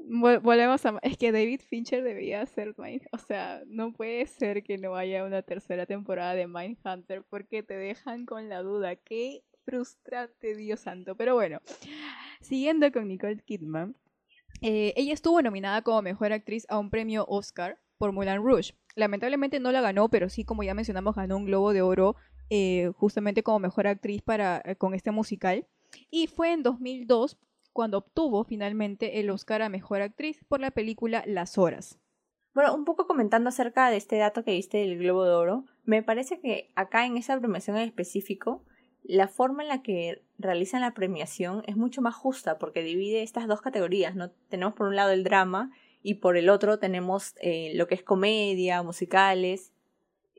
volvemos 0.05 0.85
a... 0.85 0.99
Es 1.03 1.17
que 1.17 1.33
David 1.33 1.63
Fincher 1.67 2.05
debía 2.05 2.45
ser 2.45 2.75
Mind... 2.77 3.03
O 3.13 3.19
sea, 3.19 3.63
no 3.67 3.93
puede 3.93 4.27
ser 4.27 4.63
que 4.63 4.77
no 4.77 4.95
haya 4.95 5.25
una 5.25 5.43
tercera 5.43 5.87
temporada 5.87 6.35
de 6.35 6.47
Mindhunter 6.47 7.23
porque 7.31 7.63
te 7.63 7.75
dejan 7.75 8.27
con 8.27 8.51
la 8.51 8.61
duda. 8.63 8.95
Qué 8.97 9.43
frustrante, 9.65 10.55
Dios 10.55 10.81
santo. 10.81 11.17
Pero 11.17 11.35
bueno, 11.35 11.61
siguiendo 12.41 12.93
con 12.93 13.09
Nicole 13.09 13.39
Kidman. 13.39 13.97
Eh, 14.61 14.93
ella 14.97 15.15
estuvo 15.15 15.41
nominada 15.41 15.83
como 15.83 16.03
mejor 16.03 16.33
actriz 16.33 16.67
a 16.69 16.79
un 16.79 16.91
premio 16.91 17.25
Oscar 17.27 17.79
por 18.03 18.11
Moulin 18.11 18.43
Rouge. 18.43 18.75
Lamentablemente 18.97 19.61
no 19.61 19.71
la 19.71 19.81
ganó, 19.81 20.09
pero 20.09 20.29
sí, 20.29 20.45
como 20.45 20.65
ya 20.65 20.75
mencionamos, 20.75 21.15
ganó 21.15 21.37
un 21.37 21.45
Globo 21.45 21.73
de 21.73 21.83
Oro 21.83 22.17
eh, 22.51 22.91
justamente 22.97 23.45
como 23.45 23.61
mejor 23.61 23.87
actriz 23.87 24.23
para, 24.23 24.61
eh, 24.65 24.75
con 24.75 24.95
este 24.95 25.13
musical. 25.13 25.69
Y 26.11 26.27
fue 26.27 26.51
en 26.51 26.65
2002 26.65 27.39
cuando 27.73 27.99
obtuvo 27.99 28.43
finalmente 28.43 29.21
el 29.21 29.31
Oscar 29.31 29.63
a 29.63 29.69
Mejor 29.69 30.03
Actriz 30.03 30.45
por 30.49 30.59
la 30.59 30.73
película 30.73 31.23
Las 31.29 31.59
Horas. 31.59 32.01
Bueno, 32.55 32.75
un 32.75 32.85
poco 32.85 33.07
comentando 33.07 33.51
acerca 33.51 33.89
de 33.89 33.99
este 33.99 34.17
dato 34.17 34.43
que 34.43 34.51
diste 34.51 34.79
del 34.79 34.99
Globo 34.99 35.25
de 35.25 35.35
Oro, 35.35 35.65
me 35.85 36.03
parece 36.03 36.41
que 36.41 36.73
acá 36.75 37.07
en 37.07 37.17
esa 37.17 37.39
premiación 37.39 37.77
en 37.77 37.85
específico, 37.85 38.65
la 39.05 39.29
forma 39.29 39.63
en 39.63 39.69
la 39.69 39.83
que 39.83 40.25
realizan 40.39 40.81
la 40.81 40.95
premiación 40.95 41.63
es 41.69 41.77
mucho 41.77 42.03
más 42.03 42.17
justa 42.17 42.59
porque 42.59 42.83
divide 42.83 43.23
estas 43.23 43.47
dos 43.47 43.61
categorías, 43.61 44.17
¿no? 44.17 44.33
Tenemos 44.49 44.75
por 44.75 44.89
un 44.89 44.97
lado 44.97 45.13
el 45.13 45.23
drama 45.23 45.71
y 46.03 46.15
por 46.15 46.37
el 46.37 46.49
otro 46.49 46.79
tenemos 46.79 47.35
eh, 47.41 47.73
lo 47.75 47.87
que 47.87 47.95
es 47.95 48.03
comedia, 48.03 48.83
musicales. 48.83 49.73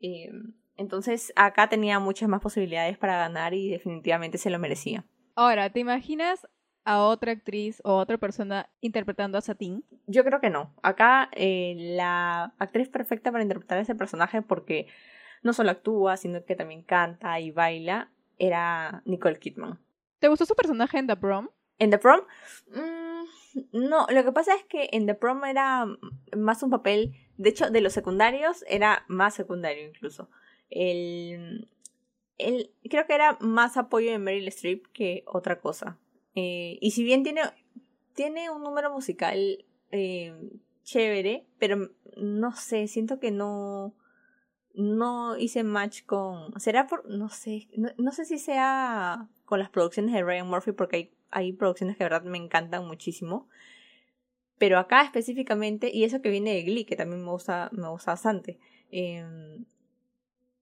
Eh, 0.02 0.32
Entonces 0.76 1.32
acá 1.36 1.70
tenía 1.70 2.00
muchas 2.00 2.28
más 2.30 2.42
posibilidades 2.42 2.98
para 2.98 3.18
ganar 3.18 3.54
y 3.54 3.70
definitivamente 3.70 4.38
se 4.38 4.50
lo 4.50 4.60
merecía. 4.60 5.06
Ahora, 5.36 5.70
¿te 5.70 5.80
imaginas 5.80 6.48
a 6.86 7.02
otra 7.02 7.32
actriz 7.32 7.82
o 7.84 7.96
otra 7.96 8.18
persona 8.18 8.70
interpretando 8.82 9.38
a 9.38 9.42
Satín? 9.42 9.86
Yo 10.08 10.24
creo 10.24 10.42
que 10.42 10.50
no. 10.50 10.74
Acá 10.82 11.30
eh, 11.34 11.76
la 11.78 12.54
actriz 12.60 12.90
perfecta 12.90 13.32
para 13.32 13.44
interpretar 13.44 13.78
a 13.78 13.82
ese 13.82 13.96
personaje 13.96 14.42
porque 14.42 14.88
no 15.44 15.54
solo 15.54 15.72
actúa, 15.72 16.18
sino 16.18 16.44
que 16.44 16.56
también 16.56 16.84
canta 16.84 17.40
y 17.40 17.52
baila, 17.52 18.12
era 18.38 19.02
Nicole 19.06 19.40
Kidman. 19.40 19.80
¿Te 20.20 20.28
gustó 20.28 20.46
su 20.46 20.56
personaje 20.56 20.98
en 20.98 21.08
The 21.08 21.16
Prom? 21.16 21.50
¿En 21.80 21.90
The 21.90 21.98
Prom? 21.98 22.22
Mm, 22.70 23.13
no, 23.72 24.08
lo 24.10 24.24
que 24.24 24.32
pasa 24.32 24.56
es 24.56 24.64
que 24.66 24.90
en 24.92 25.06
The 25.06 25.16
Prom 25.16 25.44
era 25.46 25.86
más 26.36 26.64
un 26.64 26.70
papel, 26.70 27.14
de 27.38 27.50
hecho, 27.50 27.70
de 27.70 27.82
los 27.82 27.94
secundarios 27.94 28.64
era 28.68 29.06
más 29.08 29.36
secundario 29.36 29.88
incluso. 29.88 30.30
El, 30.70 31.70
el, 32.38 32.72
creo 32.90 33.06
que 33.06 33.14
era 33.14 33.38
más 33.42 33.78
apoyo 33.78 34.12
de 34.12 34.20
Meryl 34.20 34.48
Streep 34.48 34.88
que 34.92 35.24
otra 35.28 35.60
cosa. 35.60 36.00
Eh, 36.36 36.78
y 36.82 36.92
si 36.92 37.04
bien 37.04 37.24
tiene, 37.24 37.42
tiene 38.14 38.50
un 38.50 38.64
número 38.64 38.92
musical 38.92 39.66
eh, 39.92 40.34
chévere, 40.84 41.46
pero 41.60 41.92
no 42.18 42.56
sé, 42.56 42.88
siento 42.88 43.20
que 43.20 43.32
no, 43.32 43.96
no 44.74 45.38
hice 45.38 45.64
match 45.64 46.04
con... 46.06 46.60
¿Será 46.60 46.88
por...? 46.88 47.08
No 47.10 47.30
sé, 47.30 47.70
no, 47.98 48.12
sé 48.12 48.26
si 48.26 48.40
sea 48.40 49.28
con 49.46 49.60
las 49.60 49.70
producciones 49.70 50.14
de 50.14 50.24
Ryan 50.24 50.48
Murphy, 50.48 50.72
porque 50.72 50.96
hay, 50.96 51.12
hay 51.34 51.54
producciones 51.54 51.98
que 51.98 52.04
verdad 52.04 52.24
me 52.24 52.38
encantan 52.38 52.88
muchísimo. 52.88 53.48
Pero 54.58 54.80
acá 54.80 55.02
específicamente, 55.04 55.92
y 55.94 56.04
eso 56.04 56.22
que 56.22 56.30
viene 56.30 56.54
de 56.54 56.64
Glee, 56.64 56.86
que 56.86 56.96
también 56.96 57.24
me 57.24 57.32
gusta, 57.32 57.70
me 57.74 57.90
gusta 57.90 58.12
bastante. 58.12 58.60
Em, 58.92 59.66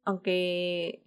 aunque 0.06 1.04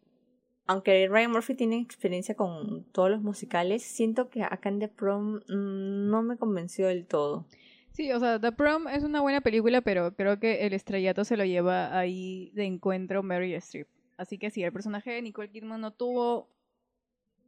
aunque 0.66 1.08
Ryan 1.08 1.30
Murphy 1.30 1.54
tiene 1.54 1.78
experiencia 1.78 2.34
con 2.34 2.84
todos 2.92 3.10
los 3.10 3.22
musicales, 3.22 3.82
siento 3.82 4.30
que 4.30 4.42
acá 4.42 4.70
en 4.70 4.78
The 4.78 4.88
Prom 4.88 5.40
mm, 5.48 6.10
no 6.10 6.22
me 6.22 6.38
convenció 6.38 6.86
del 6.86 7.06
todo. 7.06 7.46
Sí, 7.92 8.10
o 8.12 8.18
sea, 8.18 8.40
The 8.40 8.52
Prom 8.52 8.88
es 8.88 9.04
una 9.04 9.20
buena 9.20 9.40
película, 9.40 9.82
pero 9.82 10.16
creo 10.16 10.40
que 10.40 10.66
el 10.66 10.72
estrellato 10.72 11.24
se 11.24 11.36
lo 11.36 11.44
lleva 11.44 11.96
ahí 11.96 12.50
de 12.54 12.64
encuentro 12.64 13.22
Mary 13.22 13.54
Streep. 13.54 13.88
Así 14.16 14.38
que 14.38 14.50
sí, 14.50 14.62
el 14.62 14.72
personaje 14.72 15.12
de 15.12 15.22
Nicole 15.22 15.50
Kidman 15.50 15.80
no 15.80 15.92
tuvo 15.92 16.48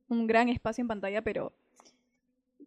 un 0.08 0.26
gran 0.26 0.48
espacio 0.48 0.82
en 0.82 0.88
pantalla, 0.88 1.22
pero 1.22 1.52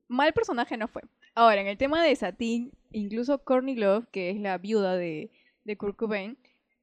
mal 0.09 0.33
personaje 0.33 0.75
no 0.75 0.89
fue. 0.89 1.03
Ahora, 1.35 1.61
en 1.61 1.67
el 1.67 1.77
tema 1.77 2.03
de 2.03 2.13
Satin, 2.15 2.73
incluso 2.91 3.43
Courtney 3.45 3.75
Love, 3.75 4.07
que 4.11 4.31
es 4.31 4.39
la 4.39 4.57
viuda 4.57 4.97
de, 4.97 5.31
de 5.63 5.77
Kurt 5.77 5.95
Cobain, 5.95 6.37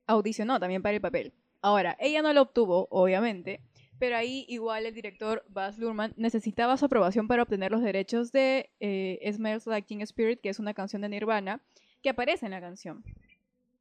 audicionó 0.07 0.59
también 0.59 0.83
para 0.83 0.95
el 0.95 1.03
papel. 1.03 1.35
Ahora, 1.61 1.97
ella 2.01 2.23
no 2.23 2.33
lo 2.33 2.43
obtuvo, 2.43 2.87
obviamente, 2.91 3.61
pero 3.99 4.17
ahí 4.17 4.45
igual 4.49 4.87
el 4.87 4.95
director 4.95 5.45
Baz 5.49 5.79
Luhrmann 5.79 6.15
necesitaba 6.17 6.77
su 6.77 6.85
aprobación 6.85 7.29
para 7.29 7.43
obtener 7.43 7.73
los 7.73 7.83
derechos 7.83 8.31
de 8.31 8.71
eh, 8.81 9.31
Smells 9.33 9.67
Like 9.67 9.89
Teen 9.89 10.03
Spirit, 10.03 10.41
que 10.41 10.49
es 10.49 10.59
una 10.59 10.75
canción 10.75 11.03
de 11.03 11.09
Nirvana, 11.09 11.61
que 12.03 12.11
aparece 12.11 12.47
en 12.47 12.53
la 12.53 12.61
canción. 12.61 13.05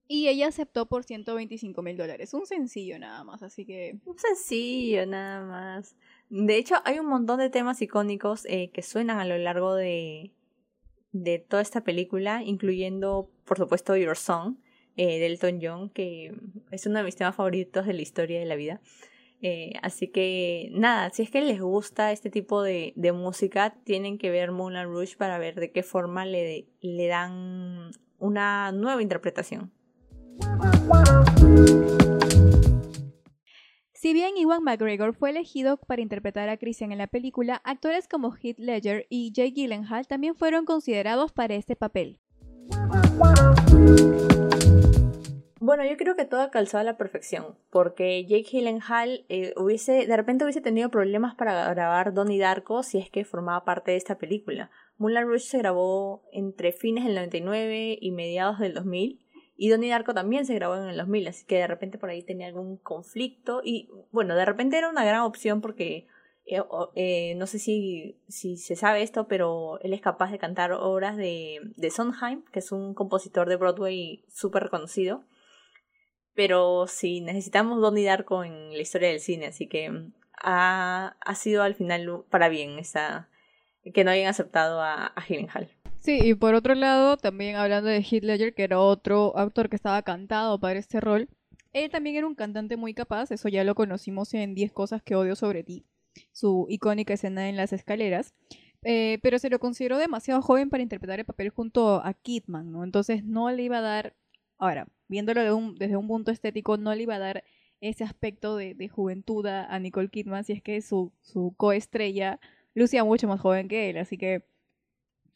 Y 0.07 0.27
ella 0.27 0.47
aceptó 0.47 0.85
por 0.85 1.03
125 1.03 1.81
mil 1.81 1.97
dólares. 1.97 2.33
Un 2.33 2.45
sencillo 2.45 2.99
nada 2.99 3.23
más, 3.23 3.41
así 3.41 3.65
que... 3.65 3.97
Un 4.05 4.17
sencillo 4.17 5.05
nada 5.05 5.43
más. 5.43 5.95
De 6.29 6.57
hecho, 6.57 6.75
hay 6.85 6.99
un 6.99 7.07
montón 7.07 7.39
de 7.39 7.49
temas 7.49 7.81
icónicos 7.81 8.45
eh, 8.45 8.71
que 8.71 8.81
suenan 8.81 9.19
a 9.19 9.25
lo 9.25 9.37
largo 9.37 9.75
de, 9.75 10.31
de 11.11 11.39
toda 11.39 11.61
esta 11.61 11.81
película, 11.81 12.43
incluyendo, 12.43 13.29
por 13.45 13.57
supuesto, 13.57 13.95
Your 13.95 14.17
Song, 14.17 14.57
eh, 14.97 15.19
de 15.19 15.25
Elton 15.27 15.59
John, 15.61 15.89
que 15.89 16.33
es 16.71 16.85
uno 16.85 16.99
de 16.99 17.05
mis 17.05 17.15
temas 17.15 17.35
favoritos 17.35 17.85
de 17.85 17.93
la 17.93 18.01
historia 18.01 18.39
de 18.39 18.45
la 18.45 18.55
vida. 18.55 18.81
Eh, 19.41 19.73
así 19.81 20.07
que 20.07 20.69
nada, 20.71 21.09
si 21.11 21.21
es 21.21 21.29
que 21.29 21.41
les 21.41 21.61
gusta 21.61 22.11
este 22.11 22.29
tipo 22.29 22.63
de, 22.63 22.93
de 22.95 23.11
música, 23.11 23.75
tienen 23.83 24.17
que 24.17 24.31
ver 24.31 24.51
Moulin 24.51 24.85
Rouge 24.85 25.17
para 25.17 25.37
ver 25.37 25.55
de 25.55 25.71
qué 25.71 25.83
forma 25.83 26.25
le, 26.25 26.67
le 26.81 27.07
dan 27.07 27.91
una 28.17 28.71
nueva 28.71 29.01
interpretación. 29.01 29.71
Si 34.05 34.13
bien 34.13 34.37
Iwan 34.37 34.61
McGregor 34.61 35.15
fue 35.15 35.31
elegido 35.31 35.77
para 35.77 35.99
interpretar 35.99 36.47
a 36.47 36.57
Christian 36.57 36.91
en 36.91 36.99
la 36.99 37.07
película, 37.07 37.59
actores 37.63 38.07
como 38.07 38.35
Heath 38.35 38.59
Ledger 38.59 39.07
y 39.09 39.31
Jake 39.31 39.53
Gyllenhaal 39.53 40.05
también 40.05 40.35
fueron 40.35 40.65
considerados 40.65 41.31
para 41.31 41.55
este 41.55 41.75
papel. 41.75 42.19
Bueno, 45.59 45.83
yo 45.89 45.97
creo 45.97 46.15
que 46.15 46.25
todo 46.25 46.41
ha 46.41 46.51
calzado 46.51 46.81
a 46.81 46.83
la 46.83 46.97
perfección, 46.97 47.57
porque 47.71 48.23
Jake 48.27 48.45
Gyllenhaal 48.51 49.25
eh, 49.27 49.55
hubiese, 49.57 50.05
de 50.05 50.15
repente 50.15 50.43
hubiese 50.43 50.61
tenido 50.61 50.91
problemas 50.91 51.33
para 51.33 51.67
grabar 51.73 52.13
Donnie 52.13 52.37
Darko 52.37 52.83
si 52.83 52.99
es 52.99 53.09
que 53.09 53.25
formaba 53.25 53.65
parte 53.65 53.89
de 53.89 53.97
esta 53.97 54.19
película. 54.19 54.69
Moulin 54.99 55.23
Rouge 55.23 55.39
se 55.39 55.57
grabó 55.57 56.21
entre 56.31 56.73
fines 56.73 57.05
del 57.05 57.15
99 57.15 57.97
y 57.99 58.11
mediados 58.11 58.59
del 58.59 58.75
2000, 58.75 59.24
y 59.57 59.69
Donnie 59.69 59.89
Darko 59.89 60.13
también 60.13 60.45
se 60.45 60.55
grabó 60.55 60.75
en 60.75 60.89
el 60.89 60.97
2000, 60.97 61.27
así 61.27 61.45
que 61.45 61.57
de 61.57 61.67
repente 61.67 61.97
por 61.97 62.09
ahí 62.09 62.23
tenía 62.23 62.47
algún 62.47 62.77
conflicto, 62.77 63.61
y 63.63 63.89
bueno, 64.11 64.35
de 64.35 64.45
repente 64.45 64.77
era 64.77 64.89
una 64.89 65.05
gran 65.05 65.21
opción 65.21 65.61
porque 65.61 66.07
eh, 66.45 66.61
eh, 66.95 67.35
no 67.35 67.47
sé 67.47 67.59
si, 67.59 68.19
si 68.27 68.57
se 68.57 68.75
sabe 68.75 69.01
esto, 69.01 69.27
pero 69.27 69.79
él 69.81 69.93
es 69.93 70.01
capaz 70.01 70.31
de 70.31 70.39
cantar 70.39 70.71
obras 70.73 71.17
de, 71.17 71.59
de 71.75 71.89
Sondheim, 71.91 72.43
que 72.51 72.59
es 72.59 72.71
un 72.71 72.93
compositor 72.93 73.49
de 73.49 73.55
Broadway 73.55 74.23
súper 74.27 74.63
reconocido 74.63 75.23
pero 76.35 76.85
sí, 76.87 77.21
necesitamos 77.21 77.81
Donnie 77.81 78.05
Darko 78.05 78.43
en 78.43 78.73
la 78.73 78.81
historia 78.81 79.09
del 79.09 79.21
cine, 79.21 79.47
así 79.47 79.67
que 79.67 79.89
mm, 79.89 80.13
ha, 80.43 81.15
ha 81.19 81.35
sido 81.35 81.63
al 81.63 81.75
final 81.75 82.25
para 82.29 82.49
bien 82.49 82.77
esa, 82.77 83.29
que 83.93 84.03
no 84.03 84.11
hayan 84.11 84.27
aceptado 84.27 84.81
a, 84.81 85.07
a 85.07 85.25
Hall. 85.53 85.69
Sí, 86.05 86.19
y 86.21 86.35
por 86.35 86.53
otro 86.53 86.75
lado, 86.75 87.17
también 87.17 87.55
hablando 87.55 87.89
de 87.89 87.97
Heath 87.97 88.23
Ledger, 88.23 88.53
que 88.53 88.63
era 88.63 88.79
otro 88.79 89.35
actor 89.37 89.69
que 89.69 89.75
estaba 89.75 90.03
cantado 90.03 90.59
para 90.59 90.77
este 90.77 91.01
rol, 91.01 91.27
él 91.73 91.89
también 91.89 92.15
era 92.15 92.27
un 92.27 92.35
cantante 92.35 92.77
muy 92.77 92.93
capaz, 92.93 93.31
eso 93.31 93.49
ya 93.49 93.63
lo 93.63 93.73
conocimos 93.73 94.31
en 94.35 94.53
10 94.53 94.71
cosas 94.71 95.01
que 95.01 95.15
odio 95.15 95.35
sobre 95.35 95.63
ti, 95.63 95.83
su 96.31 96.67
icónica 96.69 97.15
escena 97.15 97.49
en 97.49 97.57
las 97.57 97.73
escaleras, 97.73 98.35
eh, 98.83 99.17
pero 99.23 99.39
se 99.39 99.49
lo 99.49 99.57
consideró 99.57 99.97
demasiado 99.97 100.43
joven 100.43 100.69
para 100.69 100.83
interpretar 100.83 101.19
el 101.19 101.25
papel 101.25 101.49
junto 101.49 101.95
a 102.05 102.13
Kidman, 102.13 102.71
¿no? 102.71 102.83
Entonces 102.83 103.23
no 103.23 103.49
le 103.49 103.63
iba 103.63 103.79
a 103.79 103.81
dar 103.81 104.13
Ahora, 104.57 104.87
viéndolo 105.07 105.41
desde 105.77 105.97
un 105.97 106.07
punto 106.07 106.31
estético, 106.31 106.77
no 106.77 106.93
le 106.95 107.03
iba 107.03 107.15
a 107.15 107.19
dar 107.19 107.43
ese 107.81 108.03
aspecto 108.03 108.55
de, 108.55 108.89
juventud 108.89 109.45
a 109.47 109.77
Nicole 109.79 110.09
Kidman 110.09 110.43
si 110.43 110.53
es 110.53 110.61
que 110.61 110.81
su, 110.81 111.11
su 111.21 111.53
coestrella 111.57 112.39
lucía 112.73 113.03
mucho 113.03 113.27
más 113.27 113.41
joven 113.41 113.67
que 113.67 113.89
él, 113.89 113.97
así 113.97 114.17
que... 114.17 114.43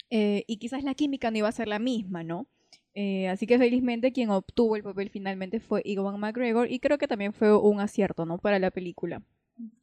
Eh, 0.10 0.43
y 0.48 0.58
quizás 0.58 0.84
la 0.84 0.95
química 0.95 1.32
no 1.32 1.38
iba 1.38 1.48
a 1.48 1.54
ser 1.54 1.67
la 1.67 1.80
misma, 1.80 2.24
¿no? 2.24 2.48
Eh, 2.95 3.28
así 3.30 3.45
que 3.45 3.58
felizmente 3.58 4.12
quien 4.12 4.30
obtuvo 4.30 4.76
el 4.76 4.84
papel 4.84 5.10
finalmente 5.10 5.60
fue 5.60 5.82
Iwan 5.86 6.19
McGregor 6.19 6.69
y 6.72 6.80
creo 6.80 6.98
que 6.98 7.08
también 7.08 7.34
fue 7.34 7.56
un 7.56 7.80
acierto, 7.80 8.26
¿no? 8.26 8.39
Para 8.39 8.60
la 8.60 8.72
película. 8.72 9.22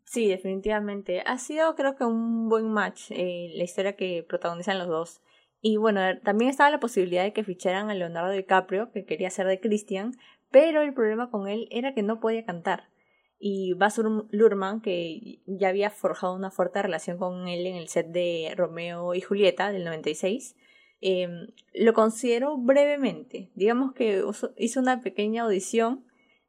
Sí, 0.05 0.29
definitivamente. 0.29 1.23
Ha 1.27 1.39
sido 1.39 1.75
creo 1.75 1.97
que 1.97 2.05
un 2.05 2.49
buen 2.49 2.69
match 2.71 3.11
eh, 3.11 3.53
la 3.55 3.65
historia 3.65 3.97
que 3.97 4.25
protagonizan 4.29 4.79
los 4.79 4.89
dos. 4.89 5.23
Y 5.61 5.79
bueno, 5.79 6.01
también 6.23 6.51
estaba 6.51 6.71
la 6.71 6.81
posibilidad 6.81 7.25
de 7.25 7.33
que 7.33 7.45
ficharan 7.45 7.91
a 7.91 7.95
Leonardo 7.95 8.31
DiCaprio, 8.31 8.93
que 8.93 9.05
quería 9.05 9.31
ser 9.31 9.47
de 9.47 9.61
Christian, 9.61 10.13
pero 10.51 10.83
el 10.83 10.95
problema 10.95 11.31
con 11.31 11.49
él 11.49 11.69
era 11.71 11.95
que 11.95 12.03
no 12.03 12.21
podía 12.21 12.45
cantar. 12.45 12.89
Y 13.39 13.75
Baz 13.75 13.99
Luhrmann, 14.31 14.81
que 14.81 15.41
ya 15.47 15.69
había 15.69 15.91
forjado 15.91 16.35
una 16.35 16.51
fuerte 16.51 16.83
relación 16.83 17.19
con 17.19 17.49
él 17.49 17.67
en 17.67 17.77
el 17.77 17.89
set 17.89 18.09
de 18.09 18.53
Romeo 18.57 19.15
y 19.15 19.21
Julieta 19.21 19.71
del 19.71 19.85
96, 19.85 20.57
em, 21.01 21.49
lo 21.75 21.93
consideró 21.93 22.57
brevemente. 22.57 23.51
Digamos 23.55 23.93
que 23.93 24.23
hizo 24.57 24.81
una 24.81 25.01
pequeña 25.01 25.43
audición 25.43 26.05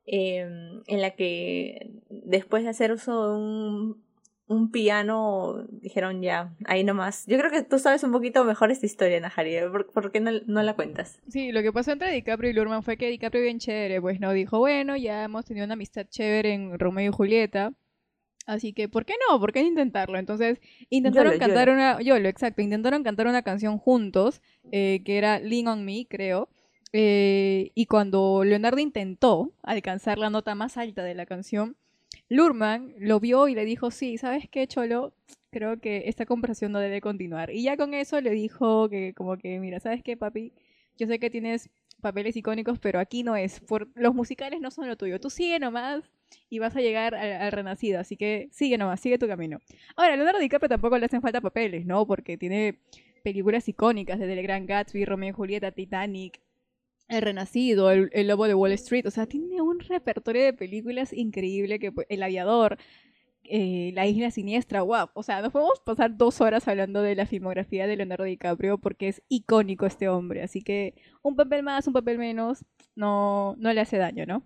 em, 0.06 0.82
en 0.88 1.02
la 1.02 1.12
que 1.16 1.92
después 2.10 2.64
de 2.64 2.70
hacer 2.70 2.94
uso 2.94 3.28
de 3.28 3.38
un 3.38 4.07
un 4.48 4.72
piano, 4.72 5.66
dijeron 5.70 6.22
ya, 6.22 6.56
ahí 6.66 6.84
nomás. 6.84 7.26
Yo 7.28 7.38
creo 7.38 7.52
que 7.52 7.64
tú 7.64 7.80
sabes 7.80 8.04
un 8.04 8.14
poquito 8.14 8.46
mejor 8.46 8.72
esta 8.72 8.86
historia, 8.86 9.20
Najari. 9.20 9.58
¿Por, 9.94 10.12
qué 10.12 10.22
no, 10.22 10.32
no, 10.46 10.64
la 10.64 10.76
cuentas? 10.76 11.20
Sí, 11.28 11.52
lo 11.52 11.62
que 11.62 11.74
pasó 11.74 11.92
entre 11.92 12.12
DiCaprio 12.12 12.50
y 12.50 12.54
Lurman 12.54 12.84
fue 12.84 12.98
que 12.98 13.10
DiCaprio 13.10 13.44
bien 13.44 13.60
chévere, 13.60 14.00
pues 14.00 14.20
no, 14.20 14.32
dijo, 14.32 14.60
bueno, 14.60 14.96
ya 14.96 15.24
hemos 15.26 15.46
tenido 15.46 15.66
una 15.66 15.74
amistad 15.74 16.08
chévere 16.10 16.54
en 16.54 16.80
Romeo 16.80 17.10
y 17.10 17.14
Julieta. 17.14 17.74
Así 18.46 18.72
que, 18.72 18.88
¿por 18.88 19.04
qué 19.04 19.16
no? 19.30 19.38
¿Por 19.42 19.52
qué 19.52 19.62
no 19.62 19.68
intentarlo? 19.68 20.18
Entonces, 20.18 20.62
intentaron 20.90 21.38
cantar 21.38 21.70
una... 21.70 22.02
Yo 22.02 22.18
lo 22.18 22.30
exacto. 22.30 22.62
Intentaron 22.62 23.04
cantar 23.04 23.28
una 23.28 23.42
canción 23.42 23.78
juntos, 23.78 24.42
eh, 24.72 25.02
que 25.04 25.18
era 25.18 25.40
Lean 25.40 25.68
on 25.68 25.84
Me, 25.84 26.08
creo. 26.10 26.48
Eh, 26.94 27.72
y 27.76 27.86
cuando 27.88 28.46
Leonardo 28.46 28.80
intentó 28.80 29.52
alcanzar 29.64 30.18
la 30.18 30.30
nota 30.30 30.56
más 30.56 30.78
alta 30.78 31.04
de 31.04 31.14
la 31.14 31.26
canción, 31.26 31.76
Lurman 32.30 32.94
lo 33.00 33.20
vio 33.20 33.48
y 33.48 33.56
le 33.56 33.66
dijo, 33.66 33.92
sí, 33.92 34.18
¿sabes 34.18 34.50
qué, 34.50 34.68
Cholo? 34.68 35.14
Creo 35.52 35.80
que 35.80 36.04
esta 36.08 36.26
conversación 36.26 36.72
no 36.72 36.80
debe 36.80 37.02
continuar. 37.02 37.52
Y 37.52 37.64
ya 37.64 37.78
con 37.78 37.94
eso 37.94 38.20
le 38.22 38.32
dijo 38.32 38.90
que 38.90 39.14
como 39.14 39.38
que, 39.38 39.60
mira, 39.60 39.80
¿sabes 39.80 40.04
qué, 40.04 40.18
papi? 40.18 40.54
Yo 40.98 41.08
sé 41.08 41.20
que 41.20 41.30
tienes 41.30 41.70
papeles 42.02 42.36
icónicos, 42.36 42.80
pero 42.80 43.00
aquí 43.00 43.24
no 43.24 43.36
es. 43.36 43.60
Por, 43.62 43.90
los 43.96 44.14
musicales 44.14 44.60
no 44.62 44.72
son 44.72 44.88
lo 44.88 44.98
tuyo. 44.98 45.20
Tú 45.20 45.30
sigue 45.30 45.60
nomás. 45.60 46.04
y 46.50 46.60
vas 46.60 46.76
a 46.76 46.82
llegar 46.82 47.16
al, 47.16 47.52
renacido. 47.52 48.00
Así 48.00 48.18
que 48.18 48.50
sigue 48.52 48.78
nomás, 48.78 49.00
sigue 49.00 49.18
tu 49.18 49.28
camino. 49.28 49.60
Ahora, 49.96 50.16
Leonardo 50.16 50.40
DiCaprio 50.40 50.70
tampoco 50.70 50.98
le 50.98 51.06
hacen 51.06 51.22
falta 51.22 51.42
papeles, 51.42 51.86
¿no? 51.86 52.06
Porque 52.06 52.38
tiene 52.38 52.80
películas 53.24 53.68
icónicas 53.68 54.20
desde 54.20 54.34
El 54.34 54.44
Gran 54.44 54.66
Gatsby, 54.66 55.06
Romeo 55.06 55.30
y 55.30 55.34
Julieta, 55.34 55.72
Titanic, 55.72 56.40
El 57.08 57.22
Renacido, 57.22 57.92
El, 57.92 58.28
Lobo 58.28 58.48
de 58.48 58.56
Wall 58.56 58.74
Street. 58.74 59.06
O 59.08 59.12
sea, 59.12 59.26
tiene 59.26 59.62
un 59.62 59.80
repertorio 59.80 60.44
de 60.44 60.54
películas 60.54 61.14
increíble 61.14 61.80
que 61.80 61.92
pues, 61.92 62.08
El 62.10 62.24
Aviador. 62.24 62.78
Eh, 63.50 63.92
la 63.94 64.06
Isla 64.06 64.30
Siniestra, 64.30 64.82
wow. 64.82 65.10
O 65.14 65.24
sea, 65.24 65.42
nos 65.42 65.54
podemos 65.54 65.80
pasar 65.80 66.18
dos 66.18 66.42
horas 66.42 66.68
hablando 66.68 67.02
de 67.02 67.16
la 67.16 67.26
filmografía 67.26 67.88
de 67.88 67.96
Leonardo 67.96 68.26
DiCaprio 68.26 68.78
porque 68.78 69.08
es 69.08 69.24
icónico 69.30 69.86
este 69.86 70.10
hombre. 70.10 70.44
Así 70.44 70.62
que 70.62 70.96
un 71.22 71.38
papel 71.38 71.64
más, 71.64 71.88
un 71.88 71.94
papel 71.94 72.18
menos, 72.18 72.66
no, 72.96 73.56
no 73.58 73.72
le 73.72 73.80
hace 73.80 73.98
daño, 73.98 74.26
¿no? 74.26 74.44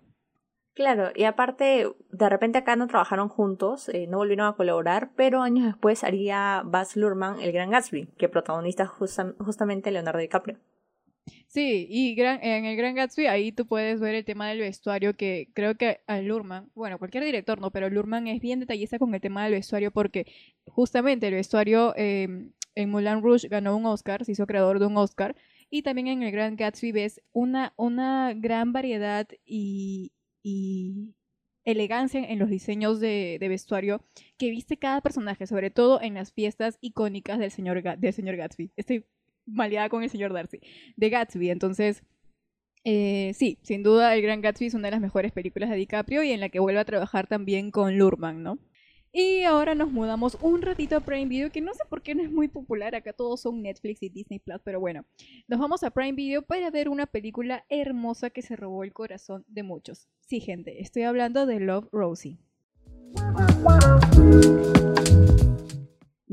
Claro, 0.74 1.10
y 1.14 1.24
aparte, 1.24 1.86
de 2.10 2.28
repente 2.30 2.56
acá 2.58 2.76
no 2.76 2.86
trabajaron 2.86 3.28
juntos, 3.28 3.90
eh, 3.90 4.06
no 4.08 4.16
volvieron 4.18 4.46
a 4.46 4.54
colaborar, 4.54 5.10
pero 5.16 5.42
años 5.42 5.66
después 5.66 6.02
haría 6.02 6.62
Baz 6.64 6.96
Luhrmann 6.96 7.40
El 7.42 7.52
Gran 7.52 7.70
Gatsby, 7.70 8.06
que 8.16 8.30
protagoniza 8.30 8.86
justamente 8.86 9.90
Leonardo 9.90 10.20
DiCaprio. 10.20 10.58
Sí, 11.52 11.86
y 11.90 12.18
en 12.18 12.64
el 12.64 12.76
Gran 12.76 12.94
Gatsby 12.94 13.26
ahí 13.26 13.52
tú 13.52 13.66
puedes 13.66 14.00
ver 14.00 14.14
el 14.14 14.24
tema 14.24 14.48
del 14.48 14.60
vestuario 14.60 15.14
que 15.14 15.50
creo 15.52 15.76
que 15.76 16.00
a 16.06 16.18
bueno, 16.74 16.98
cualquier 16.98 17.24
director 17.24 17.60
no, 17.60 17.70
pero 17.70 17.90
Lurman 17.90 18.26
es 18.26 18.40
bien 18.40 18.58
detallista 18.60 18.98
con 18.98 19.14
el 19.14 19.20
tema 19.20 19.44
del 19.44 19.52
vestuario 19.52 19.90
porque 19.90 20.26
justamente 20.64 21.28
el 21.28 21.34
vestuario 21.34 21.94
em, 21.94 22.52
en 22.74 22.90
Moulin 22.90 23.22
Rouge 23.22 23.48
ganó 23.48 23.76
un 23.76 23.84
Oscar, 23.84 24.24
se 24.24 24.32
hizo 24.32 24.46
creador 24.46 24.78
de 24.78 24.86
un 24.86 24.96
Oscar, 24.96 25.36
y 25.68 25.82
también 25.82 26.08
en 26.08 26.22
el 26.22 26.32
Gran 26.32 26.56
Gatsby 26.56 26.90
ves 26.92 27.20
una, 27.32 27.74
una 27.76 28.32
gran 28.34 28.72
variedad 28.72 29.28
y, 29.44 30.12
elegancia 31.64 32.24
en 32.24 32.38
los 32.38 32.48
diseños 32.48 32.98
de, 32.98 33.36
vestuario 33.40 34.02
que 34.38 34.50
viste 34.50 34.78
cada 34.78 35.02
personaje, 35.02 35.46
sobre 35.46 35.70
todo 35.70 36.00
en 36.00 36.14
las 36.14 36.32
fiestas 36.32 36.78
icónicas 36.80 37.38
del 37.38 37.50
señor, 37.50 37.82
del 37.98 38.12
señor 38.14 38.36
Gatsby. 38.36 38.72
Estoy 38.76 39.04
maleada 39.46 39.88
con 39.88 40.02
el 40.02 40.10
señor 40.10 40.32
Darcy, 40.32 40.60
de 40.96 41.10
Gatsby. 41.10 41.50
Entonces, 41.50 42.02
eh, 42.84 43.32
sí, 43.34 43.58
sin 43.62 43.82
duda 43.82 44.14
El 44.14 44.22
Gran 44.22 44.40
Gatsby 44.40 44.66
es 44.66 44.74
una 44.74 44.88
de 44.88 44.92
las 44.92 45.00
mejores 45.00 45.32
películas 45.32 45.70
de 45.70 45.76
DiCaprio 45.76 46.22
y 46.22 46.32
en 46.32 46.40
la 46.40 46.48
que 46.48 46.60
vuelve 46.60 46.80
a 46.80 46.84
trabajar 46.84 47.26
también 47.28 47.70
con 47.70 47.96
Lurman, 47.96 48.42
¿no? 48.42 48.58
Y 49.14 49.42
ahora 49.42 49.74
nos 49.74 49.92
mudamos 49.92 50.38
un 50.40 50.62
ratito 50.62 50.96
a 50.96 51.00
Prime 51.00 51.26
Video, 51.26 51.52
que 51.52 51.60
no 51.60 51.74
sé 51.74 51.84
por 51.90 52.00
qué 52.00 52.14
no 52.14 52.22
es 52.22 52.32
muy 52.32 52.48
popular, 52.48 52.94
acá 52.94 53.12
todos 53.12 53.42
son 53.42 53.60
Netflix 53.60 54.02
y 54.02 54.08
Disney 54.08 54.38
Plus, 54.38 54.58
pero 54.64 54.80
bueno, 54.80 55.04
nos 55.48 55.60
vamos 55.60 55.82
a 55.82 55.90
Prime 55.90 56.12
Video 56.12 56.40
para 56.40 56.70
ver 56.70 56.88
una 56.88 57.04
película 57.04 57.66
hermosa 57.68 58.30
que 58.30 58.40
se 58.40 58.56
robó 58.56 58.84
el 58.84 58.94
corazón 58.94 59.44
de 59.48 59.64
muchos. 59.64 60.08
Sí, 60.20 60.40
gente, 60.40 60.80
estoy 60.80 61.02
hablando 61.02 61.44
de 61.44 61.60
Love 61.60 61.88
Rosie. 61.92 62.38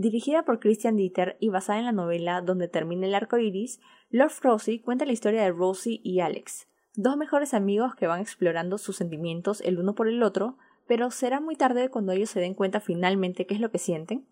Dirigida 0.02 0.46
por 0.46 0.62
Christian 0.62 0.96
Dieter 0.96 1.36
y 1.42 1.50
basada 1.50 1.80
en 1.80 1.84
la 1.84 1.92
novela 1.92 2.40
Donde 2.40 2.70
termina 2.70 3.06
el 3.06 3.14
arco 3.14 3.38
iris, 3.38 3.82
Love 4.10 4.40
Rosie 4.40 4.82
cuenta 4.82 5.06
la 5.06 5.12
historia 5.12 5.44
de 5.44 5.52
Rosie 5.52 6.00
y 6.02 6.22
Alex, 6.22 6.70
dos 6.96 7.18
mejores 7.18 7.54
amigos 7.54 7.96
que 7.96 8.08
van 8.08 8.22
explorando 8.22 8.78
sus 8.78 8.96
sentimientos 8.96 9.60
el 9.60 9.78
uno 9.78 9.96
por 9.96 10.08
el 10.08 10.24
otro, 10.24 10.58
pero 10.88 11.12
será 11.12 11.42
muy 11.42 11.58
tarde 11.58 11.90
cuando 11.90 12.14
ellos 12.14 12.30
se 12.30 12.40
den 12.40 12.54
cuenta 12.54 12.80
finalmente 12.80 13.46
qué 13.46 13.56
es 13.56 13.60
lo 13.60 13.72
que 13.72 13.78
sienten. 13.78 14.26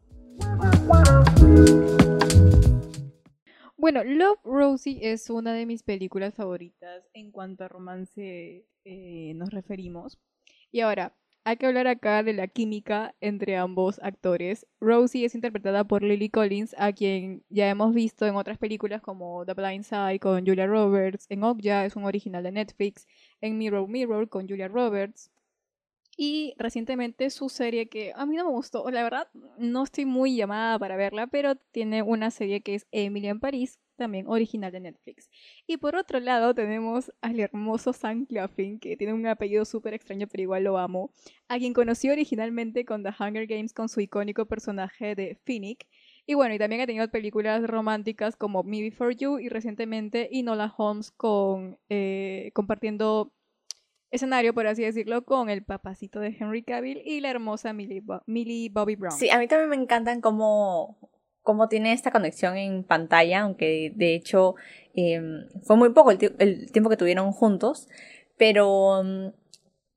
Bueno, 3.75 4.05
Love 4.05 4.39
Rosie 4.45 4.99
es 5.01 5.29
una 5.29 5.51
de 5.51 5.65
mis 5.65 5.83
películas 5.83 6.33
favoritas 6.33 7.09
en 7.11 7.29
cuanto 7.29 7.65
a 7.65 7.67
romance 7.67 8.65
eh, 8.85 9.33
nos 9.35 9.49
referimos. 9.49 10.17
Y 10.71 10.79
ahora, 10.79 11.17
hay 11.47 11.55
que 11.55 11.65
hablar 11.65 11.87
acá 11.87 12.23
de 12.23 12.33
la 12.33 12.49
química 12.49 13.15
entre 13.21 13.55
ambos 13.55 14.01
actores. 14.03 14.67
Rosie 14.81 15.23
es 15.23 15.33
interpretada 15.33 15.85
por 15.85 16.03
Lily 16.03 16.29
Collins, 16.29 16.75
a 16.77 16.91
quien 16.91 17.45
ya 17.47 17.69
hemos 17.69 17.93
visto 17.93 18.25
en 18.25 18.35
otras 18.35 18.57
películas 18.57 19.01
como 19.01 19.45
The 19.45 19.53
Blind 19.53 19.85
Side 19.85 20.19
con 20.19 20.45
Julia 20.45 20.67
Roberts, 20.67 21.25
en 21.29 21.45
Okja 21.45 21.85
es 21.85 21.95
un 21.95 22.03
original 22.03 22.43
de 22.43 22.51
Netflix, 22.51 23.07
en 23.39 23.57
Mirror 23.57 23.87
Mirror 23.87 24.27
con 24.27 24.45
Julia 24.45 24.67
Roberts. 24.67 25.31
Y 26.17 26.53
recientemente 26.57 27.29
su 27.29 27.47
serie 27.47 27.87
que 27.87 28.11
a 28.13 28.25
mí 28.25 28.35
no 28.35 28.43
me 28.43 28.51
gustó, 28.51 28.91
la 28.91 29.03
verdad 29.03 29.29
no 29.57 29.85
estoy 29.85 30.03
muy 30.03 30.35
llamada 30.35 30.77
para 30.77 30.97
verla, 30.97 31.27
pero 31.27 31.55
tiene 31.55 32.01
una 32.01 32.29
serie 32.29 32.59
que 32.59 32.75
es 32.75 32.87
Emily 32.91 33.29
en 33.29 33.39
París, 33.39 33.79
también 33.97 34.27
original 34.27 34.71
de 34.71 34.79
Netflix. 34.79 35.29
Y 35.65 35.77
por 35.77 35.95
otro 35.95 36.19
lado 36.19 36.53
tenemos 36.53 37.11
al 37.21 37.39
hermoso 37.39 37.91
Sam 37.91 38.25
Claflin, 38.25 38.79
que 38.79 38.95
tiene 38.95 39.13
un 39.13 39.27
apellido 39.27 39.65
súper 39.65 39.93
extraño, 39.93 40.27
pero 40.27 40.43
igual 40.43 40.63
lo 40.63 40.77
amo, 40.77 41.11
a 41.49 41.57
quien 41.57 41.73
conocí 41.73 42.09
originalmente 42.09 42.85
con 42.85 43.03
The 43.03 43.09
Hunger 43.19 43.47
Games 43.47 43.73
con 43.73 43.89
su 43.89 43.99
icónico 43.99 44.45
personaje 44.45 45.15
de 45.15 45.37
Finnick. 45.43 45.87
Y 46.25 46.33
bueno, 46.33 46.53
y 46.53 46.59
también 46.59 46.81
ha 46.81 46.85
tenido 46.85 47.09
películas 47.09 47.65
románticas 47.65 48.35
como 48.35 48.63
Me 48.63 48.81
Before 48.81 49.15
You 49.15 49.39
y 49.39 49.49
recientemente 49.49 50.27
Inola 50.31 50.73
Holmes 50.77 51.11
con, 51.11 51.77
eh, 51.89 52.51
compartiendo 52.53 53.33
escenario, 54.11 54.53
por 54.53 54.67
así 54.67 54.83
decirlo, 54.83 55.23
con 55.23 55.49
el 55.49 55.63
papacito 55.63 56.19
de 56.19 56.35
Henry 56.39 56.63
Cavill 56.63 57.01
y 57.05 57.19
la 57.21 57.29
hermosa 57.29 57.73
Millie, 57.73 58.03
Millie 58.25 58.69
Bobby 58.69 58.95
Brown. 58.95 59.17
Sí, 59.17 59.29
a 59.29 59.39
mí 59.39 59.47
también 59.47 59.69
me 59.69 59.75
encantan 59.75 60.21
cómo 60.21 60.97
cómo 61.47 61.69
tiene 61.69 61.93
esta 61.93 62.11
conexión 62.11 62.57
en 62.57 62.83
pantalla, 62.83 63.43
aunque 63.43 63.93
de 63.95 64.15
hecho 64.15 64.55
em, 64.95 65.47
fue 65.63 65.77
muy 65.77 65.93
poco 65.93 66.11
el, 66.11 66.69
tiempo 66.73 66.89
que 66.89 66.97
tuvieron 66.97 67.31
juntos, 67.31 67.87
pero 68.37 69.01
mm, 69.01 69.27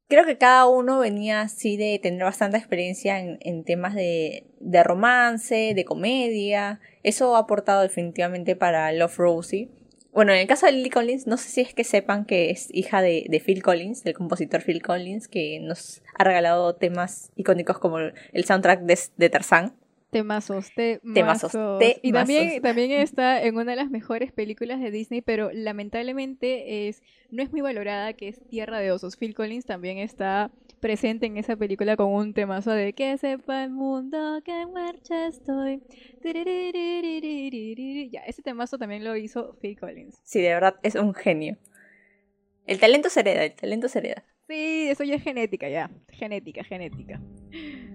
creo 0.06 0.24
que 0.24 0.38
cada 0.38 0.68
uno 0.68 1.00
venía 1.00 1.40
así 1.40 1.76
de 1.76 1.98
tener 2.00 2.22
bastante 2.22 2.56
experiencia 2.56 3.18
en, 3.18 3.64
temas 3.64 3.96
de, 3.96 4.46
romance, 4.84 5.72
de 5.74 5.84
comedia, 5.84 6.78
eso 7.02 7.34
ha 7.34 7.40
aportado 7.40 7.82
definitivamente 7.82 8.54
para 8.54 8.92
Love 8.92 9.18
Rosie. 9.18 9.70
Bueno, 10.12 10.32
en 10.32 10.38
el 10.38 10.46
caso 10.46 10.66
de 10.66 10.72
Lily 10.72 10.90
Collins, 10.90 11.26
no 11.26 11.36
sé 11.36 11.48
si 11.48 11.62
es 11.62 11.74
que 11.74 11.82
sepan 11.82 12.26
que 12.26 12.50
es 12.50 12.68
hija 12.72 13.02
de, 13.02 13.42
Phil 13.44 13.60
Collins, 13.60 14.04
del 14.04 14.14
compositor 14.14 14.62
Phil 14.62 14.82
Collins, 14.82 15.26
que 15.26 15.58
nos 15.58 16.00
ha 16.16 16.22
regalado 16.22 16.76
temas 16.76 17.32
icónicos 17.34 17.80
como 17.80 17.98
el 17.98 18.44
soundtrack 18.44 18.82
de, 18.82 18.96
de 19.16 19.30
Tarzán. 19.30 19.79
Temazos, 20.10 20.72
temazos. 20.74 21.52
Y 22.02 22.12
también, 22.12 22.60
también 22.62 22.90
está 22.90 23.42
en 23.42 23.56
una 23.56 23.72
de 23.72 23.76
las 23.76 23.90
mejores 23.90 24.32
películas 24.32 24.80
de 24.80 24.90
Disney, 24.90 25.22
pero 25.22 25.50
lamentablemente 25.52 26.88
es 26.88 27.02
no 27.30 27.42
es 27.42 27.52
muy 27.52 27.60
valorada, 27.60 28.12
que 28.12 28.28
es 28.28 28.40
Tierra 28.48 28.80
de 28.80 28.90
Osos. 28.92 29.16
Phil 29.16 29.34
Collins 29.34 29.64
también 29.64 29.98
está 29.98 30.50
presente 30.80 31.26
en 31.26 31.36
esa 31.36 31.56
película 31.56 31.96
con 31.96 32.12
un 32.12 32.34
temazo 32.34 32.72
de 32.72 32.92
que 32.92 33.16
sepa 33.18 33.64
el 33.64 33.70
mundo 33.70 34.40
que 34.44 34.62
en 34.62 34.72
marcha 34.72 35.28
estoy. 35.28 35.82
Ya, 38.10 38.20
ese 38.20 38.42
temazo 38.42 38.78
también 38.78 39.04
lo 39.04 39.16
hizo 39.16 39.56
Phil 39.60 39.78
Collins. 39.78 40.18
Sí, 40.24 40.40
de 40.40 40.48
verdad, 40.48 40.76
es 40.82 40.94
un 40.96 41.14
genio. 41.14 41.56
El 42.66 42.78
talento 42.78 43.10
se 43.10 43.20
hereda, 43.20 43.44
el 43.44 43.54
talento 43.54 43.88
se 43.88 43.98
hereda. 43.98 44.24
Sí, 44.50 44.88
eso 44.90 45.04
ya 45.04 45.14
es 45.14 45.22
genética, 45.22 45.68
ya. 45.68 45.92
Genética, 46.08 46.64
genética. 46.64 47.20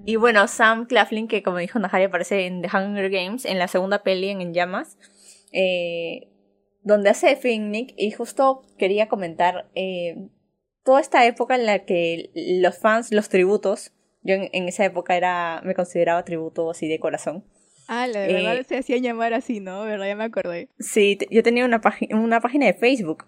Y 0.06 0.16
bueno, 0.16 0.48
Sam 0.48 0.86
Claflin, 0.86 1.28
que 1.28 1.44
como 1.44 1.58
dijo 1.58 1.80
Nahari, 1.80 2.06
aparece 2.06 2.46
en 2.46 2.62
The 2.62 2.70
Hunger 2.70 3.10
Games, 3.10 3.44
en 3.44 3.60
la 3.60 3.68
segunda 3.68 4.04
peli 4.04 4.30
en, 4.30 4.54
Llamas, 4.54 4.98
eh, 5.52 6.30
donde 6.82 7.10
hace 7.10 7.36
Finnick, 7.36 7.94
y 7.98 8.12
justo 8.12 8.62
quería 8.78 9.10
comentar 9.10 9.70
eh, 9.76 10.30
toda 10.86 11.02
esta 11.02 11.26
época 11.26 11.56
en 11.56 11.66
la 11.66 11.80
que 11.80 12.32
los 12.34 12.78
fans, 12.78 13.12
los 13.12 13.28
tributos, 13.28 13.92
yo 14.22 14.36
en, 14.36 14.70
esa 14.70 14.86
época 14.86 15.18
era, 15.18 15.62
me 15.66 15.76
consideraba 15.76 16.24
tributo 16.24 16.72
así 16.72 16.88
de 16.88 17.02
corazón. 17.02 17.44
Ah, 17.90 18.08
la 18.08 18.22
verdad 18.22 18.56
eh, 18.56 18.64
se 18.64 18.78
hacía 18.78 18.96
llamar 18.96 19.34
así, 19.34 19.60
¿no? 19.60 19.84
¿Verdad? 19.84 20.08
Ya 20.08 20.16
me 20.16 20.24
acordé. 20.24 20.70
Sí, 20.80 21.18
yo 21.30 21.44
tenía 21.44 21.66
una, 21.66 21.82
una 22.12 22.40
página 22.40 22.66
de 22.68 22.76
Facebook 22.76 23.26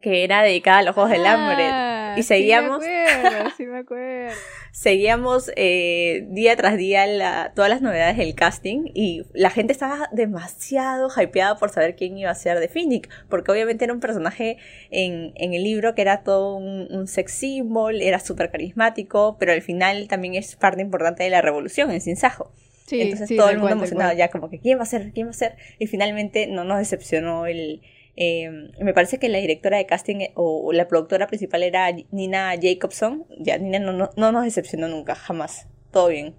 que 0.00 0.24
era 0.24 0.42
dedicada 0.42 0.78
a 0.78 0.82
los 0.82 0.94
Juegos 0.94 1.12
del 1.12 1.24
Hambre. 1.24 1.93
Y 2.16 2.22
seguíamos. 2.22 2.82
Sí 2.82 2.90
me 2.90 3.10
acuerdo, 3.10 3.50
sí 3.56 3.66
me 3.66 3.78
acuerdo. 3.78 4.34
seguíamos 4.72 5.50
eh, 5.56 6.26
día 6.30 6.56
tras 6.56 6.76
día 6.76 7.06
la, 7.06 7.52
todas 7.54 7.70
las 7.70 7.82
novedades 7.82 8.16
del 8.16 8.34
casting 8.34 8.90
y 8.94 9.24
la 9.32 9.50
gente 9.50 9.72
estaba 9.72 10.08
demasiado 10.12 11.08
hypeada 11.08 11.56
por 11.56 11.70
saber 11.70 11.96
quién 11.96 12.18
iba 12.18 12.30
a 12.30 12.34
ser 12.34 12.60
de 12.60 12.68
Finnick, 12.68 13.08
porque 13.28 13.52
obviamente 13.52 13.84
era 13.84 13.94
un 13.94 14.00
personaje 14.00 14.58
en, 14.90 15.32
en 15.36 15.54
el 15.54 15.62
libro 15.64 15.94
que 15.94 16.02
era 16.02 16.22
todo 16.22 16.56
un, 16.56 17.06
sex 17.06 17.32
symbol, 17.32 18.00
era 18.00 18.18
súper 18.18 18.50
carismático, 18.50 19.36
pero 19.38 19.52
al 19.52 19.62
final 19.62 20.08
también 20.08 20.34
es 20.34 20.56
parte 20.56 20.80
importante 20.82 21.22
de 21.22 21.30
la 21.30 21.42
revolución 21.42 21.90
en 21.90 22.00
Sinsajo. 22.00 22.50
Sí, 22.86 23.00
Entonces 23.00 23.34
todo 23.36 23.48
el 23.48 23.58
mundo 23.58 23.72
emocionado 23.72 24.12
ya 24.12 24.28
como 24.28 24.50
que 24.50 24.58
quién 24.58 24.78
va 24.78 24.82
a 24.82 24.86
ser, 24.86 25.12
quién 25.12 25.28
va 25.28 25.30
a 25.30 25.34
ser 25.34 25.56
y 25.78 25.86
finalmente 25.86 26.46
no 26.46 26.64
nos 26.64 26.78
decepcionó 26.78 27.46
el, 27.46 27.80
Em, 28.16 28.70
me 28.78 28.94
parece 28.94 29.18
que 29.18 29.28
la 29.28 29.38
directora 29.38 29.78
de 29.78 29.86
casting 29.86 30.20
eh, 30.20 30.32
o, 30.34 30.72
la 30.72 30.86
productora 30.86 31.26
principal 31.26 31.62
era 31.62 31.90
Nina 32.10 32.54
Jacobson. 32.60 33.26
Ya, 33.38 33.58
Nina 33.58 33.78
no, 33.78 34.10
no, 34.16 34.32
nos 34.32 34.44
decepcionó 34.44 34.88
nunca, 34.88 35.14
jamás. 35.14 35.68
Todo 35.90 36.08
bien. 36.08 36.34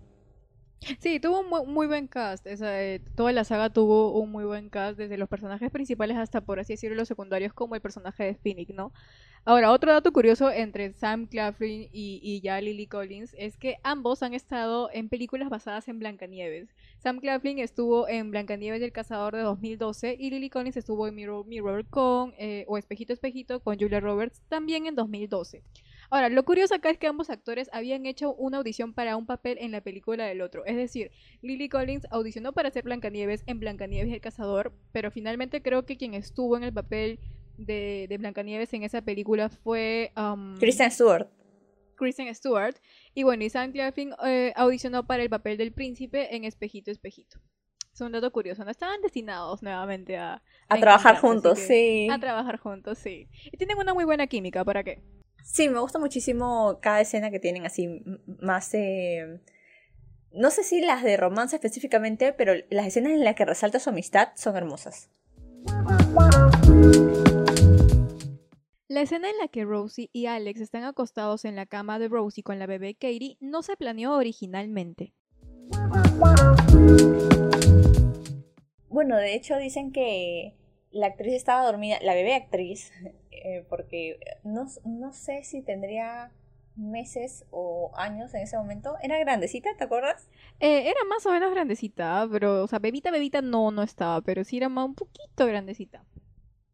Sí, 1.00 1.19
tuvo 1.19 1.39
un 1.41 1.74
muy, 1.74 1.88
buen 1.88 2.08
cast. 2.08 2.45
Esa, 2.45 2.82
eh, 2.84 3.00
toda 3.15 3.32
la 3.32 3.43
saga 3.43 3.69
tuvo 3.71 4.12
un 4.19 4.32
muy 4.32 4.43
buen 4.45 4.69
cast, 4.69 4.98
desde 4.98 5.17
los 5.17 5.28
personajes 5.30 5.71
principales 5.71 6.17
hasta, 6.17 6.41
por 6.41 6.60
así 6.60 6.74
decirlo, 6.74 6.95
los 6.95 7.08
secundarios, 7.08 7.54
como 7.54 7.76
el 7.76 7.82
personaje 7.82 8.24
de 8.24 8.36
Phoenix, 8.36 8.74
¿no? 8.74 8.91
Ahora, 9.45 9.71
otro 9.71 9.91
dato 9.91 10.12
curioso 10.12 10.52
entre 10.52 10.93
Sam 10.93 11.28
Claflin 11.28 11.89
y, 11.91 12.19
y 12.24 12.41
ya 12.41 12.60
Lily 12.62 12.88
Collins 12.88 13.36
es 13.38 13.58
que 13.58 13.78
ambos 13.84 14.24
han 14.24 14.34
estado 14.34 14.89
en 14.91 15.10
películas 15.10 15.50
basadas 15.50 15.88
en 15.88 16.00
Blancanieves. 16.00 16.69
Sam 16.98 17.19
Claflin 17.19 17.60
estuvo 17.60 18.08
en 18.08 18.32
Blancanieves 18.32 18.82
y 18.82 18.86
el 18.86 18.91
Cazador 18.91 19.36
de 19.36 19.41
2012 19.43 20.15
y 20.19 20.30
Lily 20.32 20.50
Collins 20.50 20.78
estuvo 20.78 21.08
en 21.08 21.15
Mirror 21.15 21.45
Mirror 21.45 21.86
con, 21.89 22.34
eh, 22.38 22.65
o 22.67 22.78
Espejito 22.78 23.13
Espejito 23.13 23.60
con 23.60 23.78
Julia 23.80 24.00
Roberts 24.00 24.41
también 24.50 24.88
en 24.88 24.95
2012. 24.95 25.63
Ahora, 26.10 26.30
lo 26.30 26.44
curioso 26.44 26.76
acá 26.76 26.89
es 26.89 26.98
que 26.98 27.08
ambos 27.08 27.30
actores 27.30 27.70
habían 27.74 28.06
hecho 28.06 28.34
una 28.34 28.58
audición 28.58 28.94
para 28.94 29.18
un 29.18 29.26
papel 29.26 29.58
en 29.60 29.72
la 29.72 29.82
película 29.82 30.26
del 30.26 30.41
otro. 30.41 30.65
Es 30.65 30.76
decir, 30.76 31.12
Lily 31.41 31.70
Collins 31.70 32.08
audicionó 32.12 32.54
para 32.54 32.72
ser 32.72 32.84
Blancanieves 32.84 33.44
en 33.48 33.60
Blancanieves 33.60 34.10
y 34.10 34.13
el 34.13 34.22
Cazador, 34.22 34.74
pero 34.91 35.12
finalmente 35.12 35.62
creo 35.62 35.86
que 35.86 35.98
quien 35.98 36.13
estuvo 36.13 36.58
en 36.58 36.63
el 36.63 36.74
papel 36.74 37.20
de, 37.58 38.06
de 38.10 38.18
Blancanieves 38.18 38.74
en 38.74 38.84
esa 38.84 39.02
película 39.02 39.50
fue... 39.50 40.12
Um, 40.15 40.58
Kristen 40.58 40.91
Stewart. 40.91 41.30
Kristen 41.96 42.34
Stewart. 42.36 42.76
Y 43.13 43.24
bueno, 43.24 43.44
y 43.44 43.50
Sam 43.50 43.72
Claflin 43.72 44.13
eh, 44.26 44.54
audicionó 44.56 45.08
para 45.08 45.24
el 45.24 45.30
papel 45.30 45.58
del 45.58 45.72
príncipe 45.72 46.36
en 46.36 46.44
Espejito, 46.44 46.91
Espejito. 46.91 47.39
Es 47.94 48.02
un 48.02 48.12
dato 48.12 48.30
curioso, 48.30 48.65
no 48.65 48.72
estaban 48.72 49.02
destinados 49.02 49.63
nuevamente 49.63 50.18
a... 50.18 50.44
A, 50.68 50.78
trabajar 50.78 51.18
juntos, 51.18 51.60
sí. 51.60 52.10
A 52.12 52.20
trabajar 52.20 52.58
juntos, 52.60 52.98
sí. 52.98 53.30
Y 53.46 53.56
tienen 53.56 53.78
una 53.78 53.94
muy 53.94 54.04
buena 54.04 54.28
química, 54.28 54.65
¿para 54.65 54.84
qué? 54.84 55.02
Sí, 55.45 55.69
me 55.69 55.79
gusta 55.79 55.99
muchísimo 55.99 56.79
cada 56.81 57.01
escena 57.01 57.29
que 57.29 57.39
tienen 57.39 57.67
así, 57.67 58.01
más... 58.41 58.73
Eh, 58.73 59.39
no 60.31 60.49
sé 60.49 60.63
si 60.63 60.81
las 60.81 61.03
de 61.03 61.17
romance 61.17 61.55
específicamente, 61.55 62.34
pero 62.34 62.53
las 62.71 62.88
escenas 62.88 63.13
en 63.13 63.23
las 63.23 63.36
que 63.36 63.45
resalta 63.45 63.79
su 63.79 63.91
amistad 63.91 64.29
son 64.36 64.58
hermosas. 64.58 65.12
La 68.88 69.01
escena 69.01 69.29
en 69.29 69.38
la 69.38 69.47
que 69.47 69.65
Rosie 69.65 70.10
y 70.12 70.25
Alex 70.25 70.62
están 70.62 70.84
acostados 70.84 71.45
en 71.45 71.55
la 71.55 71.67
cama 71.67 71.99
de 71.99 72.08
Rosie 72.08 72.43
con 72.43 72.58
la 72.58 72.65
bebé 72.65 72.95
Katie 72.95 73.38
no 73.39 73.62
se 73.62 73.77
planeó 73.77 74.15
originalmente. 74.15 75.13
Bueno, 78.89 79.15
de 79.17 79.36
hecho 79.36 79.58
dicen 79.58 79.91
que 79.91 80.55
la 80.89 81.08
actriz 81.08 81.36
estaba 81.36 81.63
dormida, 81.63 81.97
la 82.01 82.15
bebé 82.15 82.34
actriz, 82.34 82.91
eh, 83.45 83.63
porque 83.69 84.17
no, 84.43 84.65
no 84.86 85.13
sé 85.13 85.43
si 85.43 85.62
tendría 85.62 86.31
meses 86.75 87.45
o 87.51 87.91
años 87.95 88.34
en 88.34 88.41
ese 88.41 88.58
momento. 88.58 88.95
¿Era 89.03 89.19
grandecita, 89.19 89.69
te 89.77 89.84
acuerdas? 89.84 90.27
Eh, 90.60 90.89
era 90.89 90.99
más 91.08 91.23
o 91.27 91.31
menos 91.31 91.51
grandecita, 91.51 92.27
pero, 92.31 92.63
o 92.63 92.67
sea, 92.67 92.79
bebita, 92.79 93.12
bebita 93.12 93.43
no, 93.43 93.69
no 93.69 93.84
estaba, 93.84 94.19
pero 94.21 94.43
sí 94.43 94.58
era 94.58 94.67
más 94.67 94.88
un 94.88 94.95
poquito 94.95 95.45
grandecita. 95.45 96.03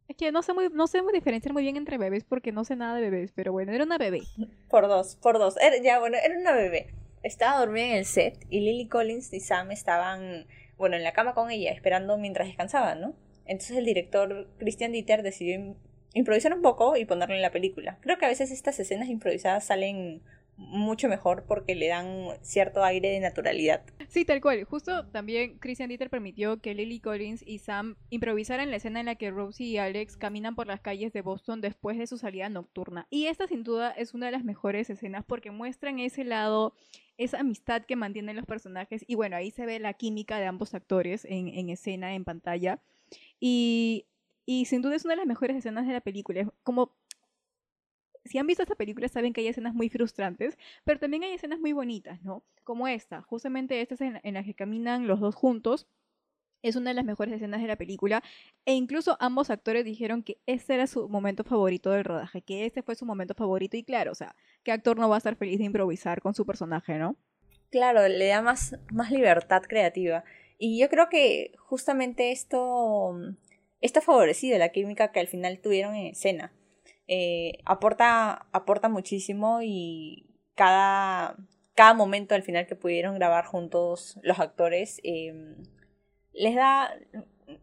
Es 0.07 0.15
que 0.15 0.31
no 0.31 0.41
sé 0.43 0.53
muy, 0.53 0.69
no 0.69 0.87
sé 0.87 1.01
muy 1.01 1.11
diferenciar 1.11 1.51
muy 1.51 1.63
bien 1.63 1.75
entre 1.75 1.97
bebés 1.97 2.23
porque 2.23 2.53
no 2.53 2.63
sé 2.63 2.77
nada 2.77 2.95
de 2.95 3.01
bebés, 3.01 3.33
pero 3.35 3.51
bueno, 3.51 3.73
era 3.73 3.83
una 3.83 3.97
bebé. 3.97 4.21
Por 4.69 4.87
dos, 4.87 5.17
por 5.17 5.39
dos. 5.39 5.55
ya, 5.83 5.99
bueno, 5.99 6.15
era 6.23 6.37
una 6.39 6.53
bebé. 6.53 6.93
Estaba 7.21 7.59
dormida 7.59 7.87
en 7.87 7.97
el 7.97 8.05
set 8.05 8.45
y 8.49 8.61
Lily 8.61 8.87
Collins 8.87 9.33
y 9.33 9.41
Sam 9.41 9.71
estaban, 9.71 10.47
bueno, 10.77 10.95
en 10.95 11.03
la 11.03 11.11
cama 11.11 11.33
con 11.33 11.51
ella, 11.51 11.71
esperando 11.71 12.17
mientras 12.17 12.47
descansaban, 12.47 13.01
¿no? 13.01 13.13
Entonces 13.45 13.75
el 13.75 13.83
director 13.83 14.47
Christian 14.57 14.93
Dieter 14.93 15.21
decidió 15.21 15.75
improvisar 16.13 16.53
un 16.53 16.61
poco 16.61 16.95
y 16.97 17.05
ponerlo 17.05 17.35
en 17.35 17.41
la 17.41 17.51
película. 17.51 17.97
Creo 18.01 18.17
que 18.17 18.25
a 18.25 18.29
veces 18.29 18.51
estas 18.51 18.79
escenas 18.79 19.09
improvisadas 19.09 19.65
salen 19.65 20.21
mucho 20.57 21.09
mejor 21.09 21.45
porque 21.47 21.75
le 21.75 21.87
dan 21.87 22.27
cierto 22.41 22.83
aire 22.83 23.09
de 23.09 23.19
naturalidad. 23.19 23.81
Sí, 24.09 24.25
tal 24.25 24.41
cual. 24.41 24.63
Justo 24.63 25.07
también 25.07 25.57
Christian 25.57 25.89
Dieter 25.89 26.09
permitió 26.09 26.61
que 26.61 26.75
Lily 26.75 26.99
Collins 26.99 27.43
y 27.45 27.59
Sam 27.59 27.95
improvisaran 28.09 28.69
la 28.69 28.77
escena 28.77 28.99
en 28.99 29.07
la 29.07 29.15
que 29.15 29.31
Rosie 29.31 29.67
y 29.67 29.77
Alex 29.77 30.17
caminan 30.17 30.55
por 30.55 30.67
las 30.67 30.81
calles 30.81 31.13
de 31.13 31.21
Boston 31.21 31.61
después 31.61 31.97
de 31.97 32.07
su 32.07 32.17
salida 32.17 32.49
nocturna. 32.49 33.07
Y 33.09 33.25
esta 33.25 33.47
sin 33.47 33.63
duda 33.63 33.91
es 33.91 34.13
una 34.13 34.27
de 34.27 34.33
las 34.33 34.43
mejores 34.43 34.89
escenas 34.89 35.25
porque 35.25 35.51
muestran 35.51 35.99
ese 35.99 36.23
lado, 36.23 36.75
esa 37.17 37.39
amistad 37.39 37.83
que 37.83 37.95
mantienen 37.95 38.35
los 38.35 38.45
personajes. 38.45 39.03
Y 39.07 39.15
bueno, 39.15 39.35
ahí 39.37 39.51
se 39.51 39.65
ve 39.65 39.79
la 39.79 39.93
química 39.93 40.39
de 40.39 40.45
ambos 40.45 40.73
actores 40.73 41.25
en, 41.25 41.47
en 41.47 41.69
escena, 41.69 42.13
en 42.13 42.23
pantalla. 42.23 42.79
Y, 43.39 44.05
y 44.45 44.65
sin 44.65 44.81
duda 44.81 44.95
es 44.95 45.05
una 45.05 45.13
de 45.13 45.17
las 45.17 45.27
mejores 45.27 45.57
escenas 45.57 45.87
de 45.87 45.93
la 45.93 46.01
película. 46.01 46.51
Como 46.63 46.95
si 48.25 48.37
han 48.37 48.47
visto 48.47 48.63
esta 48.63 48.75
película 48.75 49.07
saben 49.07 49.33
que 49.33 49.41
hay 49.41 49.47
escenas 49.47 49.73
muy 49.73 49.89
frustrantes, 49.89 50.57
pero 50.83 50.99
también 50.99 51.23
hay 51.23 51.33
escenas 51.33 51.59
muy 51.59 51.73
bonitas, 51.73 52.21
¿no? 52.21 52.43
Como 52.63 52.87
esta, 52.87 53.21
justamente 53.21 53.81
esta 53.81 53.95
en, 54.05 54.19
en 54.23 54.33
la 54.35 54.43
que 54.43 54.53
caminan 54.53 55.07
los 55.07 55.19
dos 55.19 55.35
juntos. 55.35 55.87
Es 56.63 56.75
una 56.75 56.91
de 56.91 56.93
las 56.93 57.05
mejores 57.05 57.33
escenas 57.33 57.59
de 57.59 57.67
la 57.67 57.75
película 57.75 58.21
e 58.65 58.73
incluso 58.73 59.17
ambos 59.19 59.49
actores 59.49 59.83
dijeron 59.83 60.21
que 60.21 60.37
ese 60.45 60.75
era 60.75 60.85
su 60.85 61.09
momento 61.09 61.43
favorito 61.43 61.89
del 61.89 62.03
rodaje, 62.03 62.43
que 62.43 62.67
este 62.67 62.83
fue 62.83 62.93
su 62.93 63.03
momento 63.03 63.33
favorito 63.33 63.77
y 63.77 63.83
claro, 63.83 64.11
o 64.11 64.15
sea, 64.15 64.35
¿qué 64.61 64.71
actor 64.71 64.99
no 64.99 65.09
va 65.09 65.15
a 65.15 65.17
estar 65.17 65.35
feliz 65.35 65.57
de 65.57 65.65
improvisar 65.65 66.21
con 66.21 66.35
su 66.35 66.45
personaje, 66.45 66.99
no? 66.99 67.15
Claro, 67.71 68.07
le 68.07 68.27
da 68.27 68.43
más, 68.43 68.77
más 68.91 69.09
libertad 69.11 69.63
creativa. 69.63 70.23
Y 70.59 70.77
yo 70.79 70.89
creo 70.89 71.09
que 71.09 71.53
justamente 71.57 72.31
esto, 72.31 73.15
está 73.81 74.01
favorecido 74.01 74.57
la 74.57 74.69
química 74.69 75.11
que 75.11 75.19
al 75.19 75.27
final 75.27 75.59
tuvieron 75.59 75.95
en 75.95 76.07
escena. 76.07 76.53
Eh, 77.07 77.59
aporta, 77.65 78.47
aporta 78.53 78.87
muchísimo 78.87 79.59
y 79.61 80.27
cada, 80.55 81.35
cada 81.75 81.93
momento 81.93 82.35
al 82.35 82.43
final 82.43 82.67
que 82.67 82.75
pudieron 82.75 83.15
grabar 83.15 83.45
juntos 83.45 84.17
los 84.23 84.39
actores 84.39 85.01
em, 85.03 85.55
les 86.33 86.55
da 86.55 86.93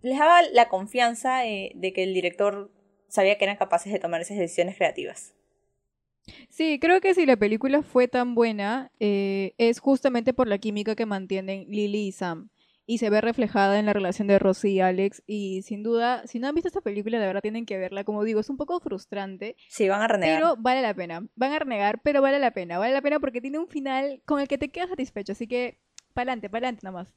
les 0.03 0.19
daba 0.19 0.43
la 0.43 0.69
confianza 0.69 1.39
de 1.41 1.93
que 1.95 2.03
el 2.03 2.13
director 2.13 2.71
sabía 3.09 3.39
que 3.39 3.45
eran 3.45 3.57
capaces 3.57 3.91
de 3.93 3.99
tomar 3.99 4.21
esas 4.21 4.37
decisiones 4.37 4.77
creativas. 4.77 5.35
Sí, 6.51 6.79
creo 6.79 7.01
que 7.01 7.15
si 7.15 7.25
la 7.25 7.37
película 7.37 7.83
fue 7.83 8.07
tan 8.07 8.35
buena 8.35 8.93
eh, 9.01 9.55
es 9.57 9.81
justamente 9.81 10.35
por 10.35 10.47
la 10.47 10.59
química 10.59 10.95
que 10.95 11.07
mantienen 11.07 11.65
Lily 11.69 12.09
y 12.09 12.13
Sam 12.13 12.51
y 12.91 12.97
se 12.97 13.11
ve 13.11 13.21
reflejada 13.21 13.79
en 13.79 13.85
la 13.85 13.93
relación 13.93 14.29
de 14.29 14.39
Rosy 14.39 14.71
y 14.71 14.81
Alex. 14.81 15.23
Y 15.27 15.61
sin 15.61 15.83
duda, 15.83 16.27
si 16.27 16.39
no 16.39 16.49
han 16.49 16.55
visto 16.55 16.69
esta 16.69 16.81
película, 16.81 17.21
de 17.21 17.27
verdad 17.27 17.43
tienen 17.43 17.67
que 17.67 17.77
verla. 17.77 18.03
Como 18.03 18.25
digo, 18.25 18.41
es 18.41 18.49
un 18.49 18.57
poco 18.57 18.81
frustrante. 18.81 19.57
Sí, 19.69 19.91
van 19.91 20.01
a 20.01 20.09
renegar. 20.09 20.39
Pero 20.39 20.57
vale 20.57 20.81
la 20.81 20.95
pena. 20.95 21.23
Van 21.37 21.53
a 21.53 21.59
renegar, 21.59 22.01
pero 22.03 22.23
vale 22.23 22.39
la 22.39 22.53
pena. 22.53 22.79
Vale 22.79 22.95
la 22.95 23.03
pena 23.03 23.21
porque 23.21 23.43
tiene 23.43 23.59
un 23.59 23.69
final 23.69 24.23
con 24.25 24.41
el 24.41 24.49
que 24.49 24.57
te 24.57 24.71
quedas 24.71 24.89
satisfecho. 24.89 25.33
Así 25.33 25.47
que, 25.47 25.83
pa'lante, 26.15 26.49
pa'lante 26.49 26.81
nomás. 26.83 27.15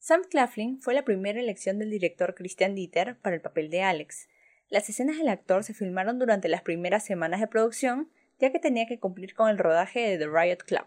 Sam 0.00 0.22
Claflin 0.28 0.80
fue 0.80 0.92
la 0.92 1.04
primera 1.04 1.38
elección 1.38 1.78
del 1.78 1.90
director 1.90 2.34
Christian 2.34 2.74
Dieter 2.74 3.16
para 3.20 3.36
el 3.36 3.42
papel 3.42 3.70
de 3.70 3.82
Alex. 3.82 4.26
Las 4.70 4.88
escenas 4.88 5.18
del 5.18 5.28
actor 5.28 5.62
se 5.62 5.72
filmaron 5.72 6.18
durante 6.18 6.48
las 6.48 6.62
primeras 6.62 7.04
semanas 7.04 7.38
de 7.38 7.46
producción, 7.46 8.10
ya 8.40 8.50
que 8.50 8.58
tenía 8.58 8.88
que 8.88 8.98
cumplir 8.98 9.36
con 9.36 9.48
el 9.50 9.58
rodaje 9.58 10.00
de 10.00 10.18
The 10.18 10.26
Riot 10.26 10.64
Club. 10.66 10.86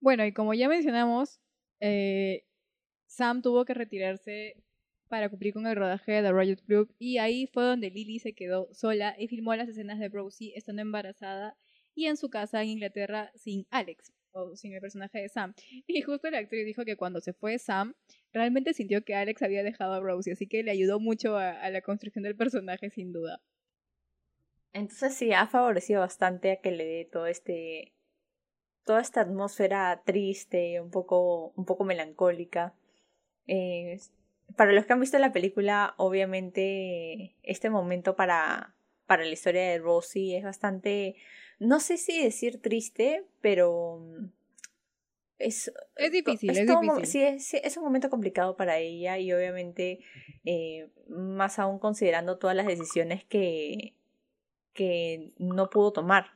Bueno, 0.00 0.26
y 0.26 0.32
como 0.32 0.54
ya 0.54 0.68
mencionamos, 0.68 1.40
eh, 1.80 2.44
Sam 3.06 3.42
tuvo 3.42 3.64
que 3.64 3.74
retirarse 3.74 4.62
para 5.08 5.28
cumplir 5.28 5.54
con 5.54 5.66
el 5.66 5.76
rodaje 5.76 6.12
de 6.12 6.22
The 6.22 6.32
Riot 6.32 6.62
Club 6.66 6.94
y 6.98 7.18
ahí 7.18 7.46
fue 7.46 7.64
donde 7.64 7.90
Lily 7.90 8.18
se 8.18 8.34
quedó 8.34 8.68
sola 8.72 9.14
y 9.18 9.28
filmó 9.28 9.54
las 9.54 9.68
escenas 9.68 9.98
de 9.98 10.08
Rosie 10.08 10.52
estando 10.56 10.82
embarazada 10.82 11.56
y 11.94 12.06
en 12.06 12.16
su 12.16 12.28
casa 12.30 12.62
en 12.62 12.70
Inglaterra 12.70 13.30
sin 13.34 13.66
Alex 13.70 14.12
o 14.32 14.56
sin 14.56 14.74
el 14.74 14.80
personaje 14.80 15.20
de 15.20 15.28
Sam. 15.28 15.54
Y 15.86 16.02
justo 16.02 16.28
la 16.30 16.38
actriz 16.38 16.66
dijo 16.66 16.84
que 16.84 16.96
cuando 16.96 17.20
se 17.20 17.32
fue 17.32 17.58
Sam, 17.58 17.94
realmente 18.32 18.74
sintió 18.74 19.04
que 19.04 19.14
Alex 19.14 19.42
había 19.42 19.62
dejado 19.62 19.94
a 19.94 20.00
Rosie, 20.00 20.32
así 20.32 20.48
que 20.48 20.62
le 20.62 20.72
ayudó 20.72 20.98
mucho 20.98 21.36
a 21.36 21.70
la 21.70 21.80
construcción 21.82 22.24
del 22.24 22.36
personaje 22.36 22.90
sin 22.90 23.12
duda. 23.12 23.40
Entonces 24.74 25.14
sí, 25.14 25.32
ha 25.32 25.46
favorecido 25.46 26.00
bastante 26.00 26.50
a 26.50 26.56
que 26.60 26.72
le 26.72 26.84
dé 26.84 27.04
todo 27.10 27.26
este. 27.26 27.94
toda 28.84 29.00
esta 29.00 29.20
atmósfera 29.20 30.02
triste, 30.04 30.80
un 30.80 30.90
poco, 30.90 31.52
un 31.56 31.64
poco 31.64 31.84
melancólica. 31.84 32.74
Eh, 33.46 34.00
para 34.56 34.72
los 34.72 34.84
que 34.84 34.92
han 34.92 35.00
visto 35.00 35.16
la 35.18 35.32
película, 35.32 35.94
obviamente 35.96 37.36
este 37.44 37.70
momento 37.70 38.16
para, 38.16 38.74
para 39.06 39.24
la 39.24 39.30
historia 39.30 39.62
de 39.62 39.78
Rosie 39.78 40.36
es 40.36 40.42
bastante. 40.42 41.14
no 41.60 41.78
sé 41.78 41.96
si 41.96 42.22
decir 42.22 42.60
triste, 42.60 43.24
pero. 43.40 44.04
Es, 45.38 45.72
es 45.96 46.10
difícil, 46.10 46.50
es, 46.50 46.66
difícil. 46.66 47.06
Sí, 47.06 47.22
es, 47.22 47.54
es, 47.54 47.76
un 47.76 47.84
momento 47.84 48.10
complicado 48.10 48.56
para 48.56 48.78
ella 48.78 49.18
y 49.18 49.32
obviamente 49.32 50.00
eh, 50.44 50.88
más 51.08 51.58
aún 51.60 51.78
considerando 51.78 52.38
todas 52.38 52.56
las 52.56 52.66
decisiones 52.66 53.24
que, 53.24 53.94
que 54.74 55.32
no 55.38 55.70
pudo 55.70 55.92
tomar. 55.92 56.32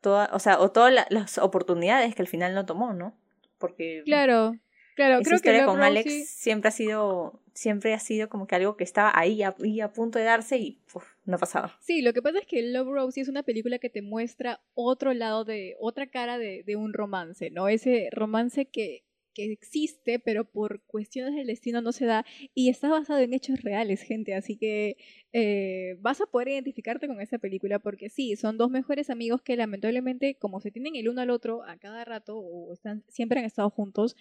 Toda, 0.00 0.28
o 0.32 0.38
sea, 0.38 0.60
o 0.60 0.70
todas 0.70 1.06
las 1.08 1.38
oportunidades 1.38 2.14
que 2.14 2.22
al 2.22 2.28
final 2.28 2.54
no 2.54 2.66
tomó, 2.66 2.92
¿no? 2.92 3.16
Porque 3.58 4.02
claro, 4.04 4.56
claro, 4.94 5.22
creo 5.22 5.40
que 5.40 5.64
con 5.64 5.82
Alex 5.82 6.28
siempre 6.28 6.68
ha 6.68 6.72
sido 6.72 7.40
siempre 7.56 7.94
ha 7.94 7.98
sido 7.98 8.28
como 8.28 8.46
que 8.46 8.54
algo 8.54 8.76
que 8.76 8.84
estaba 8.84 9.10
ahí 9.14 9.42
a, 9.42 9.56
a 9.82 9.92
punto 9.92 10.18
de 10.18 10.26
darse 10.26 10.58
y 10.58 10.78
no 11.24 11.38
pasaba. 11.38 11.76
Sí, 11.80 12.02
lo 12.02 12.12
que 12.12 12.20
pasa 12.20 12.38
es 12.38 12.46
que 12.46 12.62
Love 12.62 12.88
Rosie 12.88 13.22
es 13.22 13.28
una 13.28 13.42
película 13.42 13.78
que 13.78 13.88
te 13.88 14.02
muestra 14.02 14.60
otro 14.74 15.14
lado 15.14 15.44
de, 15.44 15.74
otra 15.80 16.06
cara 16.06 16.38
de, 16.38 16.62
de 16.64 16.76
un 16.76 16.92
romance, 16.92 17.50
¿no? 17.50 17.68
Ese 17.68 18.08
romance 18.12 18.66
que, 18.66 19.04
que 19.36 19.52
existe, 19.52 20.18
pero 20.18 20.50
por 20.50 20.82
cuestiones 20.86 21.34
del 21.34 21.46
destino 21.48 21.82
no 21.82 21.92
se 21.92 22.06
da 22.06 22.24
y 22.54 22.70
está 22.70 22.88
basado 22.88 23.20
en 23.20 23.34
hechos 23.34 23.62
reales, 23.62 24.00
gente. 24.00 24.34
Así 24.34 24.56
que 24.56 24.96
eh, 25.32 25.96
vas 26.00 26.22
a 26.22 26.26
poder 26.26 26.48
identificarte 26.48 27.06
con 27.06 27.20
esa 27.20 27.38
película 27.38 27.78
porque 27.78 28.08
sí, 28.08 28.34
son 28.36 28.56
dos 28.56 28.70
mejores 28.70 29.10
amigos 29.10 29.42
que 29.42 29.56
lamentablemente, 29.56 30.36
como 30.38 30.60
se 30.60 30.70
tienen 30.70 30.96
el 30.96 31.10
uno 31.10 31.20
al 31.20 31.30
otro 31.30 31.62
a 31.64 31.76
cada 31.76 32.04
rato 32.06 32.38
o 32.38 32.72
están 32.72 33.04
siempre 33.08 33.38
han 33.38 33.44
estado 33.44 33.68
juntos, 33.68 34.16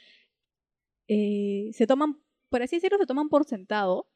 eh, 1.08 1.70
se 1.72 1.88
toman, 1.88 2.20
por 2.50 2.62
así 2.62 2.76
decirlo, 2.76 2.98
se 2.98 3.06
toman 3.06 3.30
por 3.30 3.46
sentado 3.46 4.10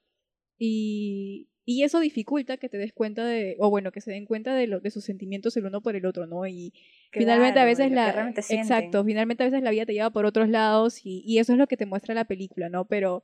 y, 0.57 1.47
y 1.71 1.83
eso 1.83 1.99
dificulta 1.99 2.57
que 2.57 2.67
te 2.67 2.79
des 2.79 2.93
cuenta 2.93 3.23
de, 3.23 3.55
o 3.59 3.69
bueno, 3.69 3.91
que 3.91 4.01
se 4.01 4.09
den 4.09 4.25
cuenta 4.25 4.55
de, 4.55 4.65
lo, 4.65 4.79
de 4.79 4.89
sus 4.89 5.03
sentimientos 5.03 5.55
el 5.55 5.67
uno 5.67 5.81
por 5.81 5.95
el 5.95 6.07
otro, 6.07 6.25
¿no? 6.25 6.47
Y 6.47 6.73
finalmente 7.11 7.59
a 7.59 7.65
veces 7.65 7.91
la... 7.91 8.33
Exacto, 8.49 9.05
finalmente 9.05 9.43
a 9.43 9.45
veces 9.45 9.61
la 9.61 9.69
vida 9.69 9.85
te 9.85 9.93
lleva 9.93 10.09
por 10.09 10.25
otros 10.25 10.49
lados 10.49 11.05
y, 11.05 11.21
y 11.27 11.37
eso 11.37 11.51
es 11.53 11.59
lo 11.59 11.67
que 11.67 11.77
te 11.77 11.85
muestra 11.85 12.15
la 12.15 12.25
película, 12.25 12.69
¿no? 12.69 12.85
Pero 12.85 13.23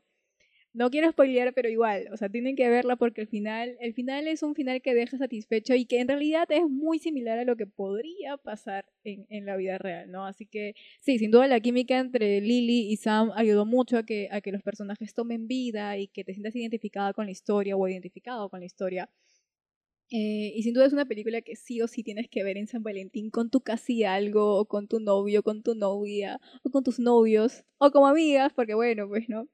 no 0.75 0.89
quiero 0.89 1.09
spoilear, 1.09 1.53
pero 1.53 1.69
igual, 1.69 2.07
o 2.11 2.17
sea, 2.17 2.27
tienen 2.27 2.57
que 2.57 2.69
verla 2.69 2.97
porque 2.97 3.21
el 3.21 3.27
final, 3.27 3.77
el 3.79 3.93
final 3.93 4.27
es 4.27 4.43
un 4.43 4.55
final 4.55 4.81
que 4.81 4.93
deja 4.93 5.17
satisfecho 5.17 5.73
y 5.73 5.85
que 5.85 6.01
en 6.01 6.09
realidad 6.09 6.47
es 6.49 6.63
muy 6.69 6.99
similar 6.99 7.39
a 7.39 7.45
lo 7.45 7.55
que 7.55 7.65
podría 7.65 8.35
pasar 8.37 8.85
en, 9.05 9.25
en 9.29 9.45
la 9.45 9.55
vida 9.55 9.77
real, 9.77 10.11
¿no? 10.11 10.25
Así 10.25 10.45
que 10.45 10.75
sí, 10.99 11.17
sin 11.17 11.31
duda 11.31 11.47
la 11.47 11.61
química 11.61 11.97
entre 11.97 12.41
Lily 12.41 12.91
y 12.91 12.97
Sam 12.97 13.31
ayudó 13.35 13.65
mucho 13.65 13.97
a 13.97 14.03
que, 14.03 14.27
a 14.31 14.41
que 14.41 14.51
los 14.51 14.63
personajes 14.63 15.13
tomen 15.13 15.47
vida 15.47 15.97
y 15.97 16.07
que 16.09 16.25
te 16.25 16.33
sientas 16.33 16.55
identificada 16.55 17.13
con 17.13 17.25
la 17.25 17.31
historia 17.31 17.77
o 17.77 17.87
identificado 17.87 18.49
con 18.49 18.59
la 18.59 18.65
historia. 18.65 19.09
Eh, 20.11 20.51
y 20.55 20.61
sin 20.63 20.73
duda 20.73 20.85
es 20.85 20.93
una 20.93 21.05
película 21.05 21.41
que 21.41 21.55
sí 21.55 21.81
o 21.81 21.87
sí 21.87 22.03
tienes 22.03 22.27
que 22.29 22.43
ver 22.43 22.57
en 22.57 22.67
San 22.67 22.83
Valentín 22.83 23.31
con 23.31 23.49
tu 23.49 23.61
casi 23.61 24.03
algo, 24.03 24.59
o 24.59 24.65
con 24.65 24.87
tu 24.87 24.99
novio, 24.99 25.41
con 25.41 25.63
tu 25.63 25.73
novia, 25.73 26.39
o 26.63 26.69
con 26.69 26.83
tus 26.83 26.99
novios, 26.99 27.63
o 27.77 27.91
como 27.91 28.07
amigas, 28.07 28.53
porque 28.53 28.75
bueno, 28.75 29.07
pues 29.07 29.29
no 29.29 29.47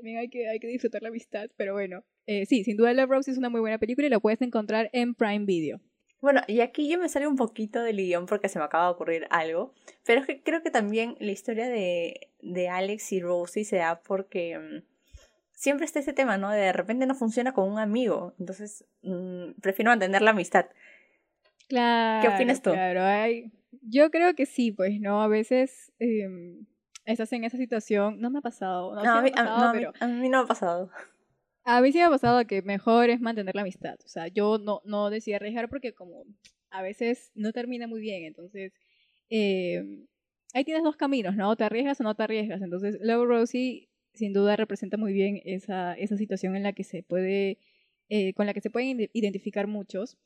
también 0.00 0.18
hay 0.18 0.28
que, 0.28 0.48
hay 0.48 0.58
que 0.58 0.66
disfrutar 0.66 1.02
la 1.02 1.08
amistad, 1.08 1.50
pero 1.56 1.74
bueno. 1.74 2.04
Eh, 2.26 2.46
sí, 2.46 2.64
sin 2.64 2.76
duda 2.76 2.94
Love 2.94 3.10
Rose 3.10 3.30
es 3.30 3.38
una 3.38 3.50
muy 3.50 3.60
buena 3.60 3.78
película 3.78 4.06
y 4.06 4.10
la 4.10 4.18
puedes 4.18 4.40
encontrar 4.40 4.88
en 4.94 5.14
Prime 5.14 5.44
Video. 5.44 5.80
Bueno, 6.22 6.40
y 6.46 6.60
aquí 6.60 6.88
yo 6.90 6.98
me 6.98 7.08
sale 7.08 7.26
un 7.26 7.36
poquito 7.36 7.82
del 7.82 7.96
guion 7.96 8.26
porque 8.26 8.48
se 8.48 8.58
me 8.58 8.64
acaba 8.64 8.84
de 8.84 8.90
ocurrir 8.92 9.26
algo, 9.30 9.74
pero 10.06 10.20
es 10.20 10.26
que 10.26 10.42
creo 10.42 10.62
que 10.62 10.70
también 10.70 11.16
la 11.18 11.32
historia 11.32 11.68
de, 11.68 12.28
de 12.40 12.68
Alex 12.68 13.12
y 13.12 13.20
Rosie 13.20 13.64
se 13.64 13.76
da 13.76 14.02
porque 14.02 14.58
um, 14.58 14.82
siempre 15.52 15.84
está 15.84 15.98
ese 15.98 16.12
tema, 16.12 16.38
¿no? 16.38 16.50
De, 16.50 16.72
repente 16.72 17.06
no 17.06 17.14
funciona 17.14 17.52
con 17.52 17.70
un 17.70 17.78
amigo, 17.78 18.34
entonces 18.38 18.86
um, 19.02 19.54
prefiero 19.60 19.90
mantener 19.90 20.22
la 20.22 20.30
amistad. 20.30 20.66
Claro. 21.68 22.26
¿Qué 22.26 22.34
opinas 22.34 22.62
tú? 22.62 22.72
Claro, 22.72 23.02
hay... 23.02 23.52
yo 23.82 24.10
creo 24.10 24.34
que 24.34 24.46
sí, 24.46 24.72
pues, 24.72 24.98
¿no? 25.00 25.22
A 25.22 25.28
veces... 25.28 25.92
Eh, 25.98 26.28
estás 27.04 27.32
en 27.32 27.44
esa 27.44 27.56
situación. 27.56 28.20
No 28.20 28.30
me 28.30 28.38
ha 28.38 28.42
pasado. 28.42 28.94
No, 28.94 29.02
no, 29.02 29.12
a, 29.14 29.22
mí, 29.22 29.30
pasado, 29.30 29.66
no 29.66 29.72
pero... 29.72 29.92
a, 30.00 30.06
mí, 30.06 30.28
no 30.28 30.38
me 30.38 30.44
ha 30.44 30.46
pasado. 30.46 30.90
A 31.64 31.80
mí 31.80 31.92
sí 31.92 31.98
me 31.98 32.04
ha 32.04 32.10
pasado 32.10 32.46
que 32.46 32.62
mejor 32.62 33.10
es 33.10 33.20
mantener 33.20 33.54
la 33.54 33.62
amistad. 33.62 33.96
O 34.04 34.08
sea, 34.08 34.28
yo 34.28 34.58
no, 34.58 34.80
no 34.84 35.10
decidí 35.10 35.34
arriesgar 35.34 35.68
porque 35.68 35.92
como 35.92 36.24
a 36.70 36.82
veces 36.82 37.30
no 37.34 37.52
termina 37.52 37.86
muy 37.86 38.00
bien. 38.00 38.24
Entonces, 38.24 38.72
eh, 39.28 40.06
ahí 40.54 40.64
tienes 40.64 40.82
dos 40.82 40.96
caminos, 40.96 41.36
¿no? 41.36 41.54
Te 41.56 41.64
arriesgas 41.64 42.00
o 42.00 42.04
no 42.04 42.14
te 42.14 42.22
arriesgas. 42.22 42.62
Entonces, 42.62 42.98
Love 43.00 43.26
Rosie 43.26 43.88
sin 44.14 44.32
duda 44.32 44.56
representa 44.56 44.96
muy 44.96 45.12
bien 45.12 45.40
esa, 45.44 45.94
esa 45.94 46.16
situación 46.16 46.56
en 46.56 46.62
la 46.62 46.72
que 46.72 46.84
se 46.84 47.02
puede, 47.02 47.58
eh, 48.08 48.34
con 48.34 48.46
la 48.46 48.54
que 48.54 48.60
se 48.60 48.70
pueden 48.70 49.08
identificar 49.12 49.66
muchos. 49.66 50.16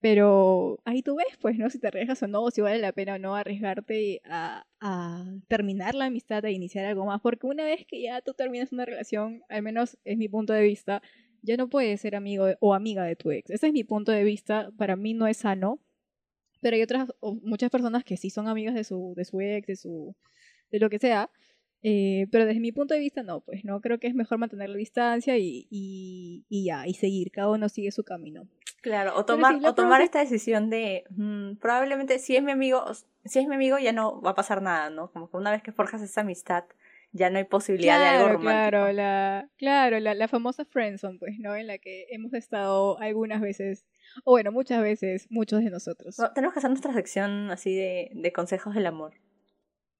Pero 0.00 0.78
ahí 0.84 1.02
tú 1.02 1.16
ves, 1.16 1.36
pues, 1.40 1.58
¿no? 1.58 1.68
Si 1.70 1.78
te 1.80 1.88
arriesgas 1.88 2.22
o 2.22 2.28
no, 2.28 2.50
si 2.50 2.60
vale 2.60 2.78
la 2.78 2.92
pena 2.92 3.16
o 3.16 3.18
no 3.18 3.34
arriesgarte 3.34 4.20
a, 4.24 4.64
a 4.80 5.24
terminar 5.48 5.94
la 5.96 6.06
amistad, 6.06 6.44
a 6.44 6.50
iniciar 6.50 6.84
algo 6.84 7.04
más. 7.04 7.20
Porque 7.20 7.46
una 7.48 7.64
vez 7.64 7.84
que 7.86 8.02
ya 8.02 8.20
tú 8.20 8.32
terminas 8.34 8.72
una 8.72 8.84
relación, 8.84 9.42
al 9.48 9.62
menos 9.62 9.98
es 10.04 10.16
mi 10.16 10.28
punto 10.28 10.52
de 10.52 10.62
vista, 10.62 11.02
ya 11.42 11.56
no 11.56 11.68
puedes 11.68 12.00
ser 12.00 12.14
amigo 12.14 12.46
o 12.60 12.74
amiga 12.74 13.04
de 13.04 13.16
tu 13.16 13.32
ex. 13.32 13.50
Ese 13.50 13.68
es 13.68 13.72
mi 13.72 13.82
punto 13.84 14.12
de 14.12 14.22
vista. 14.22 14.70
Para 14.76 14.94
mí 14.96 15.14
no 15.14 15.26
es 15.26 15.38
sano. 15.38 15.80
Pero 16.60 16.76
hay 16.76 16.82
otras, 16.82 17.08
muchas 17.42 17.70
personas 17.70 18.04
que 18.04 18.16
sí 18.16 18.30
son 18.30 18.48
amigas 18.48 18.74
de 18.74 18.84
su, 18.84 19.14
de 19.16 19.24
su 19.24 19.40
ex, 19.40 19.66
de 19.66 19.76
su, 19.76 20.14
de 20.70 20.78
lo 20.80 20.90
que 20.90 20.98
sea. 20.98 21.30
Eh, 21.82 22.26
pero 22.32 22.46
desde 22.46 22.60
mi 22.60 22.72
punto 22.72 22.94
de 22.94 23.00
vista, 23.00 23.22
no, 23.22 23.40
pues 23.40 23.64
no 23.64 23.80
creo 23.80 23.98
que 23.98 24.08
es 24.08 24.14
mejor 24.14 24.38
mantener 24.38 24.68
la 24.68 24.76
distancia 24.76 25.38
y, 25.38 25.68
y, 25.70 26.44
y 26.48 26.64
ya, 26.64 26.86
y 26.88 26.94
seguir, 26.94 27.30
cada 27.30 27.50
uno 27.50 27.68
sigue 27.68 27.92
su 27.92 28.02
camino. 28.02 28.48
Claro, 28.80 29.16
o 29.16 29.24
tomar, 29.24 29.58
o 29.64 29.74
tomar 29.74 30.00
esta 30.02 30.20
decisión 30.20 30.70
de 30.70 31.04
mmm, 31.10 31.56
probablemente 31.56 32.18
si 32.18 32.36
es 32.36 32.42
mi 32.42 32.52
amigo, 32.52 32.84
si 33.24 33.40
es 33.40 33.48
mi 33.48 33.56
amigo 33.56 33.78
ya 33.78 33.92
no 33.92 34.20
va 34.22 34.30
a 34.30 34.34
pasar 34.34 34.62
nada, 34.62 34.90
¿no? 34.90 35.10
Como 35.10 35.30
que 35.30 35.36
una 35.36 35.50
vez 35.50 35.62
que 35.62 35.72
forjas 35.72 36.00
esa 36.00 36.20
amistad, 36.20 36.64
ya 37.12 37.30
no 37.30 37.38
hay 37.38 37.44
posibilidad 37.44 37.96
claro, 37.96 38.10
de 38.10 38.16
algo 38.16 38.28
romántico. 38.34 38.70
Claro, 38.70 38.92
la, 38.92 39.48
claro, 39.56 39.98
la, 40.00 40.14
la 40.14 40.28
famosa 40.28 40.64
friendzone, 40.64 41.18
pues, 41.18 41.38
¿no? 41.38 41.56
En 41.56 41.66
la 41.66 41.78
que 41.78 42.06
hemos 42.10 42.32
estado 42.34 42.98
algunas 43.00 43.40
veces, 43.40 43.84
o 44.24 44.32
bueno, 44.32 44.52
muchas 44.52 44.82
veces, 44.82 45.26
muchos 45.30 45.64
de 45.64 45.70
nosotros. 45.70 46.18
No, 46.18 46.32
tenemos 46.32 46.54
que 46.54 46.60
hacer 46.60 46.70
nuestra 46.70 46.92
sección 46.92 47.50
así 47.50 47.74
de, 47.74 48.10
de 48.14 48.32
consejos 48.32 48.74
del 48.74 48.86
amor. 48.86 49.14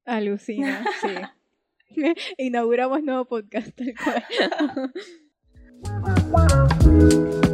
Alucina, 0.05 0.85
sí. 1.01 1.09
Inauguramos 2.39 3.03
nuevo 3.03 3.25
podcast, 3.25 3.71
tal 3.75 3.95
cual. 4.03 4.25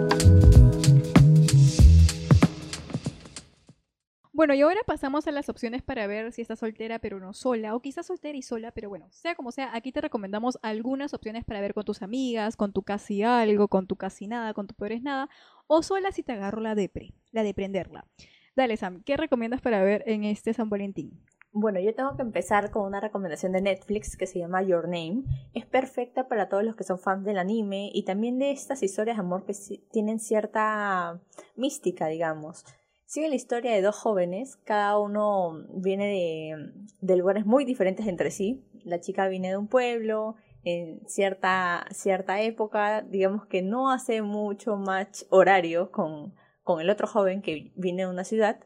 Bueno, 4.37 4.53
y 4.53 4.63
ahora 4.63 4.81
pasamos 4.85 5.29
a 5.29 5.31
las 5.31 5.49
opciones 5.49 5.83
para 5.83 6.09
ver 6.09 6.33
si 6.33 6.43
estás 6.43 6.59
soltera 6.59 6.99
pero 6.99 7.21
no 7.21 7.33
sola, 7.35 7.77
o 7.77 7.81
quizás 7.81 8.07
soltera 8.07 8.37
y 8.37 8.43
sola, 8.43 8.73
pero 8.73 8.89
bueno, 8.89 9.07
sea 9.13 9.37
como 9.37 9.53
sea, 9.53 9.71
aquí 9.73 9.93
te 9.93 10.01
recomendamos 10.01 10.59
algunas 10.61 11.15
opciones 11.15 11.45
para 11.45 11.61
ver 11.61 11.73
con 11.73 11.85
tus 11.85 12.03
amigas, 12.03 12.57
con 12.57 12.73
tu 12.73 12.83
casi 12.83 13.23
algo, 13.23 13.69
con 13.69 13.87
tu 13.87 13.95
casi 13.95 14.27
nada, 14.27 14.53
con 14.53 14.67
tu 14.67 14.75
peor 14.75 14.91
es 14.91 15.03
nada, 15.03 15.29
o 15.69 15.85
sola 15.85 16.11
si 16.11 16.25
te 16.25 16.33
agarro 16.33 16.61
la 16.61 16.75
depre, 16.75 17.15
la 17.31 17.45
de 17.45 17.55
prenderla. 17.55 18.09
Dale, 18.57 18.77
Sam, 18.77 19.05
¿qué 19.05 19.17
recomiendas 19.17 19.61
para 19.61 19.85
ver 19.85 20.03
en 20.07 20.25
este 20.25 20.53
San 20.53 20.69
Valentín? 20.69 21.13
Bueno, 21.53 21.79
yo 21.79 21.95
tengo 21.95 22.17
que 22.17 22.23
empezar 22.23 22.73
con 22.73 22.87
una 22.87 22.99
recomendación 22.99 23.53
de 23.53 23.61
Netflix 23.61 24.17
que 24.17 24.27
se 24.27 24.41
llama 24.41 24.65
Your 24.65 24.89
Name. 24.89 25.23
Es 25.53 25.65
perfecta 25.65 26.27
para 26.27 26.49
todos 26.49 26.65
los 26.65 26.75
que 26.75 26.83
son 26.83 26.99
fans 26.99 27.25
del 27.25 27.39
anime 27.39 27.89
y 27.95 28.05
también 28.05 28.41
de 28.41 28.51
estas 28.51 28.83
historias 28.83 29.17
de 29.17 29.21
amor 29.21 29.47
que 29.47 29.55
tienen 29.93 30.19
cierta 30.19 31.21
mística, 31.55 32.09
digamos. 32.09 32.65
Sigue 33.07 33.29
la 33.29 33.35
historia 33.35 33.73
de 33.73 33.83
dos 33.83 33.97
jóvenes, 33.97 34.57
cada 34.65 34.99
uno 34.99 35.67
viene 35.75 36.75
de, 37.01 37.17
lugares 37.17 37.45
muy 37.45 37.65
diferentes 37.65 38.07
entre 38.07 38.31
sí. 38.31 38.65
La 38.85 39.01
chica 39.01 39.29
viene 39.29 39.51
de 39.51 39.57
un 39.57 39.69
pueblo, 39.69 40.37
en 40.65 41.07
cierta, 41.07 41.87
cierta 41.91 42.41
época, 42.41 43.03
digamos 43.03 43.47
que 43.47 43.63
no 43.63 43.91
hace 43.91 44.23
mucho 44.23 44.77
match 44.77 45.23
horario 45.29 45.91
con, 45.91 46.35
con 46.63 46.81
el 46.81 46.89
otro 46.89 47.07
joven 47.07 47.43
que 47.43 47.73
viene 47.77 48.03
de 48.03 48.09
una 48.09 48.25
ciudad, 48.25 48.65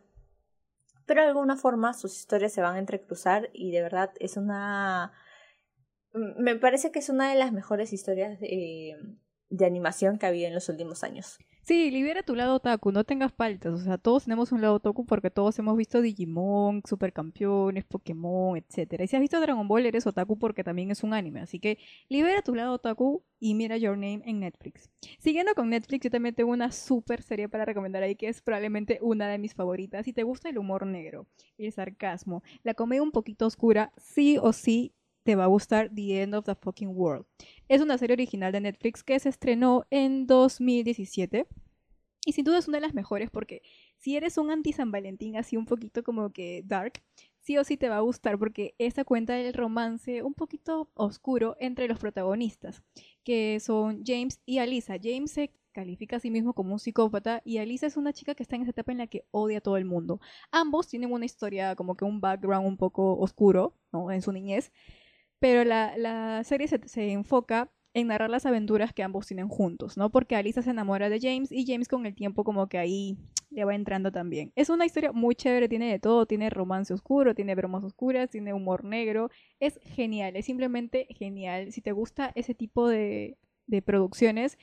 pero 1.05 1.23
de 1.23 1.29
alguna 1.29 1.57
forma 1.57 1.95
sus 1.95 2.17
historias 2.17 2.53
se 2.53 2.61
van 2.61 2.77
a 2.77 2.79
entrecruzar 2.79 3.51
y 3.53 3.73
de 3.73 3.83
verdad 3.83 4.13
es 4.21 4.37
una... 4.37 5.13
Me 6.13 6.55
parece 6.57 6.91
que 6.91 7.01
es 7.01 7.09
una 7.09 7.31
de 7.31 7.39
las 7.39 7.53
mejores 7.53 7.93
historias 7.93 8.39
de, 8.41 8.95
de 9.51 9.67
animación 9.67 10.19
que 10.19 10.27
ha 10.27 10.29
habido 10.31 10.49
en 10.49 10.55
los 10.55 10.69
últimos 10.69 11.03
años. 11.05 11.39
Sí, 11.69 11.91
libera 11.91 12.23
tu 12.23 12.35
lado 12.35 12.55
otaku, 12.55 12.93
no 12.93 13.05
tengas 13.05 13.31
paltas. 13.31 13.75
O 13.75 13.79
sea, 13.79 13.99
todos 13.99 14.25
tenemos 14.25 14.53
un 14.53 14.63
lado 14.63 14.77
otaku 14.77 15.05
porque 15.05 15.31
todos 15.31 15.59
hemos 15.59 15.77
visto 15.77 16.01
Digimon, 16.01 16.81
Supercampeones, 16.89 17.85
Pokémon, 17.85 18.57
etcétera. 18.57 19.05
Y 19.05 19.07
si 19.07 19.17
has 19.17 19.21
visto 19.21 19.39
Dragon 19.39 19.69
Ball, 19.69 19.85
eres 19.85 20.07
otaku 20.07 20.39
porque 20.39 20.65
también 20.65 20.91
es 20.91 21.03
un 21.03 21.13
anime. 21.13 21.41
Así 21.41 21.61
que 21.61 21.77
libera 22.09 22.41
tu 22.41 22.55
lado 22.55 22.73
otaku 22.73 23.23
y 23.39 23.53
mira 23.53 23.77
Your 23.77 23.99
Name 23.99 24.23
en 24.25 24.41
Netflix. 24.41 24.89
Siguiendo 25.19 25.55
con 25.55 25.69
Netflix, 25.69 26.05
yo 26.05 26.11
también 26.11 26.35
tengo 26.35 26.53
una 26.53 26.73
super 26.73 27.21
serie 27.23 27.51
para 27.51 27.67
recomendar 27.67 28.03
ahí 28.03 28.17
que 28.17 28.29
es 28.29 28.41
probablemente 28.41 28.99
una 29.03 29.29
de 29.29 29.37
mis 29.37 29.53
favoritas. 29.53 30.07
Si 30.07 30.15
te 30.15 30.23
gusta 30.23 30.49
el 30.49 30.57
humor 30.57 30.87
negro, 30.87 31.27
el 31.59 31.71
sarcasmo, 31.71 32.43
la 32.63 32.73
comedia 32.73 33.03
un 33.03 33.13
poquito 33.13 33.45
oscura, 33.45 33.93
sí 33.99 34.39
o 34.41 34.55
sí 34.55 34.95
te 35.29 35.37
va 35.37 35.45
a 35.45 35.49
gustar 35.49 35.91
The 35.95 36.23
End 36.23 36.35
of 36.35 36.47
the 36.47 36.55
Fucking 36.55 36.89
World. 36.89 37.27
Es 37.69 37.83
una 37.83 37.99
serie 37.99 38.15
original 38.15 38.51
de 38.51 38.63
Netflix 38.63 39.05
que 39.05 39.21
se 39.21 39.29
estrenó 39.29 39.85
en 39.91 40.27
2017. 40.27 41.47
Y 42.25 42.33
sin 42.33 42.47
duda 42.47 42.57
es 42.57 42.67
una 42.67 42.79
de 42.79 42.87
las 42.87 42.95
mejores 42.95 43.31
porque 43.31 43.61
si 43.99 44.17
eres 44.17 44.39
un 44.39 44.51
anti-San 44.51 44.91
Valentín 44.91 45.37
así 45.37 45.59
un 45.59 45.67
poquito 45.67 46.03
como 46.03 46.33
que 46.33 46.63
dark, 46.65 47.03
sí 47.41 47.59
o 47.59 47.65
sí 47.65 47.77
te 47.77 47.91
va 47.91 47.99
a 47.99 48.01
gustar 48.01 48.39
porque 48.39 48.75
esta 48.79 49.05
cuenta 49.05 49.35
del 49.35 49.53
romance 49.53 50.23
un 50.23 50.33
poquito 50.33 50.91
oscuro 50.95 51.59
entre 51.61 51.89
los 51.89 51.99
protagonistas, 51.99 52.83
que 53.23 53.61
son 53.61 54.03
James 54.07 54.41
y 54.47 54.61
Alisa. 54.61 54.95
James 54.99 55.31
se 55.31 55.53
califica 55.73 56.17
a 56.17 56.21
sí 56.21 56.31
mismo 56.31 56.55
como 56.55 56.73
un 56.73 56.79
psicópata 56.79 57.43
y 57.45 57.59
Alisa 57.59 57.87
es 57.87 57.99
una 57.99 58.15
chica 58.15 58.35
que 58.35 58.43
está 58.43 58.57
en 58.57 58.63
esa 58.63 58.71
etapa 58.71 58.93
en 58.93 58.99
la 58.99 59.09
que 59.09 59.27
odia 59.31 59.59
a 59.59 59.61
todo 59.61 59.77
el 59.77 59.85
mundo. 59.85 60.21
Ambos 60.51 60.89
tienen 60.89 61.13
una 61.13 61.27
historia 61.27 61.77
como 61.77 61.97
que 61.97 62.07
un 62.07 62.23
background 62.23 62.67
un 62.67 62.79
poco 62.79 63.19
oscuro. 63.19 63.75
En 64.11 64.21
su 64.21 64.33
niñez, 64.33 64.73
pero 65.39 65.65
la, 65.65 65.97
la 65.97 66.43
serie 66.45 66.69
se, 66.69 66.81
se, 66.89 67.13
enfoca 67.13 67.71
en 67.95 68.09
narrar 68.09 68.31
las 68.31 68.47
aventuras 68.47 68.93
que 68.93 69.03
ambos 69.03 69.27
tienen 69.27 69.49
juntos, 69.49 69.97
¿no? 69.97 70.11
Porque 70.11 70.37
Alisa 70.37 70.63
se 70.63 70.71
enamora 70.71 71.09
de 71.09 71.21
James 71.21 71.51
y 71.53 71.67
James 71.67 71.89
con 71.89 72.07
el 72.07 72.15
tiempo 72.15 72.45
como 72.45 72.69
que 72.69 72.79
ahí 72.79 73.17
le 73.51 73.65
va 73.65 73.75
entrando 73.75 74.13
también. 74.13 74.53
Es 74.57 74.69
una 74.69 74.85
historia 74.85 75.13
muy 75.13 75.35
chévere, 75.35 75.69
tiene 75.69 75.91
de 75.91 75.99
todo, 75.99 76.27
tiene 76.27 76.51
romance 76.51 76.93
oscuro, 76.93 77.35
tiene 77.35 77.55
bromas 77.55 77.85
oscuras, 77.85 78.31
tiene 78.31 78.53
humor 78.53 78.85
negro, 78.85 79.31
es 79.59 79.81
genial, 79.85 80.37
es 80.37 80.47
simplemente 80.47 81.07
genial. 81.11 81.73
Si 81.73 81.81
te 81.81 81.93
gusta 81.93 82.33
ese 82.35 82.55
tipo 82.55 82.89
de, 82.89 83.39
de 83.67 83.83
producciones, 83.83 84.59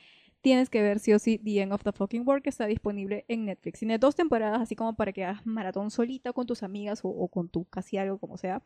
tienes 0.46 0.70
que 0.70 0.80
ver 0.80 1.00
sí 1.00 1.12
o 1.12 1.18
sí 1.18 1.38
The 1.38 1.62
End 1.62 1.72
of 1.72 1.82
the 1.82 1.90
Fucking 1.90 2.22
World 2.24 2.44
que 2.44 2.50
está 2.50 2.66
disponible 2.66 3.24
en 3.26 3.46
Netflix. 3.46 3.80
Tiene 3.80 3.98
dos 3.98 4.14
temporadas, 4.14 4.60
así 4.62 4.76
como 4.76 4.94
para 4.94 5.12
que 5.12 5.24
hagas 5.24 5.44
maratón 5.44 5.90
solita 5.90 6.32
con 6.32 6.46
tus 6.46 6.62
amigas 6.62 7.00
o, 7.02 7.26
con 7.26 7.48
tu 7.48 7.64
casi 7.64 7.98
algo, 7.98 8.18
como 8.18 8.36
sea, 8.36 8.62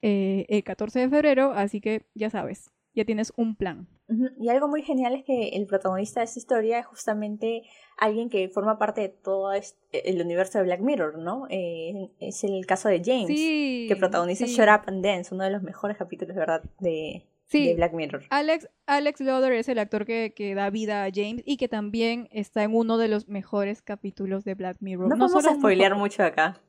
eh, 0.00 0.46
el 0.48 0.64
14 0.64 1.00
de 1.00 1.10
febrero, 1.10 1.52
así 1.52 1.82
que 1.82 2.06
ya 2.14 2.30
sabes, 2.30 2.70
ya 2.94 3.04
tienes 3.04 3.34
un 3.36 3.56
plan. 3.56 3.86
Y 4.40 4.48
algo 4.48 4.68
muy 4.68 4.80
genial 4.80 5.16
es 5.16 5.24
que 5.24 5.50
el 5.50 5.66
protagonista 5.66 6.20
de 6.20 6.24
esta 6.24 6.38
historia 6.38 6.78
es 6.78 6.86
justamente 6.86 7.62
alguien 7.98 8.30
que 8.30 8.48
forma 8.48 8.78
parte 8.78 9.02
de 9.02 9.08
todo 9.10 9.52
el 9.52 10.22
universo 10.22 10.56
de 10.56 10.64
Black 10.64 10.80
Mirror, 10.80 11.18
¿no? 11.18 11.46
Eh, 11.50 12.08
es 12.20 12.42
el 12.42 12.64
caso 12.64 12.88
de 12.88 13.02
James, 13.04 13.28
que 13.28 13.96
protagoniza 13.98 14.46
Shut 14.46 14.60
Up 14.60 14.84
and 14.86 15.04
Dance, 15.04 15.34
uno 15.34 15.44
de 15.44 15.50
los 15.50 15.62
mejores 15.62 15.98
capítulos, 15.98 16.34
¿verdad? 16.34 16.62
De, 16.80 17.26
Sí, 17.48 17.72
Black 17.74 17.94
Mirror. 17.94 18.24
Alex, 18.28 18.68
Alex 18.86 19.20
es 19.22 19.68
el 19.68 19.78
actor 19.78 20.04
que, 20.04 20.34
que, 20.36 20.54
da 20.54 20.68
vida 20.68 21.04
a 21.04 21.10
James 21.12 21.42
y 21.46 21.56
que 21.56 21.66
también 21.66 22.28
está 22.30 22.62
en 22.62 22.74
uno 22.74 22.98
de 22.98 23.08
los 23.08 23.26
mejores 23.26 23.80
capítulos 23.80 24.44
de 24.44 24.54
Black 24.54 24.76
Mirror. 24.80 25.08
No, 25.08 25.16
no 25.16 25.28
vamos 25.28 25.46
a 25.46 25.54
spoilear 25.54 25.96
mucho 25.96 26.22
acá. 26.22 26.60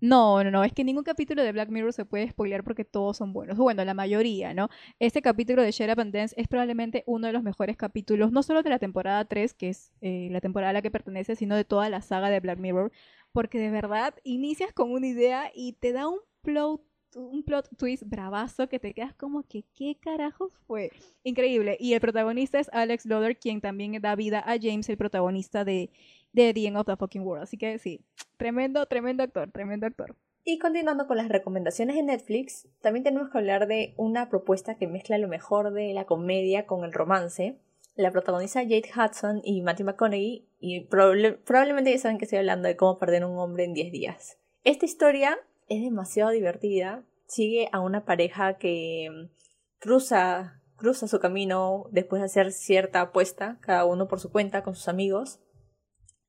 No, 0.00 0.42
no, 0.42 0.50
no, 0.50 0.64
es 0.64 0.72
que 0.72 0.82
ningún 0.82 1.04
capítulo 1.04 1.44
de 1.44 1.52
Black 1.52 1.68
Mirror 1.68 1.92
se 1.92 2.04
puede 2.04 2.28
spoilear 2.28 2.64
porque 2.64 2.84
todos 2.84 3.18
son 3.18 3.32
buenos. 3.32 3.56
Bueno, 3.56 3.84
la 3.84 3.94
mayoría, 3.94 4.52
¿no? 4.52 4.68
Este 4.98 5.22
capítulo 5.22 5.62
de 5.62 5.70
Shut 5.70 5.90
Up 5.90 6.00
and 6.00 6.12
Dance 6.12 6.34
es 6.36 6.48
probablemente 6.48 7.04
uno 7.06 7.28
de 7.28 7.32
los 7.34 7.44
mejores 7.44 7.76
capítulos, 7.76 8.32
no 8.32 8.42
solo 8.42 8.64
de 8.64 8.70
la 8.70 8.80
temporada 8.80 9.24
3, 9.26 9.54
que 9.54 9.68
es 9.68 9.92
eh, 10.00 10.28
la 10.32 10.40
temporada 10.40 10.70
a 10.70 10.72
la 10.72 10.82
que 10.82 10.90
pertenece, 10.90 11.36
sino 11.36 11.54
de 11.54 11.64
toda 11.64 11.88
la 11.88 12.02
saga 12.02 12.30
de 12.30 12.40
Black 12.40 12.58
Mirror, 12.58 12.90
porque 13.32 13.60
de 13.60 13.70
verdad 13.70 14.14
inicias 14.24 14.72
con 14.72 14.90
una 14.90 15.06
idea 15.06 15.52
y 15.54 15.74
te 15.74 15.92
da 15.92 16.08
un 16.08 16.18
plot 16.40 16.80
un 17.16 17.42
plot 17.42 17.68
twist 17.76 18.04
bravazo 18.06 18.68
que 18.68 18.78
te 18.78 18.94
quedas 18.94 19.14
como 19.14 19.42
que 19.42 19.64
qué 19.74 19.96
carajos 20.00 20.52
fue. 20.66 20.90
Increíble. 21.24 21.76
Y 21.80 21.94
el 21.94 22.00
protagonista 22.00 22.58
es 22.58 22.68
Alex 22.72 23.06
Loder, 23.06 23.36
quien 23.36 23.60
también 23.60 24.00
da 24.00 24.14
vida 24.14 24.40
a 24.40 24.56
James, 24.60 24.88
el 24.88 24.96
protagonista 24.96 25.64
de, 25.64 25.90
de 26.32 26.54
The 26.54 26.66
End 26.66 26.76
of 26.76 26.86
the 26.86 26.96
Fucking 26.96 27.22
World. 27.22 27.44
Así 27.44 27.56
que 27.56 27.78
sí, 27.78 28.00
tremendo, 28.36 28.86
tremendo 28.86 29.22
actor, 29.22 29.50
tremendo 29.50 29.86
actor. 29.86 30.16
Y 30.44 30.58
continuando 30.58 31.06
con 31.06 31.16
las 31.16 31.28
recomendaciones 31.28 31.94
de 31.94 32.02
Netflix, 32.02 32.66
también 32.80 33.04
tenemos 33.04 33.30
que 33.30 33.38
hablar 33.38 33.68
de 33.68 33.94
una 33.96 34.28
propuesta 34.28 34.76
que 34.76 34.88
mezcla 34.88 35.16
lo 35.18 35.28
mejor 35.28 35.72
de 35.72 35.92
la 35.94 36.04
comedia 36.04 36.66
con 36.66 36.84
el 36.84 36.92
romance. 36.92 37.58
La 37.94 38.10
protagoniza 38.10 38.62
Jade 38.62 38.90
Hudson 38.96 39.40
y 39.44 39.60
Matthew 39.60 39.86
McConaughey, 39.86 40.48
y 40.58 40.80
probablemente 40.80 41.92
ya 41.92 41.98
saben 41.98 42.18
que 42.18 42.24
estoy 42.24 42.38
hablando 42.38 42.66
de 42.66 42.76
cómo 42.76 42.98
perder 42.98 43.24
un 43.24 43.38
hombre 43.38 43.64
en 43.64 43.74
10 43.74 43.92
días. 43.92 44.38
Esta 44.64 44.84
historia 44.84 45.38
es 45.68 45.82
demasiado 45.82 46.30
divertida. 46.30 47.04
Sigue 47.26 47.68
a 47.72 47.80
una 47.80 48.04
pareja 48.04 48.58
que 48.58 49.08
mm, 49.10 49.30
cruza, 49.78 50.62
cruza 50.76 51.08
su 51.08 51.20
camino 51.20 51.86
después 51.90 52.20
de 52.20 52.26
hacer 52.26 52.52
cierta 52.52 53.00
apuesta, 53.00 53.58
cada 53.60 53.84
uno 53.84 54.08
por 54.08 54.20
su 54.20 54.30
cuenta, 54.30 54.62
con 54.62 54.74
sus 54.74 54.88
amigos. 54.88 55.40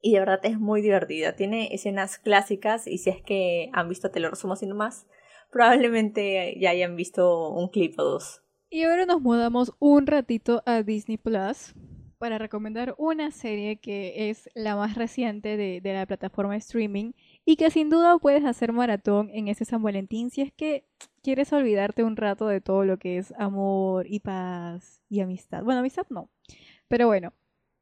Y 0.02 0.14
de 0.14 0.20
verdad 0.20 0.40
es 0.44 0.60
muy 0.60 0.82
divertida. 0.82 1.36
Tiene 1.36 1.74
escenas 1.74 2.18
clásicas 2.18 2.88
y 2.88 2.98
si 2.98 3.10
es 3.10 3.22
que 3.22 3.70
han 3.74 3.88
visto, 3.90 4.12
te 4.12 4.20
lo 4.20 4.30
resumo 4.30 4.54
así 4.54 4.66
nomás, 4.66 5.08
probablemente 5.52 6.58
ya 6.60 6.72
hayan 6.72 6.96
visto 6.96 7.50
un 7.50 7.70
clip 7.70 7.98
o 8.00 8.04
dos. 8.04 8.42
Y 8.70 8.84
ahora 8.84 9.06
nos 9.06 9.22
mudamos 9.22 9.72
un 9.80 10.08
ratito 10.08 10.64
a 10.66 10.82
Disney 10.82 11.18
Plus 11.18 11.76
para 12.18 12.38
recomendar 12.38 12.96
una 12.98 13.32
serie 13.32 13.80
que 13.80 14.30
es 14.30 14.50
la 14.56 14.76
más 14.76 14.96
reciente 14.96 15.58
de, 15.58 15.80
de 15.80 15.94
la 15.94 16.06
plataforma 16.06 16.56
streaming 16.56 17.12
y 17.46 17.56
que 17.56 17.70
sin 17.72 17.90
duda 17.90 18.18
puedes 18.20 18.46
hacer 18.46 18.72
maratón 18.72 19.30
en 19.34 19.48
ese 19.48 19.66
San 19.66 19.84
Valentín 19.84 20.30
si 20.30 20.42
es 20.42 20.52
que 20.54 20.86
quieres 21.22 21.52
olvidarte 21.54 22.04
un 22.04 22.16
rato 22.16 22.48
de 22.48 22.62
todo 22.62 22.86
lo 22.86 22.98
que 22.98 23.18
es 23.18 23.34
amor 23.38 24.06
y 24.08 24.20
paz 24.20 25.02
y 25.10 25.22
amistad. 25.22 25.64
Bueno, 25.64 25.80
amistad 25.80 26.06
no, 26.10 26.30
pero 26.88 27.08
bueno. 27.08 27.34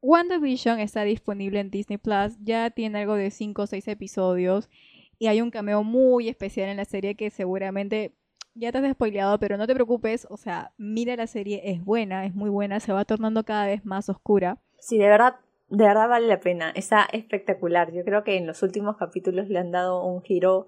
WandaVision 0.04 0.80
está 0.80 1.04
disponible 1.04 1.60
en 1.60 1.70
Disney 1.70 1.96
Plus, 1.96 2.36
ya 2.40 2.70
tiene 2.70 2.98
algo 2.98 3.14
de 3.14 3.30
5 3.30 3.62
o 3.62 3.66
6 3.68 3.86
episodios 3.86 4.68
y 5.16 5.28
hay 5.28 5.40
un 5.40 5.52
cameo 5.52 5.84
muy 5.84 6.28
especial 6.28 6.68
en 6.68 6.78
la 6.78 6.84
serie 6.84 7.14
que 7.14 7.30
seguramente 7.30 8.12
ya 8.54 8.72
te 8.72 8.78
has 8.78 8.92
spoileado, 8.92 9.38
pero 9.38 9.56
no 9.56 9.66
te 9.68 9.74
preocupes, 9.74 10.26
o 10.28 10.36
sea, 10.36 10.72
mira 10.76 11.14
la 11.14 11.28
serie, 11.28 11.62
es 11.70 11.84
buena, 11.84 12.26
es 12.26 12.34
muy 12.34 12.50
buena, 12.50 12.80
se 12.80 12.92
va 12.92 13.04
tornando 13.04 13.44
cada 13.44 13.66
vez 13.66 13.84
más 13.84 14.08
oscura. 14.08 14.58
Sí, 14.80 14.98
de 14.98 15.06
verdad, 15.06 15.36
de 15.72 15.86
verdad 15.86 16.06
vale 16.06 16.26
la 16.26 16.38
pena, 16.38 16.70
está 16.74 17.08
espectacular. 17.12 17.92
Yo 17.92 18.04
creo 18.04 18.24
que 18.24 18.36
en 18.36 18.46
los 18.46 18.62
últimos 18.62 18.98
capítulos 18.98 19.48
le 19.48 19.58
han 19.58 19.70
dado 19.70 20.04
un 20.04 20.20
giro 20.22 20.66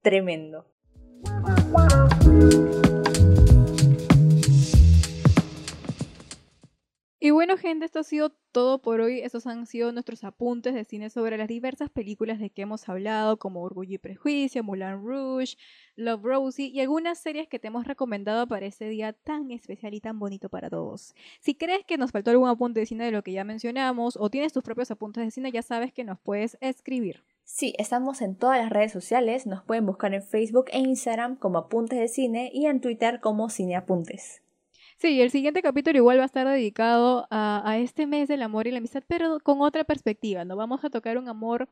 tremendo. 0.00 0.64
Y 7.30 7.32
bueno, 7.32 7.56
gente, 7.56 7.84
esto 7.84 8.00
ha 8.00 8.02
sido 8.02 8.30
todo 8.50 8.82
por 8.82 9.00
hoy. 9.00 9.20
Estos 9.20 9.46
han 9.46 9.64
sido 9.64 9.92
nuestros 9.92 10.24
apuntes 10.24 10.74
de 10.74 10.84
cine 10.84 11.10
sobre 11.10 11.38
las 11.38 11.46
diversas 11.46 11.88
películas 11.88 12.40
de 12.40 12.50
que 12.50 12.62
hemos 12.62 12.88
hablado, 12.88 13.38
como 13.38 13.62
Orgullo 13.62 13.94
y 13.94 13.98
Prejuicio, 13.98 14.64
Moulin 14.64 15.00
Rouge, 15.00 15.56
Love 15.94 16.24
Rosie 16.24 16.66
y 16.66 16.80
algunas 16.80 17.20
series 17.20 17.46
que 17.46 17.60
te 17.60 17.68
hemos 17.68 17.86
recomendado 17.86 18.48
para 18.48 18.66
este 18.66 18.88
día 18.88 19.12
tan 19.12 19.52
especial 19.52 19.94
y 19.94 20.00
tan 20.00 20.18
bonito 20.18 20.48
para 20.48 20.70
todos. 20.70 21.14
Si 21.38 21.54
crees 21.54 21.84
que 21.84 21.98
nos 21.98 22.10
faltó 22.10 22.32
algún 22.32 22.48
apunte 22.48 22.80
de 22.80 22.86
cine 22.86 23.04
de 23.04 23.12
lo 23.12 23.22
que 23.22 23.30
ya 23.30 23.44
mencionamos 23.44 24.16
o 24.16 24.28
tienes 24.28 24.52
tus 24.52 24.64
propios 24.64 24.90
apuntes 24.90 25.24
de 25.24 25.30
cine, 25.30 25.52
ya 25.52 25.62
sabes 25.62 25.92
que 25.92 26.02
nos 26.02 26.18
puedes 26.18 26.58
escribir. 26.60 27.22
Sí, 27.44 27.74
estamos 27.78 28.22
en 28.22 28.34
todas 28.34 28.58
las 28.58 28.70
redes 28.70 28.90
sociales. 28.90 29.46
Nos 29.46 29.62
pueden 29.62 29.86
buscar 29.86 30.12
en 30.14 30.24
Facebook 30.24 30.64
e 30.72 30.80
Instagram 30.80 31.36
como 31.36 31.58
Apuntes 31.58 32.00
de 32.00 32.08
Cine 32.08 32.50
y 32.52 32.66
en 32.66 32.80
Twitter 32.80 33.20
como 33.20 33.50
Cineapuntes. 33.50 34.42
Sí, 35.00 35.22
el 35.22 35.30
siguiente 35.30 35.62
capítulo 35.62 35.96
igual 35.96 36.18
va 36.18 36.24
a 36.24 36.26
estar 36.26 36.46
dedicado 36.46 37.26
a, 37.30 37.78
este 37.78 38.06
mes 38.06 38.28
del 38.28 38.42
amor 38.42 38.66
y 38.66 38.70
la 38.70 38.78
amistad, 38.78 39.02
pero 39.08 39.40
con 39.40 39.62
otra 39.62 39.82
perspectiva, 39.84 40.44
¿no? 40.44 40.56
Vamos 40.56 40.84
a 40.84 40.90
tocar 40.90 41.16
un 41.16 41.26
amor, 41.26 41.70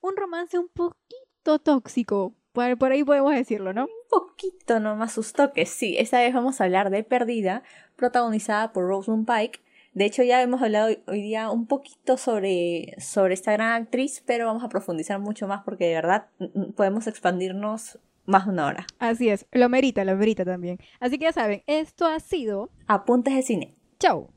un 0.00 0.16
romance 0.16 0.56
un 0.56 0.68
poquito 0.68 1.58
tóxico, 1.58 2.32
por, 2.52 2.92
ahí 2.92 3.02
podemos 3.02 3.34
decirlo, 3.34 3.72
¿no? 3.72 3.86
Un 3.86 4.08
poquito 4.08 4.78
nomás 4.78 5.10
sus 5.10 5.32
toques, 5.32 5.68
sí. 5.68 5.96
Esta 5.98 6.20
vez 6.20 6.32
vamos 6.32 6.60
a 6.60 6.64
hablar 6.64 6.90
de 6.90 7.02
Perdida, 7.02 7.64
protagonizada 7.96 8.72
por 8.72 8.86
Rosamund 8.86 9.26
Pike. 9.26 9.60
De 9.92 10.04
hecho, 10.04 10.22
ya 10.22 10.40
hemos 10.40 10.62
hablado 10.62 10.94
hoy 11.08 11.22
día 11.22 11.50
un 11.50 11.66
poquito 11.66 12.16
sobre, 12.16 12.94
sobre 13.00 13.34
esta 13.34 13.50
gran 13.50 13.82
actriz, 13.82 14.22
pero 14.26 14.46
vamos 14.46 14.62
a 14.62 14.68
profundizar 14.68 15.18
mucho 15.18 15.48
más 15.48 15.64
porque 15.64 15.86
de 15.88 15.94
verdad 15.94 16.28
podemos 16.76 17.08
expandirnos 17.08 17.98
más 18.26 18.46
de 18.46 18.52
una 18.52 18.66
hora. 18.66 18.86
Así 18.98 19.28
es, 19.28 19.46
lo 19.52 19.68
merita, 19.68 20.04
lo 20.04 20.16
merita 20.16 20.44
también. 20.44 20.78
Así 21.00 21.18
que 21.18 21.24
ya 21.24 21.32
saben, 21.32 21.62
esto 21.66 22.06
ha 22.06 22.20
sido 22.20 22.70
Apuntes 22.86 23.34
de 23.34 23.42
Cine. 23.42 23.74
Chao. 23.98 24.33